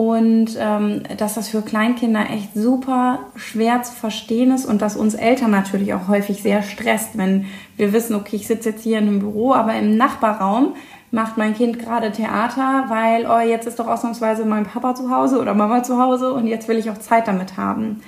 Und 0.00 0.56
ähm, 0.58 1.02
dass 1.18 1.34
das 1.34 1.50
für 1.50 1.60
Kleinkinder 1.60 2.30
echt 2.30 2.54
super 2.54 3.18
schwer 3.36 3.82
zu 3.82 3.92
verstehen 3.92 4.50
ist 4.50 4.64
und 4.64 4.80
dass 4.80 4.96
uns 4.96 5.14
Eltern 5.14 5.50
natürlich 5.50 5.92
auch 5.92 6.08
häufig 6.08 6.42
sehr 6.42 6.62
stresst, 6.62 7.18
wenn 7.18 7.44
wir 7.76 7.92
wissen, 7.92 8.14
okay, 8.14 8.36
ich 8.36 8.46
sitze 8.46 8.70
jetzt 8.70 8.82
hier 8.82 8.96
in 8.96 9.08
einem 9.08 9.18
Büro, 9.18 9.52
aber 9.52 9.74
im 9.74 9.98
Nachbarraum 9.98 10.74
macht 11.10 11.36
mein 11.36 11.54
Kind 11.54 11.78
gerade 11.78 12.12
Theater, 12.12 12.86
weil, 12.88 13.26
oh, 13.26 13.46
jetzt 13.46 13.66
ist 13.66 13.78
doch 13.78 13.88
ausnahmsweise 13.88 14.46
mein 14.46 14.64
Papa 14.64 14.94
zu 14.94 15.10
Hause 15.10 15.38
oder 15.38 15.52
Mama 15.52 15.82
zu 15.82 15.98
Hause 15.98 16.32
und 16.32 16.46
jetzt 16.46 16.66
will 16.66 16.78
ich 16.78 16.88
auch 16.88 16.96
Zeit 16.96 17.28
damit 17.28 17.58
haben. 17.58 18.00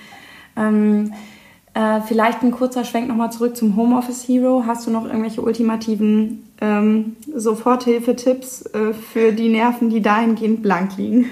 Ähm, 0.56 1.12
äh, 1.74 2.00
vielleicht 2.00 2.42
ein 2.42 2.52
kurzer 2.52 2.86
Schwenk 2.86 3.06
nochmal 3.06 3.32
zurück 3.32 3.54
zum 3.54 3.76
Homeoffice 3.76 4.26
Hero. 4.26 4.64
Hast 4.66 4.86
du 4.86 4.90
noch 4.90 5.04
irgendwelche 5.04 5.42
ultimativen 5.42 6.48
ähm, 6.62 7.16
Soforthilfetipps 7.34 8.62
äh, 8.62 8.94
für 8.94 9.32
die 9.32 9.50
Nerven, 9.50 9.90
die 9.90 10.00
dahingehend 10.00 10.62
blank 10.62 10.96
liegen? 10.96 11.26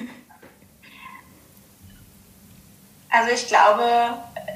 Also 3.10 3.30
ich 3.32 3.48
glaube, 3.48 3.84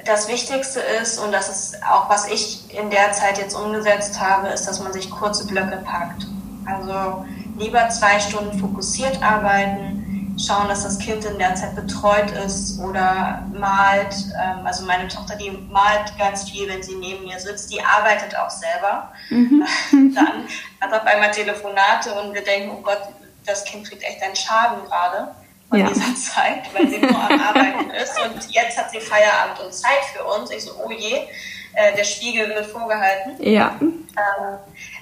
das 0.05 0.29
Wichtigste 0.29 0.81
ist, 0.81 1.19
und 1.19 1.33
das 1.33 1.49
ist 1.49 1.83
auch, 1.85 2.09
was 2.09 2.29
ich 2.29 2.73
in 2.73 2.90
der 2.90 3.12
Zeit 3.12 3.38
jetzt 3.38 3.55
umgesetzt 3.55 4.21
habe, 4.21 4.49
ist, 4.49 4.67
dass 4.67 4.81
man 4.81 4.93
sich 4.93 5.11
kurze 5.11 5.47
Blöcke 5.47 5.79
packt. 5.85 6.27
Also 6.67 7.27
lieber 7.59 7.88
zwei 7.88 8.21
Stunden 8.21 8.59
fokussiert 8.59 9.21
arbeiten, 9.23 10.37
schauen, 10.38 10.69
dass 10.69 10.85
das 10.85 10.99
Kind 10.99 11.25
in 11.25 11.38
der 11.38 11.55
Zeit 11.57 11.75
betreut 11.75 12.31
ist 12.31 12.79
oder 12.79 13.43
malt. 13.53 14.14
Ähm, 14.40 14.64
also 14.64 14.85
meine 14.85 15.09
Tochter, 15.09 15.37
die 15.37 15.51
malt 15.51 16.17
ganz 16.19 16.49
viel, 16.49 16.69
wenn 16.69 16.83
sie 16.83 16.97
neben 16.97 17.25
mir 17.25 17.38
sitzt. 17.38 17.73
Die 17.73 17.83
arbeitet 17.83 18.37
auch 18.37 18.51
selber. 18.51 19.12
Mhm. 19.31 19.67
Dann 20.14 20.49
hat 20.81 20.93
auf 20.93 21.07
einmal 21.07 21.31
Telefonate 21.33 22.12
und 22.14 22.35
wir 22.35 22.43
denken, 22.43 22.71
oh 22.77 22.83
Gott, 22.83 23.03
das 23.47 23.64
Kind 23.64 23.88
kriegt 23.88 24.03
echt 24.03 24.23
einen 24.23 24.37
Schaden 24.37 24.85
gerade 24.87 25.35
von 25.75 25.81
ja. 25.81 25.89
dieser 25.89 26.15
Zeit, 26.15 26.75
weil 26.75 26.89
sie 26.89 26.99
nur 26.99 27.11
am 27.11 27.41
Arbeiten 27.41 27.91
ist. 27.91 28.19
Und 28.21 28.51
jetzt 28.51 28.79
hat 28.79 28.91
sie 28.91 29.01
Feierabend 29.01 29.61
und 29.61 29.75
Zeit 29.75 30.05
für 30.13 30.25
uns. 30.25 30.51
Ich 30.51 30.65
so, 30.65 30.73
oh 30.85 30.91
je, 30.91 31.27
äh, 31.75 31.97
der 31.97 32.05
Spiegel 32.05 32.49
wird 32.49 32.67
vorgehalten. 32.67 33.37
Ja. 33.41 33.77
Ähm, 33.81 34.59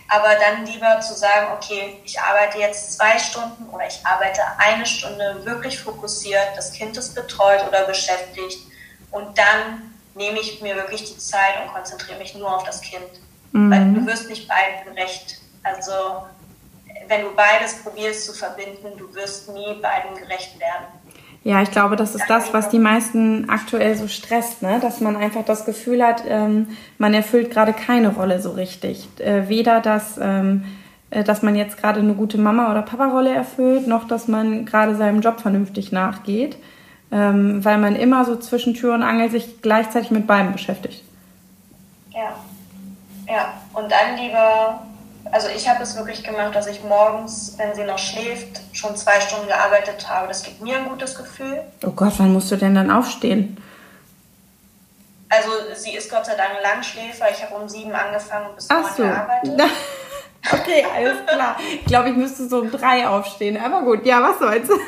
aber 0.08 0.34
dann 0.34 0.66
lieber 0.66 1.00
zu 1.00 1.14
sagen, 1.14 1.48
okay, 1.56 1.98
ich 2.04 2.18
arbeite 2.18 2.58
jetzt 2.58 2.94
zwei 2.94 3.18
Stunden 3.18 3.68
oder 3.70 3.86
ich 3.86 4.00
arbeite 4.04 4.42
eine 4.58 4.86
Stunde 4.86 5.40
wirklich 5.44 5.78
fokussiert, 5.78 6.48
das 6.56 6.72
Kind 6.72 6.96
ist 6.96 7.14
betreut 7.14 7.64
oder 7.66 7.86
beschäftigt 7.86 8.58
und 9.10 9.38
dann 9.38 9.94
nehme 10.14 10.38
ich 10.38 10.60
mir 10.60 10.76
wirklich 10.76 11.04
die 11.04 11.18
Zeit 11.18 11.62
und 11.62 11.72
konzentriere 11.72 12.18
mich 12.18 12.34
nur 12.34 12.54
auf 12.54 12.64
das 12.64 12.82
Kind. 12.82 13.08
Mhm. 13.52 13.70
Weil 13.70 13.94
du 13.94 14.06
wirst 14.06 14.28
nicht 14.28 14.48
beiden 14.48 14.94
gerecht. 14.94 15.38
Also 15.62 16.24
wenn 17.08 17.22
du 17.22 17.34
beides 17.34 17.82
probierst 17.82 18.26
zu 18.26 18.32
verbinden, 18.32 18.96
du 18.96 19.14
wirst 19.14 19.48
nie 19.52 19.74
beiden 19.80 20.16
gerecht 20.16 20.58
werden. 20.58 20.86
Ja, 21.44 21.60
ich 21.60 21.72
glaube, 21.72 21.96
das 21.96 22.14
ist 22.14 22.26
das, 22.28 22.54
was 22.54 22.68
die 22.68 22.78
meisten 22.78 23.50
aktuell 23.50 23.96
so 23.96 24.06
stresst, 24.06 24.62
ne? 24.62 24.78
dass 24.80 25.00
man 25.00 25.16
einfach 25.16 25.44
das 25.44 25.64
Gefühl 25.64 26.04
hat, 26.04 26.22
ähm, 26.26 26.68
man 26.98 27.14
erfüllt 27.14 27.50
gerade 27.50 27.72
keine 27.72 28.14
Rolle 28.14 28.40
so 28.40 28.52
richtig. 28.52 29.08
Äh, 29.18 29.48
weder 29.48 29.80
das, 29.80 30.18
ähm, 30.22 30.64
äh, 31.10 31.24
dass 31.24 31.42
man 31.42 31.56
jetzt 31.56 31.78
gerade 31.78 31.98
eine 31.98 32.14
gute 32.14 32.38
Mama- 32.38 32.70
oder 32.70 32.82
Papa-Rolle 32.82 33.34
erfüllt, 33.34 33.88
noch 33.88 34.06
dass 34.06 34.28
man 34.28 34.66
gerade 34.66 34.94
seinem 34.94 35.20
Job 35.20 35.40
vernünftig 35.40 35.90
nachgeht, 35.90 36.56
ähm, 37.10 37.64
weil 37.64 37.78
man 37.78 37.96
immer 37.96 38.24
so 38.24 38.36
zwischen 38.36 38.74
Tür 38.74 38.94
und 38.94 39.02
Angel 39.02 39.28
sich 39.28 39.62
gleichzeitig 39.62 40.12
mit 40.12 40.28
beiden 40.28 40.52
beschäftigt. 40.52 41.02
Ja, 42.10 42.36
ja. 43.26 43.54
Und 43.72 43.90
dann 43.90 44.16
lieber 44.16 44.80
also 45.30 45.48
ich 45.48 45.68
habe 45.68 45.82
es 45.82 45.96
wirklich 45.96 46.24
gemacht, 46.24 46.54
dass 46.54 46.66
ich 46.66 46.82
morgens, 46.82 47.54
wenn 47.56 47.74
sie 47.74 47.84
noch 47.84 47.98
schläft, 47.98 48.60
schon 48.72 48.96
zwei 48.96 49.20
Stunden 49.20 49.46
gearbeitet 49.46 50.08
habe. 50.08 50.28
Das 50.28 50.42
gibt 50.42 50.60
mir 50.60 50.78
ein 50.78 50.88
gutes 50.88 51.16
Gefühl. 51.16 51.62
Oh 51.84 51.90
Gott, 51.90 52.14
wann 52.18 52.32
musst 52.32 52.50
du 52.50 52.56
denn 52.56 52.74
dann 52.74 52.90
aufstehen? 52.90 53.56
Also 55.28 55.50
sie 55.74 55.94
ist 55.94 56.10
Gott 56.10 56.26
sei 56.26 56.34
Dank 56.34 56.50
Langschläfer. 56.62 57.26
Ich 57.30 57.42
habe 57.42 57.54
um 57.54 57.68
sieben 57.68 57.92
angefangen 57.92 58.48
und 58.48 58.56
bis 58.56 58.68
neun 58.68 58.84
so. 58.96 59.02
gearbeitet. 59.02 59.60
okay, 60.52 60.84
alles 60.94 61.26
klar. 61.26 61.56
Ich 61.74 61.86
glaube, 61.86 62.10
ich 62.10 62.16
müsste 62.16 62.48
so 62.48 62.58
um 62.58 62.70
drei 62.70 63.08
aufstehen. 63.08 63.58
Aber 63.62 63.80
gut, 63.82 64.04
ja, 64.04 64.22
was 64.22 64.38
soll's. 64.38 64.68
und 64.68 64.80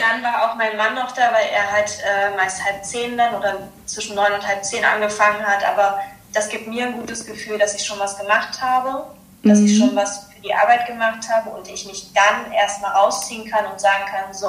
dann 0.00 0.22
war 0.22 0.44
auch 0.44 0.54
mein 0.54 0.76
Mann 0.76 0.94
noch 0.94 1.10
da, 1.12 1.32
weil 1.32 1.46
er 1.52 1.72
halt 1.72 1.98
äh, 2.04 2.36
meist 2.36 2.64
halb 2.64 2.84
zehn 2.84 3.16
dann 3.16 3.34
oder 3.34 3.56
zwischen 3.86 4.14
neun 4.14 4.32
und 4.34 4.46
halb 4.46 4.64
zehn 4.64 4.84
angefangen 4.84 5.44
hat. 5.44 5.64
Aber 5.66 5.98
das 6.32 6.48
gibt 6.48 6.68
mir 6.68 6.86
ein 6.86 6.94
gutes 6.94 7.26
Gefühl, 7.26 7.58
dass 7.58 7.74
ich 7.74 7.84
schon 7.84 7.98
was 7.98 8.18
gemacht 8.18 8.60
habe, 8.60 9.04
dass 9.42 9.58
mhm. 9.58 9.66
ich 9.66 9.78
schon 9.78 9.96
was 9.96 10.26
für 10.26 10.40
die 10.42 10.54
Arbeit 10.54 10.86
gemacht 10.86 11.26
habe 11.32 11.50
und 11.50 11.68
ich 11.68 11.86
mich 11.86 12.12
dann 12.14 12.52
erstmal 12.52 12.92
rausziehen 12.92 13.48
kann 13.48 13.64
und 13.70 13.80
sagen 13.80 14.04
kann, 14.10 14.32
so, 14.32 14.48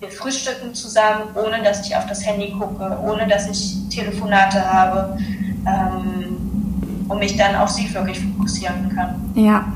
wir 0.00 0.10
frühstücken 0.10 0.74
zusammen, 0.74 1.34
ohne 1.34 1.62
dass 1.62 1.86
ich 1.86 1.94
auf 1.94 2.06
das 2.06 2.24
Handy 2.24 2.52
gucke, 2.52 2.98
ohne 3.02 3.28
dass 3.28 3.48
ich 3.48 3.76
Telefonate 3.90 4.64
habe 4.64 5.18
ähm, 5.66 7.06
und 7.08 7.18
mich 7.18 7.36
dann 7.36 7.54
auf 7.56 7.68
sie 7.68 7.92
wirklich 7.92 8.20
fokussieren 8.20 8.90
kann. 8.94 9.32
Ja, 9.34 9.70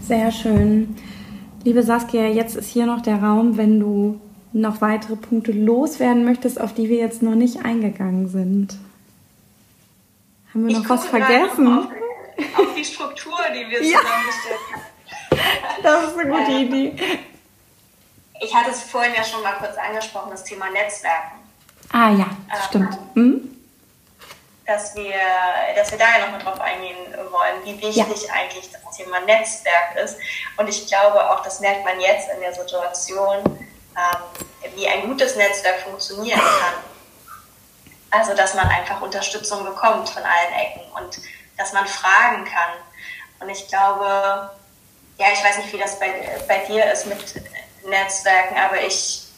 sehr 0.00 0.32
schön. 0.32 0.96
Liebe 1.62 1.82
Saskia, 1.84 2.26
jetzt 2.26 2.56
ist 2.56 2.68
hier 2.68 2.86
noch 2.86 3.02
der 3.02 3.22
Raum, 3.22 3.56
wenn 3.56 3.78
du 3.78 4.20
noch 4.52 4.80
weitere 4.80 5.16
Punkte 5.16 5.52
loswerden 5.52 6.24
möchtest, 6.24 6.60
auf 6.60 6.74
die 6.74 6.88
wir 6.88 6.96
jetzt 6.96 7.22
noch 7.22 7.36
nicht 7.36 7.64
eingegangen 7.64 8.28
sind. 8.28 8.76
Haben 10.52 10.68
wir 10.68 10.76
ich 10.76 10.82
noch 10.82 10.90
was 10.90 11.06
vergessen? 11.06 11.78
Auf, 11.78 12.58
auf, 12.58 12.74
die 12.74 12.84
Struktur, 12.84 13.38
die 13.54 13.68
wir 13.70 13.82
ja. 13.82 13.98
zusammengestellt 13.98 14.60
haben. 14.72 14.82
Das 15.82 16.04
ist 16.04 16.18
eine 16.18 16.30
gute 16.30 16.52
Idee. 16.52 17.18
Ich 18.40 18.54
hatte 18.54 18.70
es 18.70 18.82
vorhin 18.82 19.14
ja 19.14 19.24
schon 19.24 19.42
mal 19.42 19.54
kurz 19.54 19.76
angesprochen, 19.76 20.30
das 20.30 20.44
Thema 20.44 20.68
Netzwerken. 20.70 21.38
Ah 21.90 22.10
ja, 22.10 22.26
das 22.50 22.58
ähm, 22.58 22.66
stimmt. 22.68 23.16
Mhm. 23.16 23.64
Dass, 24.66 24.94
wir, 24.94 25.14
dass 25.74 25.90
wir 25.90 25.98
da 25.98 26.04
ja 26.04 26.26
nochmal 26.26 26.42
drauf 26.42 26.60
eingehen 26.60 26.96
wollen, 27.30 27.64
wie 27.64 27.80
wichtig 27.80 28.28
ja. 28.28 28.34
eigentlich 28.34 28.70
das 28.70 28.96
Thema 28.96 29.20
Netzwerk 29.20 29.96
ist. 30.04 30.16
Und 30.56 30.68
ich 30.68 30.86
glaube 30.86 31.30
auch, 31.30 31.42
das 31.42 31.60
merkt 31.60 31.84
man 31.84 31.98
jetzt 32.00 32.28
in 32.34 32.40
der 32.40 32.52
Situation, 32.52 33.38
ähm, 33.44 34.74
wie 34.76 34.86
ein 34.86 35.08
gutes 35.08 35.36
Netzwerk 35.36 35.80
funktionieren 35.80 36.40
kann. 36.40 36.91
Also, 38.12 38.34
dass 38.34 38.54
man 38.54 38.68
einfach 38.68 39.00
Unterstützung 39.00 39.64
bekommt 39.64 40.10
von 40.10 40.22
allen 40.22 40.52
Ecken 40.52 40.82
und 40.92 41.18
dass 41.56 41.72
man 41.72 41.86
fragen 41.86 42.44
kann. 42.44 42.74
Und 43.40 43.48
ich 43.48 43.68
glaube, 43.68 44.50
ja, 45.16 45.26
ich 45.32 45.42
weiß 45.42 45.58
nicht, 45.58 45.72
wie 45.72 45.78
das 45.78 45.98
bei, 45.98 46.12
bei 46.46 46.58
dir 46.66 46.92
ist 46.92 47.06
mit 47.06 47.18
Netzwerken, 47.88 48.58
aber 48.58 48.82
ich, 48.82 49.28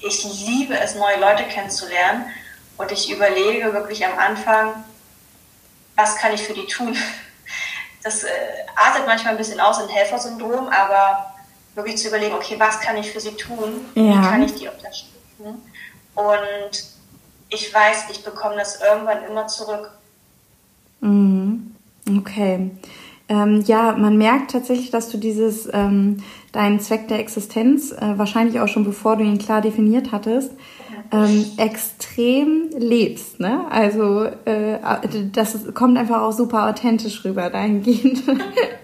ich 0.00 0.24
liebe 0.24 0.76
es, 0.76 0.96
neue 0.96 1.20
Leute 1.20 1.44
kennenzulernen. 1.44 2.26
Und 2.76 2.90
ich 2.90 3.08
überlege 3.08 3.72
wirklich 3.72 4.04
am 4.04 4.18
Anfang, 4.18 4.84
was 5.94 6.16
kann 6.16 6.34
ich 6.34 6.42
für 6.42 6.54
die 6.54 6.66
tun? 6.66 6.96
Das 8.02 8.24
äh, 8.24 8.28
artet 8.74 9.06
manchmal 9.06 9.34
ein 9.34 9.38
bisschen 9.38 9.60
aus 9.60 9.80
in 9.80 9.88
Helfersyndrom, 9.88 10.68
aber 10.68 11.34
wirklich 11.74 11.96
zu 11.98 12.08
überlegen, 12.08 12.34
okay, 12.34 12.56
was 12.58 12.80
kann 12.80 12.96
ich 12.96 13.10
für 13.10 13.20
sie 13.20 13.36
tun? 13.36 13.90
Ja. 13.94 14.02
Wie 14.02 14.28
kann 14.28 14.42
ich 14.42 14.54
die 14.56 14.68
unterstützen? 14.68 15.72
Und 16.14 16.93
ich 17.54 17.72
weiß, 17.72 18.06
ich 18.10 18.24
bekomme 18.24 18.56
das 18.56 18.80
irgendwann 18.80 19.24
immer 19.24 19.46
zurück. 19.46 19.90
Mhm. 21.00 21.74
Okay. 22.18 22.70
Ähm, 23.28 23.62
ja, 23.66 23.92
man 23.92 24.18
merkt 24.18 24.50
tatsächlich, 24.50 24.90
dass 24.90 25.08
du 25.08 25.16
dieses, 25.16 25.68
ähm, 25.72 26.22
deinen 26.52 26.78
Zweck 26.80 27.08
der 27.08 27.20
Existenz, 27.20 27.92
äh, 27.92 28.18
wahrscheinlich 28.18 28.60
auch 28.60 28.68
schon 28.68 28.84
bevor 28.84 29.16
du 29.16 29.24
ihn 29.24 29.38
klar 29.38 29.62
definiert 29.62 30.12
hattest, 30.12 30.52
ähm, 31.10 31.46
extrem 31.56 32.70
lebst. 32.76 33.40
Ne? 33.40 33.64
Also 33.70 34.24
äh, 34.24 34.78
das 35.32 35.74
kommt 35.74 35.96
einfach 35.96 36.22
auch 36.22 36.32
super 36.32 36.68
authentisch 36.68 37.24
rüber 37.24 37.50
dahingehend. 37.50 38.22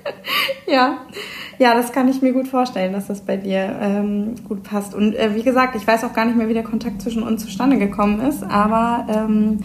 ja. 0.66 0.98
Ja, 1.60 1.74
das 1.74 1.92
kann 1.92 2.08
ich 2.08 2.22
mir 2.22 2.32
gut 2.32 2.48
vorstellen, 2.48 2.94
dass 2.94 3.08
das 3.08 3.20
bei 3.20 3.36
dir 3.36 3.76
ähm, 3.82 4.34
gut 4.48 4.62
passt. 4.62 4.94
Und 4.94 5.14
äh, 5.14 5.34
wie 5.34 5.42
gesagt, 5.42 5.76
ich 5.76 5.86
weiß 5.86 6.04
auch 6.04 6.14
gar 6.14 6.24
nicht 6.24 6.38
mehr, 6.38 6.48
wie 6.48 6.54
der 6.54 6.62
Kontakt 6.62 7.02
zwischen 7.02 7.22
uns 7.22 7.44
zustande 7.44 7.76
gekommen 7.76 8.18
ist, 8.22 8.42
aber 8.42 9.06
ähm, 9.10 9.58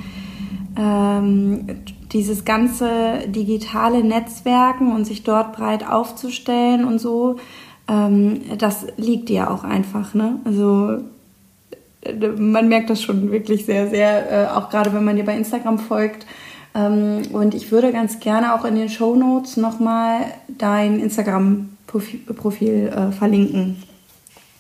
ähm, 0.77 1.69
dieses 2.11 2.43
ganze 2.43 3.19
digitale 3.27 4.03
Netzwerken 4.03 4.91
und 4.91 5.05
sich 5.05 5.23
dort 5.23 5.53
breit 5.53 5.89
aufzustellen 5.89 6.83
und 6.83 6.99
so, 6.99 7.37
ähm, 7.87 8.41
das 8.57 8.87
liegt 8.97 9.29
dir 9.29 9.49
auch 9.49 9.63
einfach, 9.63 10.13
ne? 10.13 10.41
Also 10.43 10.97
äh, 12.01 12.27
man 12.37 12.67
merkt 12.67 12.89
das 12.89 13.01
schon 13.01 13.31
wirklich 13.31 13.65
sehr, 13.65 13.89
sehr, 13.89 14.31
äh, 14.31 14.47
auch 14.47 14.69
gerade 14.69 14.93
wenn 14.93 15.05
man 15.05 15.15
dir 15.15 15.23
bei 15.23 15.37
Instagram 15.37 15.79
folgt. 15.79 16.25
Ähm, 16.75 17.21
und 17.31 17.55
ich 17.55 17.71
würde 17.71 17.93
ganz 17.93 18.19
gerne 18.19 18.53
auch 18.53 18.65
in 18.65 18.75
den 18.75 18.89
Show 18.89 19.15
Notes 19.15 19.55
nochmal 19.55 20.25
dein 20.49 20.99
Instagram 20.99 21.69
Profil, 21.87 22.19
Profil 22.33 22.87
äh, 22.87 23.11
verlinken. 23.11 23.83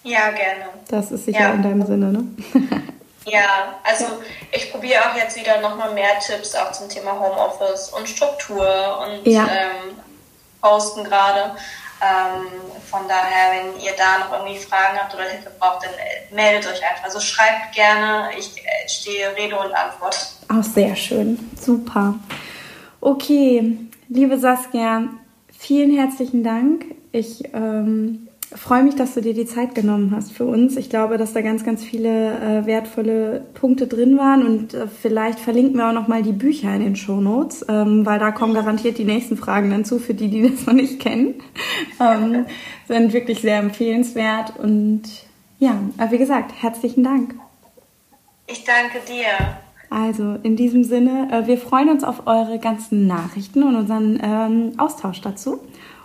Ja, 0.03 0.29
gerne. 0.31 0.65
Das 0.87 1.11
ist 1.11 1.25
sicher 1.25 1.39
ja. 1.39 1.53
in 1.53 1.63
deinem 1.63 1.85
Sinne, 1.85 2.11
ne? 2.11 2.23
ja, 3.25 3.75
also 3.83 4.05
ich 4.51 4.71
probiere 4.71 5.01
auch 5.01 5.15
jetzt 5.15 5.35
wieder 5.35 5.59
nochmal 5.61 5.93
mehr 5.93 6.19
Tipps 6.19 6.53
auch 6.55 6.71
zum 6.71 6.87
Thema 6.87 7.19
Homeoffice 7.19 7.89
und 7.89 8.07
Struktur 8.07 8.99
und 9.01 9.31
ja. 9.31 9.47
ähm, 9.47 9.95
Posten 10.61 11.03
gerade. 11.03 11.55
Ähm, 12.01 12.45
von 12.89 13.07
daher, 13.07 13.53
wenn 13.53 13.81
ihr 13.81 13.93
da 13.97 14.19
noch 14.19 14.31
irgendwie 14.33 14.59
Fragen 14.59 14.97
habt 14.97 15.13
oder 15.13 15.23
Hilfe 15.23 15.49
braucht, 15.59 15.85
dann 15.85 15.93
äh, 15.93 16.33
meldet 16.35 16.69
euch 16.69 16.83
einfach. 16.87 17.05
Also 17.05 17.19
schreibt 17.19 17.73
gerne, 17.73 18.29
ich 18.37 18.57
äh, 18.57 18.87
stehe 18.87 19.35
Rede 19.35 19.57
und 19.57 19.73
Antwort. 19.73 20.17
Auch 20.49 20.63
sehr 20.63 20.95
schön, 20.95 21.39
super. 21.59 22.15
Okay, 23.01 23.77
liebe 24.09 24.37
Saskia, 24.37 25.03
vielen 25.57 25.97
herzlichen 25.97 26.43
Dank. 26.43 26.85
Ich 27.15 27.43
ähm, 27.53 28.27
freue 28.53 28.83
mich, 28.83 28.95
dass 28.95 29.13
du 29.13 29.21
dir 29.21 29.33
die 29.33 29.45
Zeit 29.45 29.73
genommen 29.73 30.11
hast 30.13 30.33
für 30.33 30.43
uns. 30.43 30.75
Ich 30.75 30.89
glaube, 30.89 31.17
dass 31.17 31.31
da 31.31 31.39
ganz, 31.39 31.63
ganz 31.63 31.81
viele 31.81 32.09
äh, 32.09 32.65
wertvolle 32.65 33.45
Punkte 33.53 33.87
drin 33.87 34.17
waren 34.17 34.45
und 34.45 34.73
äh, 34.73 34.87
vielleicht 34.87 35.39
verlinken 35.39 35.77
wir 35.77 35.87
auch 35.87 35.93
noch 35.93 36.09
mal 36.09 36.23
die 36.23 36.33
Bücher 36.33 36.75
in 36.75 36.81
den 36.81 36.97
Show 36.97 37.21
Notes, 37.21 37.65
ähm, 37.69 38.05
weil 38.05 38.19
da 38.19 38.31
kommen 38.31 38.53
garantiert 38.53 38.97
die 38.97 39.05
nächsten 39.05 39.37
Fragen 39.37 39.69
dann 39.69 39.85
zu 39.85 39.97
für 39.97 40.13
die, 40.13 40.27
die 40.27 40.49
das 40.49 40.65
noch 40.65 40.73
nicht 40.73 40.99
kennen. 40.99 41.35
Ähm, 42.01 42.47
sind 42.89 43.13
wirklich 43.13 43.39
sehr 43.39 43.59
empfehlenswert 43.59 44.59
und 44.61 45.03
ja, 45.59 45.79
wie 46.09 46.17
gesagt, 46.17 46.51
herzlichen 46.61 47.05
Dank. 47.05 47.35
Ich 48.47 48.65
danke 48.65 48.99
dir. 49.07 49.55
Also 49.89 50.35
in 50.43 50.57
diesem 50.57 50.83
Sinne, 50.83 51.29
äh, 51.31 51.47
wir 51.47 51.57
freuen 51.57 51.87
uns 51.87 52.03
auf 52.03 52.27
eure 52.27 52.59
ganzen 52.59 53.07
Nachrichten 53.07 53.63
und 53.63 53.77
unseren 53.77 54.19
ähm, 54.21 54.73
Austausch 54.77 55.21
dazu 55.21 55.61